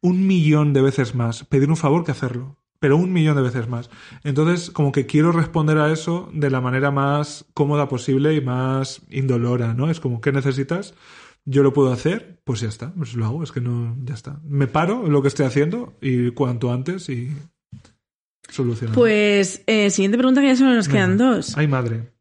[0.00, 2.56] un millón de veces más pedir un favor que hacerlo.
[2.80, 3.90] Pero un millón de veces más.
[4.24, 9.02] Entonces, como que quiero responder a eso de la manera más cómoda posible y más
[9.08, 9.88] indolora, ¿no?
[9.88, 10.94] Es como, ¿qué necesitas?
[11.44, 14.40] Yo lo puedo hacer, pues ya está, pues lo hago, es que no, ya está.
[14.44, 17.32] Me paro en lo que estoy haciendo y cuanto antes y
[18.48, 18.94] solucionar.
[18.94, 21.56] Pues, eh, siguiente pregunta que ya solo nos quedan dos.
[21.56, 22.12] Ay, madre.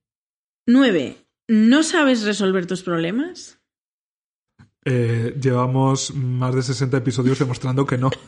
[0.66, 1.18] Nueve.
[1.48, 3.60] ¿No sabes resolver tus problemas?
[4.84, 8.10] Eh, llevamos más de 60 episodios demostrando que no.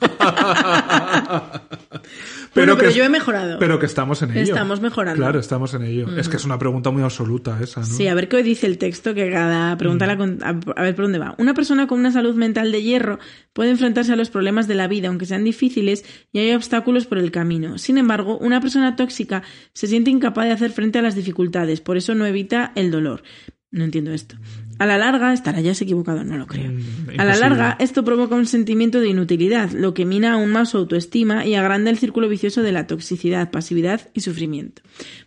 [2.56, 3.58] Bueno, pero yo he mejorado.
[3.60, 4.42] Pero que estamos en ello.
[4.54, 5.20] Estamos mejorando.
[5.22, 6.16] Claro, estamos en ello.
[6.18, 7.86] Es que es una pregunta muy absoluta esa, ¿no?
[7.88, 10.96] Sí, a ver qué dice el texto, que cada pregunta la con- a a ver
[10.96, 11.36] por dónde va.
[11.40, 13.20] Una persona con una salud mental de hierro
[13.54, 17.18] puede enfrentarse a los problemas de la vida, aunque sean difíciles y hay obstáculos por
[17.18, 17.78] el camino.
[17.78, 19.42] Sin embargo, una persona tóxica
[19.74, 23.24] se siente incapaz de hacer frente a las dificultades, por eso no evita el dolor.
[23.72, 24.36] No entiendo esto.
[24.84, 26.72] A la larga, estará ya equivocado, no lo creo.
[26.72, 30.70] Mm, A la larga, esto provoca un sentimiento de inutilidad, lo que mina aún más
[30.72, 34.82] su autoestima y agranda el círculo vicioso de la toxicidad, pasividad y sufrimiento.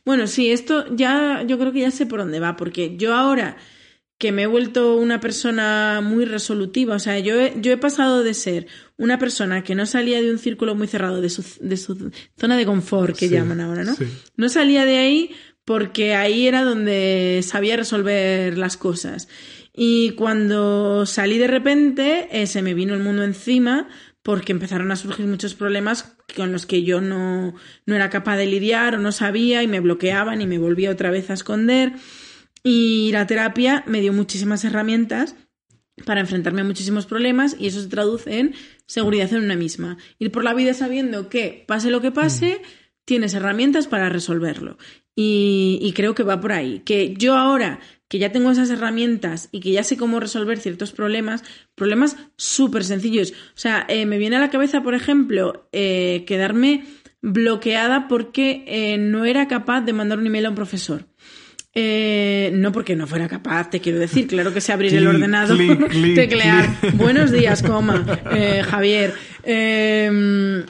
[0.04, 3.56] Bueno, sí, esto ya yo creo que ya sé por dónde va, porque yo ahora
[4.18, 8.22] que me he vuelto una persona muy resolutiva, o sea, yo he, yo he pasado
[8.24, 8.66] de ser
[8.96, 12.56] una persona que no salía de un círculo muy cerrado, de su, de su zona
[12.56, 13.94] de confort, que Sí, llaman ahora, ¿no?
[13.94, 14.06] sí.
[14.36, 15.30] No salía de ahí
[15.66, 19.28] porque ahí era donde sabía resolver las cosas.
[19.74, 23.88] Y cuando salí de repente, eh, se me vino el mundo encima
[24.22, 28.46] porque empezaron a surgir muchos problemas con los que yo no, no era capaz de
[28.46, 31.92] lidiar o no sabía y me bloqueaban y me volvía otra vez a esconder.
[32.62, 35.34] Y la terapia me dio muchísimas herramientas
[36.04, 38.54] para enfrentarme a muchísimos problemas y eso se traduce en
[38.86, 39.96] seguridad en una misma.
[40.18, 42.62] Ir por la vida sabiendo que, pase lo que pase,
[43.06, 44.76] tienes herramientas para resolverlo.
[45.14, 46.82] Y, y creo que va por ahí.
[46.84, 50.92] Que yo ahora que ya tengo esas herramientas y que ya sé cómo resolver ciertos
[50.92, 51.42] problemas,
[51.74, 53.32] problemas súper sencillos.
[53.32, 56.84] O sea, eh, me viene a la cabeza, por ejemplo, eh, quedarme
[57.22, 61.06] bloqueada porque eh, no era capaz de mandar un email a un profesor.
[61.78, 65.58] Eh, no porque no fuera capaz, te quiero decir, claro que sé abrir el ordenador,
[65.58, 68.02] clic, clic, teclear, buenos días, coma,
[68.32, 69.12] eh, Javier.
[69.42, 70.64] Eh,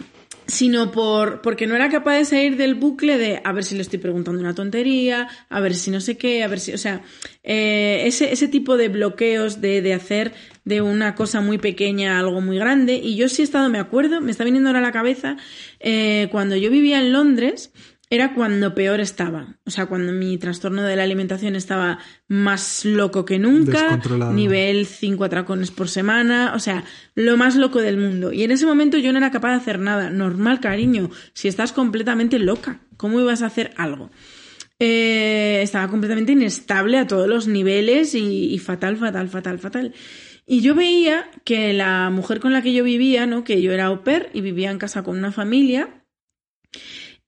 [0.47, 3.83] sino por porque no era capaz de salir del bucle de a ver si le
[3.83, 7.03] estoy preguntando una tontería, a ver si no sé qué, a ver si, o sea,
[7.43, 12.41] eh, ese, ese tipo de bloqueos de, de hacer de una cosa muy pequeña algo
[12.41, 12.97] muy grande.
[12.97, 15.37] Y yo sí he estado, me acuerdo, me está viniendo ahora a la cabeza,
[15.81, 17.73] eh, cuando yo vivía en Londres,
[18.09, 19.59] era cuando peor estaba.
[19.65, 24.01] O sea, cuando mi trastorno de la alimentación estaba más loco que nunca,
[24.33, 26.85] nivel 5 atracones por semana, o sea,
[27.15, 28.33] lo más loco del mundo.
[28.33, 30.11] Y en ese momento yo no era capaz de hacer nada.
[30.11, 34.11] Normal, cariño, si estás completamente loca, ¿cómo ibas a hacer algo?
[34.79, 39.95] Eh, estaba completamente inestable a todos los niveles y, y fatal, fatal, fatal, fatal.
[40.47, 43.43] Y yo veía que la mujer con la que yo vivía, ¿no?
[43.43, 46.05] Que yo era au pair y vivía en casa con una familia,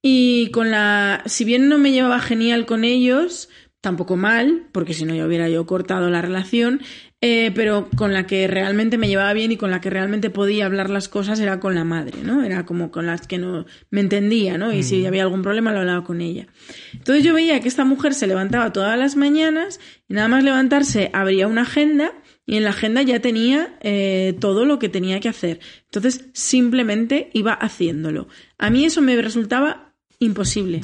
[0.03, 1.23] y con la.
[1.27, 3.49] Si bien no me llevaba genial con ellos,
[3.81, 6.81] tampoco mal, porque si no ya hubiera yo cortado la relación,
[7.21, 10.67] eh, pero con la que realmente me llevaba bien y con la que realmente podía
[10.67, 12.45] hablar las cosas era con la madre, ¿no?
[12.45, 14.73] Era como con las que no me entendía, ¿no?
[14.73, 16.47] Y si había algún problema lo hablaba con ella.
[16.93, 21.11] Entonces yo veía que esta mujer se levantaba todas las mañanas y nada más levantarse
[21.13, 22.13] abría una agenda
[22.47, 25.61] y en la agenda ya tenía eh, todo lo que tenía que hacer.
[25.85, 28.29] Entonces simplemente iba haciéndolo.
[28.59, 29.88] A mí eso me resultaba
[30.21, 30.81] imposible.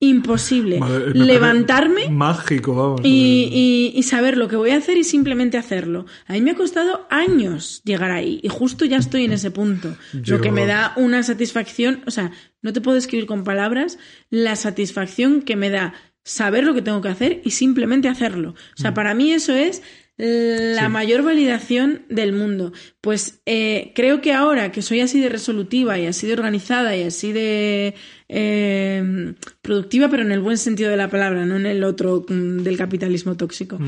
[0.00, 0.78] Imposible.
[0.78, 3.00] Madre, Levantarme Mágico, vamos.
[3.02, 6.06] y, y- y saber lo que voy a hacer y simplemente hacerlo.
[6.28, 9.96] A mí me ha costado años llegar ahí y justo ya estoy en ese punto.
[10.22, 12.30] Yo- Lo que me da una satisfacción, o sea,
[12.62, 13.98] no te puedo escribir con palabras
[14.30, 18.50] la satisfacción que me da saber lo que tengo que hacer y simplemente hacerlo.
[18.50, 19.82] O sea, para mí eso es
[20.18, 20.88] la Sí.
[20.92, 22.72] mayor validación del mundo.
[23.00, 27.04] Pues eh, creo que ahora que soy así de resolutiva y así de organizada y
[27.04, 27.94] así de
[28.28, 32.58] eh, productiva, pero en el buen sentido de la palabra, no en el otro mm,
[32.62, 33.78] del capitalismo tóxico.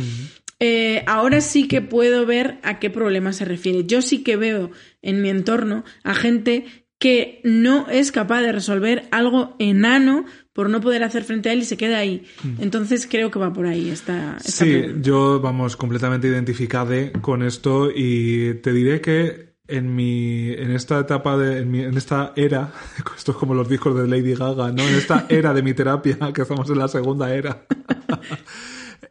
[0.61, 3.85] Eh, ahora sí que puedo ver a qué problema se refiere.
[3.87, 4.71] Yo sí que veo
[5.03, 6.65] en mi entorno a gente
[6.99, 11.61] que no es capaz de resolver algo enano por no poder hacer frente a él
[11.61, 12.25] y se queda ahí.
[12.59, 15.01] Entonces creo que va por ahí esta, esta Sí, pregunta.
[15.03, 21.37] yo, vamos, completamente identificada con esto y te diré que en mi, en esta etapa
[21.39, 22.73] de, en, mi- en esta era,
[23.17, 24.83] esto es como los discos de Lady Gaga, ¿no?
[24.83, 27.65] En esta era de mi terapia, que estamos en la segunda era,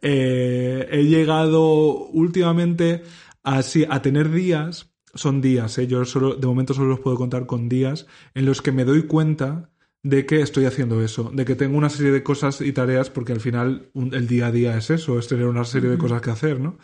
[0.02, 3.02] eh, he llegado últimamente
[3.42, 5.86] así a tener días, son días, ¿eh?
[5.86, 9.02] yo solo, de momento solo los puedo contar con días, en los que me doy
[9.04, 9.70] cuenta
[10.02, 13.32] de que estoy haciendo eso, de que tengo una serie de cosas y tareas, porque
[13.32, 16.22] al final un- el día a día es eso, es tener una serie de cosas
[16.22, 16.78] que hacer, ¿no?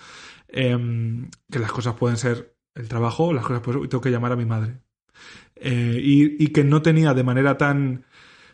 [0.48, 4.36] Em, que las cosas pueden ser el trabajo, las cosas pueden tengo que llamar a
[4.36, 4.80] mi madre.
[5.56, 8.04] eh, y, y que no tenía de manera tan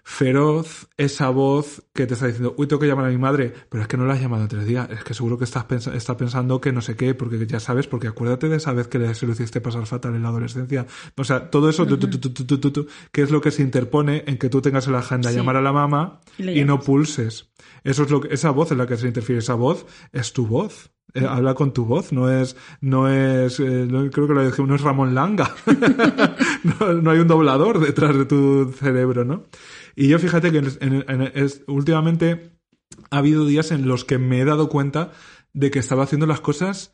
[0.04, 3.82] feroz esa voz que te está diciendo, uy, tengo que llamar a mi madre, pero
[3.82, 5.86] es que no la has llamado en tres días, es que seguro que estás pens
[5.86, 8.98] está pensando que no sé qué, porque ya sabes, porque acuérdate de esa vez que
[8.98, 10.86] le, se lo hiciste pasar fatal en la adolescencia.
[11.16, 12.08] O sea, todo eso, tu, tu,
[12.70, 15.36] tu, que es lo que se interpone en que tú tengas en la agenda Sí.
[15.36, 17.50] llamar a la mamá Y no pulses.
[17.84, 20.46] Eso es lo que, esa voz en la que se interfiere, esa voz es tu
[20.46, 20.90] voz.
[21.14, 24.62] Eh, habla con tu voz, no es, no es, eh, no- creo que lo dije,
[24.62, 25.54] no es Ramón Langa.
[26.80, 29.44] no, no hay un doblador detrás de tu cerebro, ¿no?
[29.96, 32.50] Y yo fíjate que en- en- en- es- últimamente
[33.10, 35.12] ha habido días en los que me he dado cuenta
[35.52, 36.92] de que estaba haciendo las cosas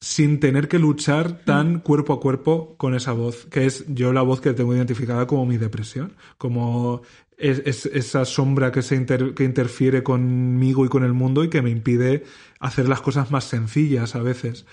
[0.00, 4.22] sin tener que luchar tan cuerpo a cuerpo con esa voz, que es yo la
[4.22, 7.02] voz que tengo identificada como mi depresión, como
[7.36, 11.48] es, es- esa sombra que, se inter- que interfiere conmigo y con el mundo y
[11.50, 12.22] que me impide
[12.60, 14.66] hacer las cosas más sencillas a veces.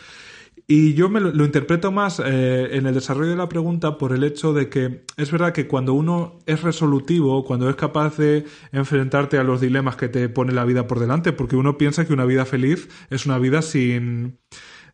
[0.67, 4.13] Y yo me lo, lo interpreto más eh, en el desarrollo de la pregunta por
[4.13, 8.45] el hecho de que es verdad que cuando uno es resolutivo, cuando es capaz de
[8.71, 12.13] enfrentarte a los dilemas que te pone la vida por delante, porque uno piensa que
[12.13, 14.39] una vida feliz es una vida sin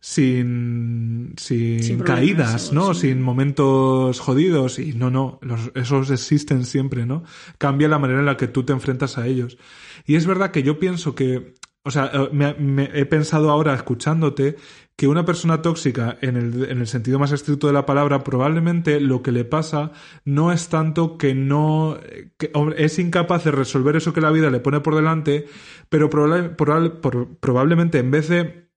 [0.04, 2.94] sin, sin, caídas, ¿no?
[2.94, 7.24] sin- Sin momentos jodidos y no, no, los- esos existen siempre, ¿no?
[7.60, 9.58] Cambia la manera en la que tú te enfrentas a ellos.
[10.06, 13.74] Y es verdad que yo pienso que, o sea, eh, me- me- he pensado ahora
[13.76, 14.56] escuchándote
[15.02, 19.00] que una persona tóxica, en el, en el sentido más estricto de la palabra, probablemente
[19.02, 19.94] lo que le pasa
[20.26, 21.98] no es tanto que no,
[22.38, 25.48] que, hombre, es incapaz de resolver eso que la vida le pone por delante,
[25.90, 28.70] pero por- probablemente en vez de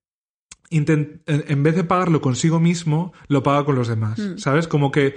[0.70, 4.18] intent- en vez de pagarlo consigo mismo, lo paga con los demás.
[4.18, 4.38] Mm.
[4.38, 4.66] ¿Sabes?
[4.66, 5.16] Como que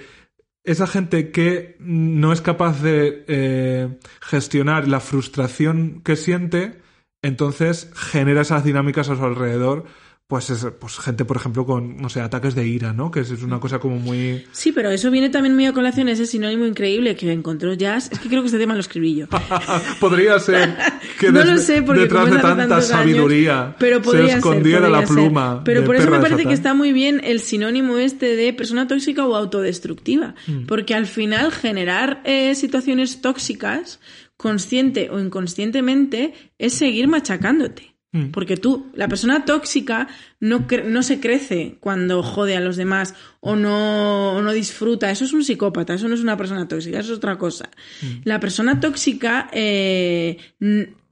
[0.66, 6.82] esa gente que no es capaz de eh, gestionar la frustración que siente,
[7.22, 9.86] entonces genera esas dinámicas a su alrededor.
[10.28, 13.12] Pues, es, pues gente, por ejemplo, con, no sé, ataques de ira, ¿no?
[13.12, 14.46] Que es, es una cosa como muy...
[14.52, 18.10] Sí, pero eso viene también muy a colación, ese sinónimo increíble que encontró Jazz.
[18.12, 19.28] Es que creo que este tema lo escribí yo.
[20.02, 20.76] Podría ser
[21.20, 25.00] que no lo sé porque detrás de tanta años, sabiduría pero se ser, escondiera podría
[25.00, 25.16] la ser.
[25.16, 25.64] pluma.
[25.64, 28.86] Pero de por eso me parece que está muy bien el sinónimo este de persona
[28.86, 30.36] tóxica o autodestructiva.
[30.46, 30.66] Mm.
[30.66, 34.02] Porque al final generar eh, situaciones tóxicas,
[34.36, 37.97] consciente o inconscientemente, es seguir machacándote.
[38.14, 38.28] Mm.
[38.32, 40.08] Porque tú, la persona tóxica,
[40.40, 45.12] no, cre- no se crece cuando jode a los demás o no, o no disfruta.
[45.12, 47.70] Eso es un psicópata, eso no es una persona tóxica, eso es otra cosa.
[48.02, 48.06] Mm.
[48.24, 50.38] La persona tóxica eh,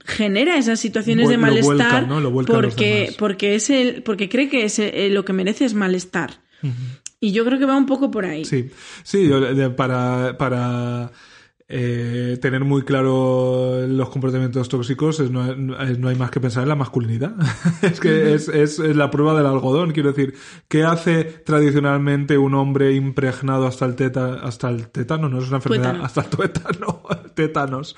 [0.06, 2.08] genera esas situaciones de malestar
[2.46, 6.42] porque, porque, es el, porque cree que es eh, lo que merece es malestar.
[7.20, 8.46] Y yo creo que va un poco por ahí.
[8.46, 8.70] Sí,
[9.04, 9.30] sí,
[9.76, 11.12] para, para
[11.68, 16.70] eh, tener muy claro los comportamientos tóxicos es- no, no hay más que pensar en
[16.70, 17.34] la masculinidad.
[17.82, 20.36] es que es, es la prueba del algodón, quiero decir,
[20.68, 25.28] ¿qué hace tradicionalmente un hombre impregnado hasta el teta, hasta el tétano?
[25.30, 26.06] No es una enfermedad, Tuétano.
[26.06, 27.02] hasta el tuétano,
[27.36, 27.96] tétanos,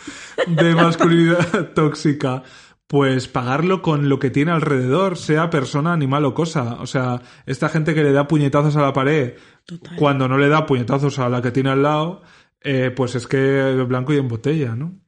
[0.47, 2.43] de masculinidad tóxica.
[2.89, 6.75] Pues pagarlo con lo que tiene alrededor, sea persona, animal o cosa.
[6.79, 9.33] O sea, esta gente que le da puñetazos a la pared
[9.65, 9.97] Total.
[9.97, 12.21] cuando no le da puñetazos a la que tiene al lado,
[12.61, 14.99] eh, pues es que blanco y en botella, ¿no?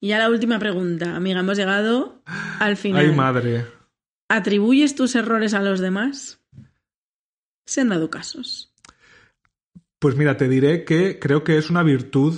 [0.00, 2.22] Y ya la última pregunta, amiga, hemos llegado
[2.58, 3.04] al final.
[3.06, 3.66] Ay, madre.
[4.28, 6.40] ¿Atribuyes tus errores a los demás?
[7.66, 8.72] Se han dado casos.
[9.98, 12.34] Pues mira, te diré que creo que es una virtud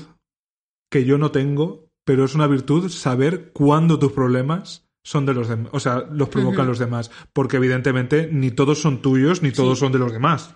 [0.90, 5.48] que yo no tengo, pero es una virtud saber cuándo tus problemas son de los
[5.48, 9.78] demás, o sea, los provocan los demás, porque evidentemente ni todos son tuyos ni todos
[9.78, 9.85] Sí.
[9.85, 10.55] son de los demás.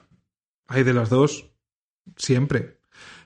[0.67, 1.51] Hay de las dos,
[2.17, 2.79] siempre.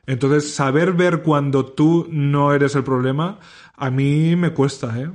[0.09, 3.39] Entonces, saber ver cuando tú no eres el problema,
[3.77, 5.11] a mí me cuesta, ¿eh?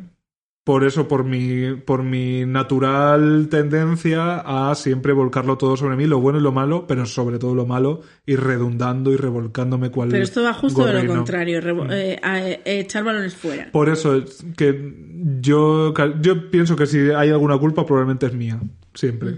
[0.66, 4.38] Por eso, por mi, por mi natural tendencia
[4.70, 7.66] a siempre volcarlo todo sobre mí, lo bueno y lo malo, pero sobre todo lo
[7.66, 12.18] malo, y redundando y revolcándome cual Pero esto va justo de lo contrario, revo- eh,
[12.24, 13.72] a- eh, echar balones fuera.
[13.74, 14.94] Por eso, es que
[15.42, 18.58] yo, yo pienso que si hay alguna culpa, probablemente es mía.
[18.94, 19.36] Siempre.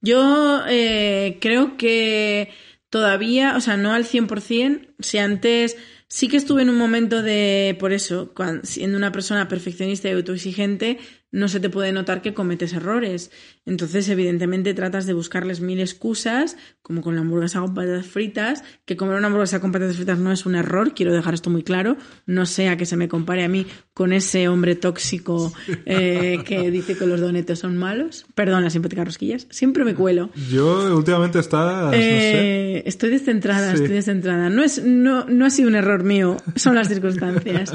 [0.00, 2.48] Yo eh, creo que
[2.94, 5.76] todavía, o sea, no al 100%, si antes
[6.06, 11.00] sí que estuve en un momento de, por eso, siendo una persona perfeccionista y autoexigente,
[11.34, 13.30] no se te puede notar que cometes errores.
[13.66, 18.96] Entonces, evidentemente, tratas de buscarles mil excusas, como con la hamburguesa con patatas fritas, que
[18.96, 21.96] comer una hamburguesa con patatas fritas no es un error, quiero dejar esto muy claro,
[22.26, 25.52] no sea que se me compare a mí con ese hombre tóxico
[25.86, 28.26] eh, que dice que los donetes son malos.
[28.34, 30.30] Perdón, las simpáticas rosquillas, siempre me cuelo.
[30.50, 31.98] Yo últimamente estás, no sé.
[31.98, 33.82] Eh, Estoy descentrada, Sí.
[33.82, 34.50] estoy descentrada.
[34.50, 37.72] No, es, no, no ha sido un error mío, son las circunstancias.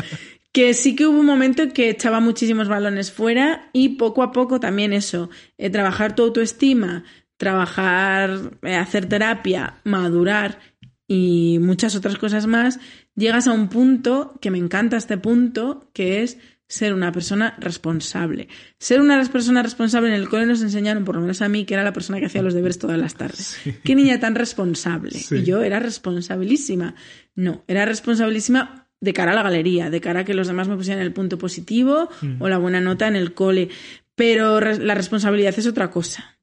[0.52, 4.32] Que sí que hubo un momento en que echaba muchísimos balones fuera y poco a
[4.32, 7.04] poco también eso, eh, trabajar tu autoestima,
[7.38, 10.60] trabajar, eh, hacer terapia, madurar
[11.08, 12.80] y muchas otras cosas más,
[13.16, 16.38] llegas a un punto que me encanta este punto, que es
[16.70, 18.48] ser una persona responsable.
[18.78, 21.74] Ser una persona responsable en el cole nos enseñaron, por lo menos a mí, que
[21.74, 23.58] era la persona que hacía los deberes todas las tardes.
[23.84, 25.20] Qué niña tan responsable.
[25.32, 26.94] Y yo era responsabilísima.
[27.36, 30.76] No, era responsabilísima de cara a la galería, de cara a que los demás me
[30.76, 32.42] pusieran el punto positivo Mm.
[32.42, 33.70] o la buena nota en el cole.
[34.16, 36.38] Pero la responsabilidad es otra cosa.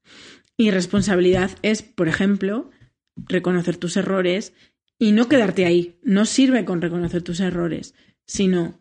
[0.57, 2.71] Y responsabilidad es, por ejemplo,
[3.29, 4.55] reconocer tus errores
[4.99, 5.99] y no quedarte ahí.
[6.03, 8.81] No sirve con reconocer tus errores, sino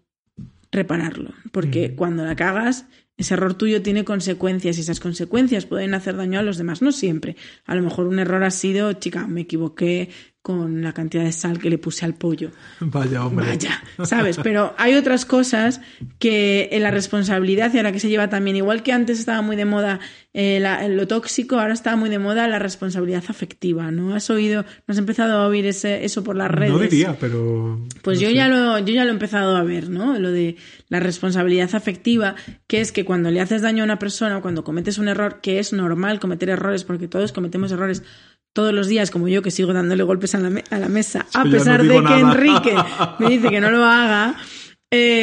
[0.71, 1.33] repararlo.
[1.51, 1.95] Porque Mm.
[1.95, 2.85] cuando la cagas,
[3.17, 6.81] ese error tuyo tiene consecuencias y esas consecuencias pueden hacer daño a los demás.
[6.81, 7.35] No siempre.
[7.65, 10.09] A lo mejor un error ha sido, chica, me equivoqué
[10.45, 12.51] con la cantidad de sal que le puse al pollo.
[12.79, 13.47] Vaya, hombre.
[13.47, 14.37] Vaya, ¿sabes?
[14.43, 15.81] Pero hay otras cosas
[16.19, 19.55] que en la responsabilidad y ahora que se lleva también, igual que antes estaba muy
[19.55, 19.99] de moda
[20.33, 24.13] eh, la- lo tóxico, ahora está muy de moda la responsabilidad afectiva, ¿no?
[24.13, 26.73] ¿Has oído, no has empezado a oír ese, eso por las redes?
[26.73, 27.79] No diría, pero.
[28.03, 28.35] Pues no yo sé.
[28.35, 30.19] ya, lo, yo ya lo he empezado a ver, ¿no?
[30.19, 30.57] Lo de
[30.89, 32.35] la responsabilidad afectiva,
[32.67, 35.39] que es que cuando le haces daño a una persona o cuando cometes un error,
[35.41, 38.03] que es normal cometer errores, porque todos cometemos errores
[38.55, 41.25] todos los días, como yo, que sigo dándole golpes a la, me- a la mesa,
[41.33, 42.19] a ya no pesar de que nada.
[42.31, 42.73] Enrique
[43.19, 44.35] me dice que no lo haga,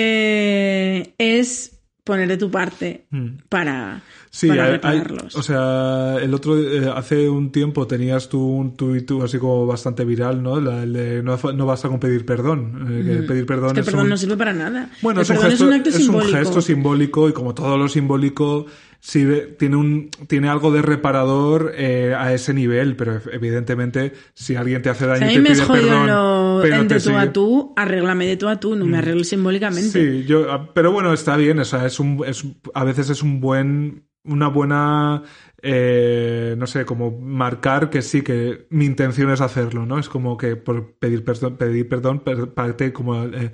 [0.03, 3.27] eh, es poner de tu parte Mm.
[3.49, 5.37] para, Sí, para hay- hay- repararlos.
[5.37, 10.05] o sea, el otro eh, hace un tiempo tenías tú un tuit así como bastante
[10.05, 10.61] viral, ¿no?
[10.61, 12.87] La- el de no, no basta con pedir perdón.
[12.91, 14.91] eh, que pedir perdón es que es perdón un- no sirve para nada.
[15.01, 16.37] Bueno, el es un, gesto, es un acto es un simbólico.
[16.39, 18.67] gesto simbólico y como todo lo simbólico
[19.05, 24.81] sirve- tiene, un, tiene algo de reparador eh, a ese nivel, pero evidentemente si alguien
[24.81, 27.19] te hace daño Si a y te pide perdón, lo- pero de tú sigue- Mm.
[27.19, 30.20] a tú, arréglame de tú a tú, no me arregles simbólicamente.
[30.20, 33.23] Sí, yo, ah, pero bueno, está bien, o sea, es un, es, a veces es
[33.23, 35.24] un buen, una buena,
[35.62, 39.98] eh, no sé, como marcar que sí, que mi intención es hacerlo, ¿no?
[39.98, 43.52] Es como que por pedir perdón, pedir perdón, per- parte como, eh,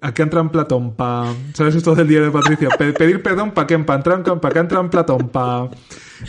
[0.00, 0.96] ¿a qué entra en Platón?
[0.96, 2.70] Pa, ¿Sabes esto del día de Patricia?
[2.78, 3.78] Pe- pedir perdón, ¿para qué?
[3.78, 5.28] ¿Para entrar en- pa' qué entra en Platón?
[5.28, 5.70] Pa...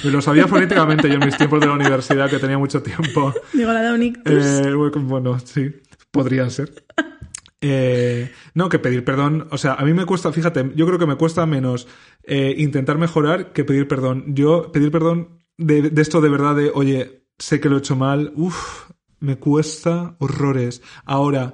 [0.03, 3.33] Me lo sabía fonéticamente yo en mis tiempos de la universidad, que tenía mucho tiempo.
[3.53, 4.33] Digo la de un ictus.
[4.33, 5.73] Eh, bueno, sí,
[6.11, 6.71] podría ser.
[7.61, 11.05] Eh, no, que pedir perdón, o sea, a mí me cuesta, fíjate, yo creo que
[11.05, 11.87] me cuesta menos
[12.23, 14.25] eh, intentar mejorar que pedir perdón.
[14.35, 17.95] Yo, pedir perdón de, de esto de verdad de, oye, sé que lo he hecho
[17.95, 18.89] mal, uff,
[19.19, 20.81] me cuesta horrores.
[21.05, 21.53] Ahora,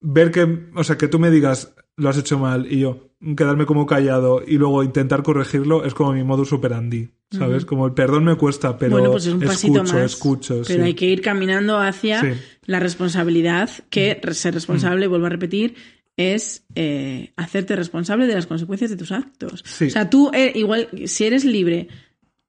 [0.00, 3.66] ver que, o sea, que tú me digas, lo has hecho mal, y yo quedarme
[3.66, 7.64] como callado y luego intentar corregirlo es como mi modus operandi, ¿sabes?
[7.64, 9.94] Como el perdón me cuesta, pero bueno, pues es un escucho, más.
[9.94, 10.86] escucho, pero sí.
[10.86, 12.40] hay que ir caminando hacia Sí.
[12.66, 15.74] la responsabilidad, que ser responsable, vuelvo a repetir,
[16.16, 19.62] es eh, hacerte responsable de las consecuencias de tus actos.
[19.64, 19.86] Sí.
[19.86, 21.88] O sea, tú, eh, igual, si eres libre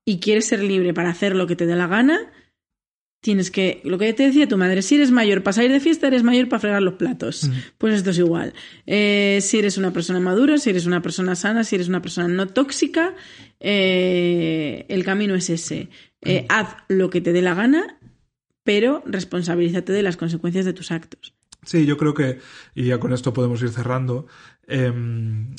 [0.06, 2.20] y quieres ser libre para hacer lo que te dé la gana,
[3.24, 6.08] tienes que, lo que te decía tu madre, si eres mayor para salir de fiesta,
[6.08, 7.50] eres mayor para fregar los platos.
[7.78, 8.54] Pues esto es igual.
[8.86, 12.28] Eh, si eres una persona madura, si eres una persona sana, si eres una persona
[12.28, 13.16] no tóxica,
[13.62, 15.88] eh, el camino es ese.
[16.22, 17.98] Eh, haz lo que te dé la gana,
[18.66, 21.34] pero responsabilízate de las consecuencias de tus actos.
[21.66, 22.40] Sí, yo creo que,
[22.76, 24.28] y ya con esto podemos ir cerrando,
[24.68, 25.56] em,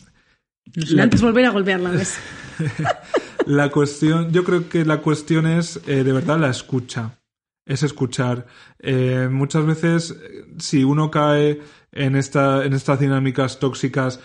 [0.76, 2.20] No sin La- antes volver a golpear la mesa.
[3.46, 7.18] la cuestión, yo creo que la cuestión es de verdad la escucha.
[7.66, 8.46] Es escuchar.
[8.78, 11.60] Eh, muchas veces, eh, si uno cae
[11.92, 14.20] en, esta, en estas dinámicas tóxicas,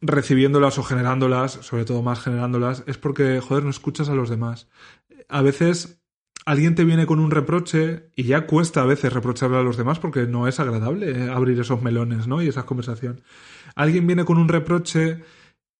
[0.00, 4.68] recibiéndolas o generándolas, sobre todo más generándolas, es porque, joder, no escuchas a los demás.
[5.28, 6.02] A veces
[6.44, 9.98] alguien te viene con un reproche y ya cuesta a veces reprocharle a los demás
[9.98, 12.40] porque no es agradable eh, abrir esos melones, ¿no?
[12.40, 13.22] Y esa conversación.
[13.74, 15.22] Alguien viene con un reproche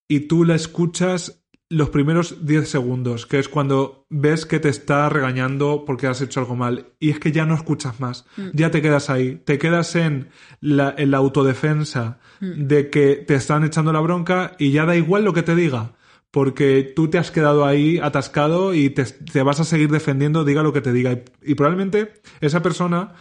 [0.08, 5.08] y tú la escuchas los primeros 10 segundos, que es cuando ves que te está
[5.08, 6.92] regañando porque has hecho algo mal.
[7.00, 8.24] Y es que ya no escuchas más.
[8.52, 9.42] Ya te quedas ahí.
[9.44, 10.28] Te quedas en
[10.60, 15.24] la, en la autodefensa de que te están echando la bronca y ya da igual
[15.24, 15.92] lo que te diga.
[16.30, 20.62] Porque tú te has quedado ahí atascado y te, te vas a seguir defendiendo, diga
[20.62, 21.12] lo que te diga.
[21.12, 23.14] Y, y probablemente esa persona,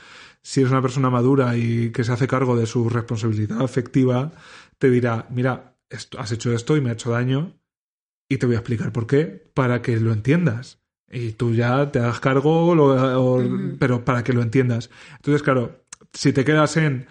[0.44, 4.34] si es una persona madura y que se hace cargo de su responsabilidad afectiva,
[4.78, 7.54] te dirá, mira, esto, has hecho esto y me ha hecho daño
[8.30, 10.80] y te voy a explicar por qué, para que lo entiendas.
[11.12, 13.40] Y tú ya te hagas cargo, lo- o-
[13.80, 14.90] pero para que lo entiendas.
[15.18, 15.84] Entonces, claro,
[16.14, 17.08] si te quedas en,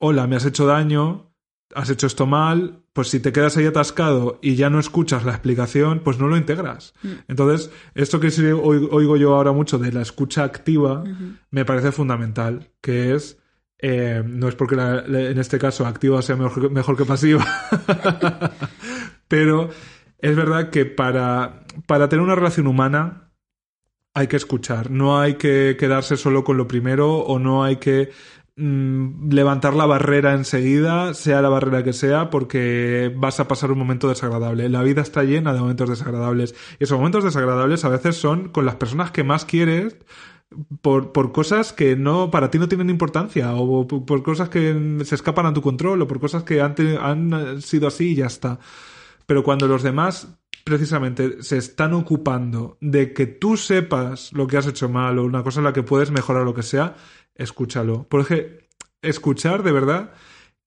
[0.00, 1.30] hola, me has hecho daño,
[1.74, 5.32] has hecho esto mal, pues si te quedas ahí atascado y ya no escuchas la
[5.32, 6.94] explicación, pues no lo integras.
[7.28, 11.04] Entonces, esto que oigo yo ahora mucho de la escucha activa,
[11.50, 13.38] me parece fundamental, que es,
[13.78, 17.44] eh, no es porque la- en este caso activa sea mejor que pasiva,
[19.28, 19.68] pero
[20.18, 23.32] es verdad que para, para tener una relación humana
[24.14, 28.10] hay que escuchar, no hay que quedarse solo con lo primero o no hay que
[28.56, 33.78] mm, levantar la barrera enseguida, sea la barrera que sea, porque vas a pasar un
[33.78, 34.68] momento desagradable.
[34.70, 38.66] La vida está llena de momentos desagradables y esos momentos desagradables a veces son con
[38.66, 39.96] las personas que más quieres
[40.80, 45.00] por, por cosas que no para ti no tienen importancia o por, por cosas que
[45.04, 48.14] se escapan a tu control o por cosas que han, te- han sido así y
[48.16, 48.58] ya está.
[49.26, 54.66] Pero cuando los demás precisamente se están ocupando de que tú sepas lo que has
[54.66, 56.96] hecho mal o una cosa en la que puedes mejorar lo que sea,
[57.34, 58.06] escúchalo.
[58.08, 58.68] Porque
[59.02, 60.12] escuchar de verdad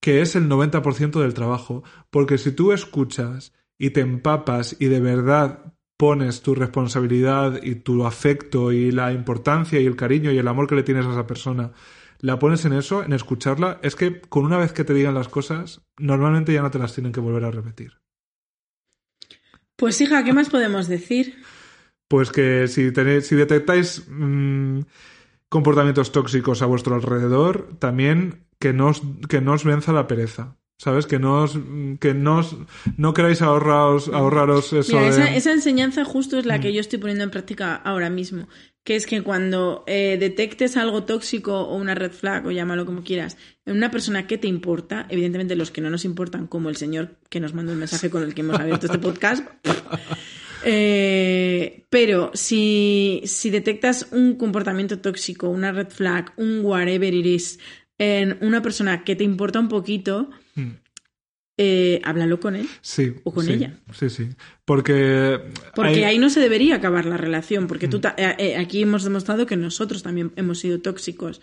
[0.02, 1.84] que es el 90% del trabajo.
[2.10, 8.06] Porque si tú escuchas y te empapas y de verdad pones tu responsabilidad y tu
[8.06, 11.27] afecto y la importancia y el cariño y el amor que le tienes a esa
[11.27, 11.73] persona,
[12.19, 15.27] la pones en eso, en escucharla, es que con una vez que te digan las
[15.27, 17.98] cosas, normalmente ya no te las tienen que volver a repetir.
[19.80, 21.35] Pues hija, ¿qué más podemos decir?
[22.07, 24.80] Pues que si, tenéis, si detectáis mm,
[25.47, 30.56] comportamientos tóxicos a vuestro alrededor, también que no os, que no os venza la pereza.
[30.81, 31.06] ¿Sabes?
[31.07, 31.60] Que no os,
[31.99, 32.56] que no os-
[32.95, 35.10] no queráis ahorraros, ahorraros eso Mira, de...
[35.10, 36.61] esa, esa enseñanza justo es la Mm.
[36.61, 38.47] que yo estoy poniendo en práctica ahora mismo.
[38.84, 43.03] Que es que cuando eh, detectes algo tóxico o una red flag, o llámalo como
[43.03, 46.76] quieras, en una persona que te importa, evidentemente los que no nos importan, como el
[46.76, 49.45] señor que nos mandó el mensaje con el que hemos abierto este podcast.
[50.65, 57.60] eh, pero si, si detectas un comportamiento tóxico, una red flag, un whatever it is,
[57.99, 60.31] en una persona que te importa un poquito.
[61.61, 62.68] Eh, háblalo con él.
[62.80, 63.15] Sí.
[63.26, 63.77] o con sí, ella.
[63.91, 64.30] Sí, sí.
[64.64, 65.40] Porque...
[65.76, 67.90] Porque hay- ahí no se debería acabar la relación, porque Mm.
[67.90, 71.41] tú ta- eh, eh, aquí hemos demostrado que nosotros también hemos sido tóxicos,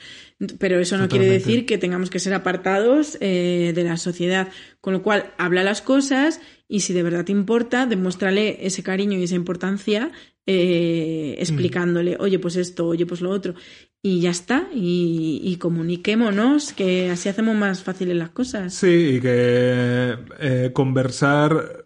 [0.58, 4.48] pero eso no quiere decir que tengamos que ser apartados eh, de la sociedad.
[4.80, 9.18] Con lo cual, habla las cosas y si de verdad te importa, demuéstrale ese cariño
[9.18, 10.12] y esa importancia
[10.48, 13.54] eh, explicándole, oye, pues esto, oye, pues lo otro.
[14.08, 18.72] Y ya está, y, y comuniquémonos, que así hacemos más fáciles las cosas.
[18.72, 21.84] Sí, y que eh, conversar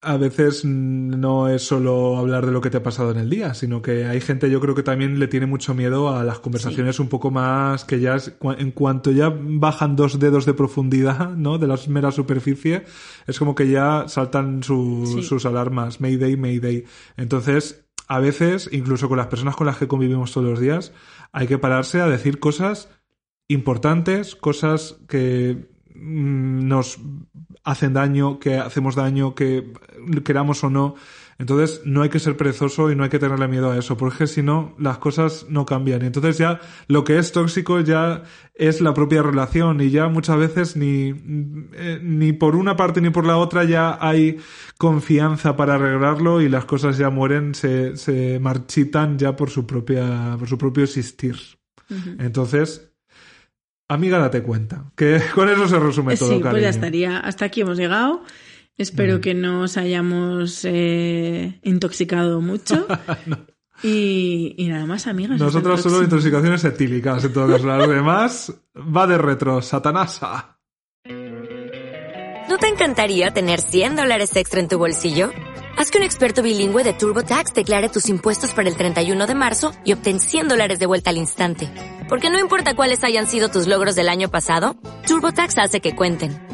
[0.00, 3.52] a veces no es solo hablar de lo que te ha pasado en el día,
[3.52, 6.98] sino que hay gente, yo creo que también le tiene mucho miedo a las conversaciones
[6.98, 11.58] un poco más que ya es- en cuanto ya bajan dos dedos de profundidad, ¿no?
[11.58, 12.84] De la mera superficie,
[13.26, 15.22] es como que ya saltan su- Sí.
[15.22, 16.84] sus alarmas, Mayday, Mayday.
[17.18, 20.92] Entonces, a veces, incluso con las personas con las que convivimos todos los días,
[21.34, 22.88] hay que pararse a decir cosas
[23.48, 27.00] importantes, cosas que mm, nos
[27.64, 29.72] hacen daño, que hacemos daño, que
[30.24, 30.94] queramos o no.
[31.38, 34.26] Entonces no hay que ser perezoso y no hay que tenerle miedo a eso, porque
[34.26, 36.02] si no, las cosas no cambian.
[36.02, 38.22] Y entonces ya lo que es tóxico ya
[38.54, 41.12] es la propia relación y ya muchas veces ni,
[41.72, 44.38] eh, ni por una parte ni por la otra ya hay
[44.78, 50.36] confianza para arreglarlo y las cosas ya mueren, se, se marchitan ya por su propia,
[50.38, 51.36] por su propio existir.
[52.18, 52.92] Entonces,
[53.88, 54.92] amiga, date cuenta.
[54.96, 56.62] Que con eso se resume todo, sí, pues cariño.
[56.62, 57.18] ya estaría.
[57.18, 58.22] Hasta aquí hemos llegado.
[58.76, 62.86] Espero que no os hayamos eh, intoxicado mucho.
[63.82, 65.38] y, y nada más, amigas.
[65.38, 67.66] Nosotros solo intoxicaciones etílicas, en todo caso.
[67.66, 70.58] Las demás va de retro, satanasa.
[72.48, 75.30] ¿No te encantaría tener 100 dólares extra en tu bolsillo?
[75.76, 79.72] Haz que un experto bilingüe de TurboTax declare tus impuestos para el 31 de marzo
[79.84, 81.68] y obtén 100 dólares de vuelta al instante.
[82.08, 84.76] Porque no importa cuáles hayan sido tus logros del año pasado,
[85.06, 86.53] TurboTax hace que cuenten.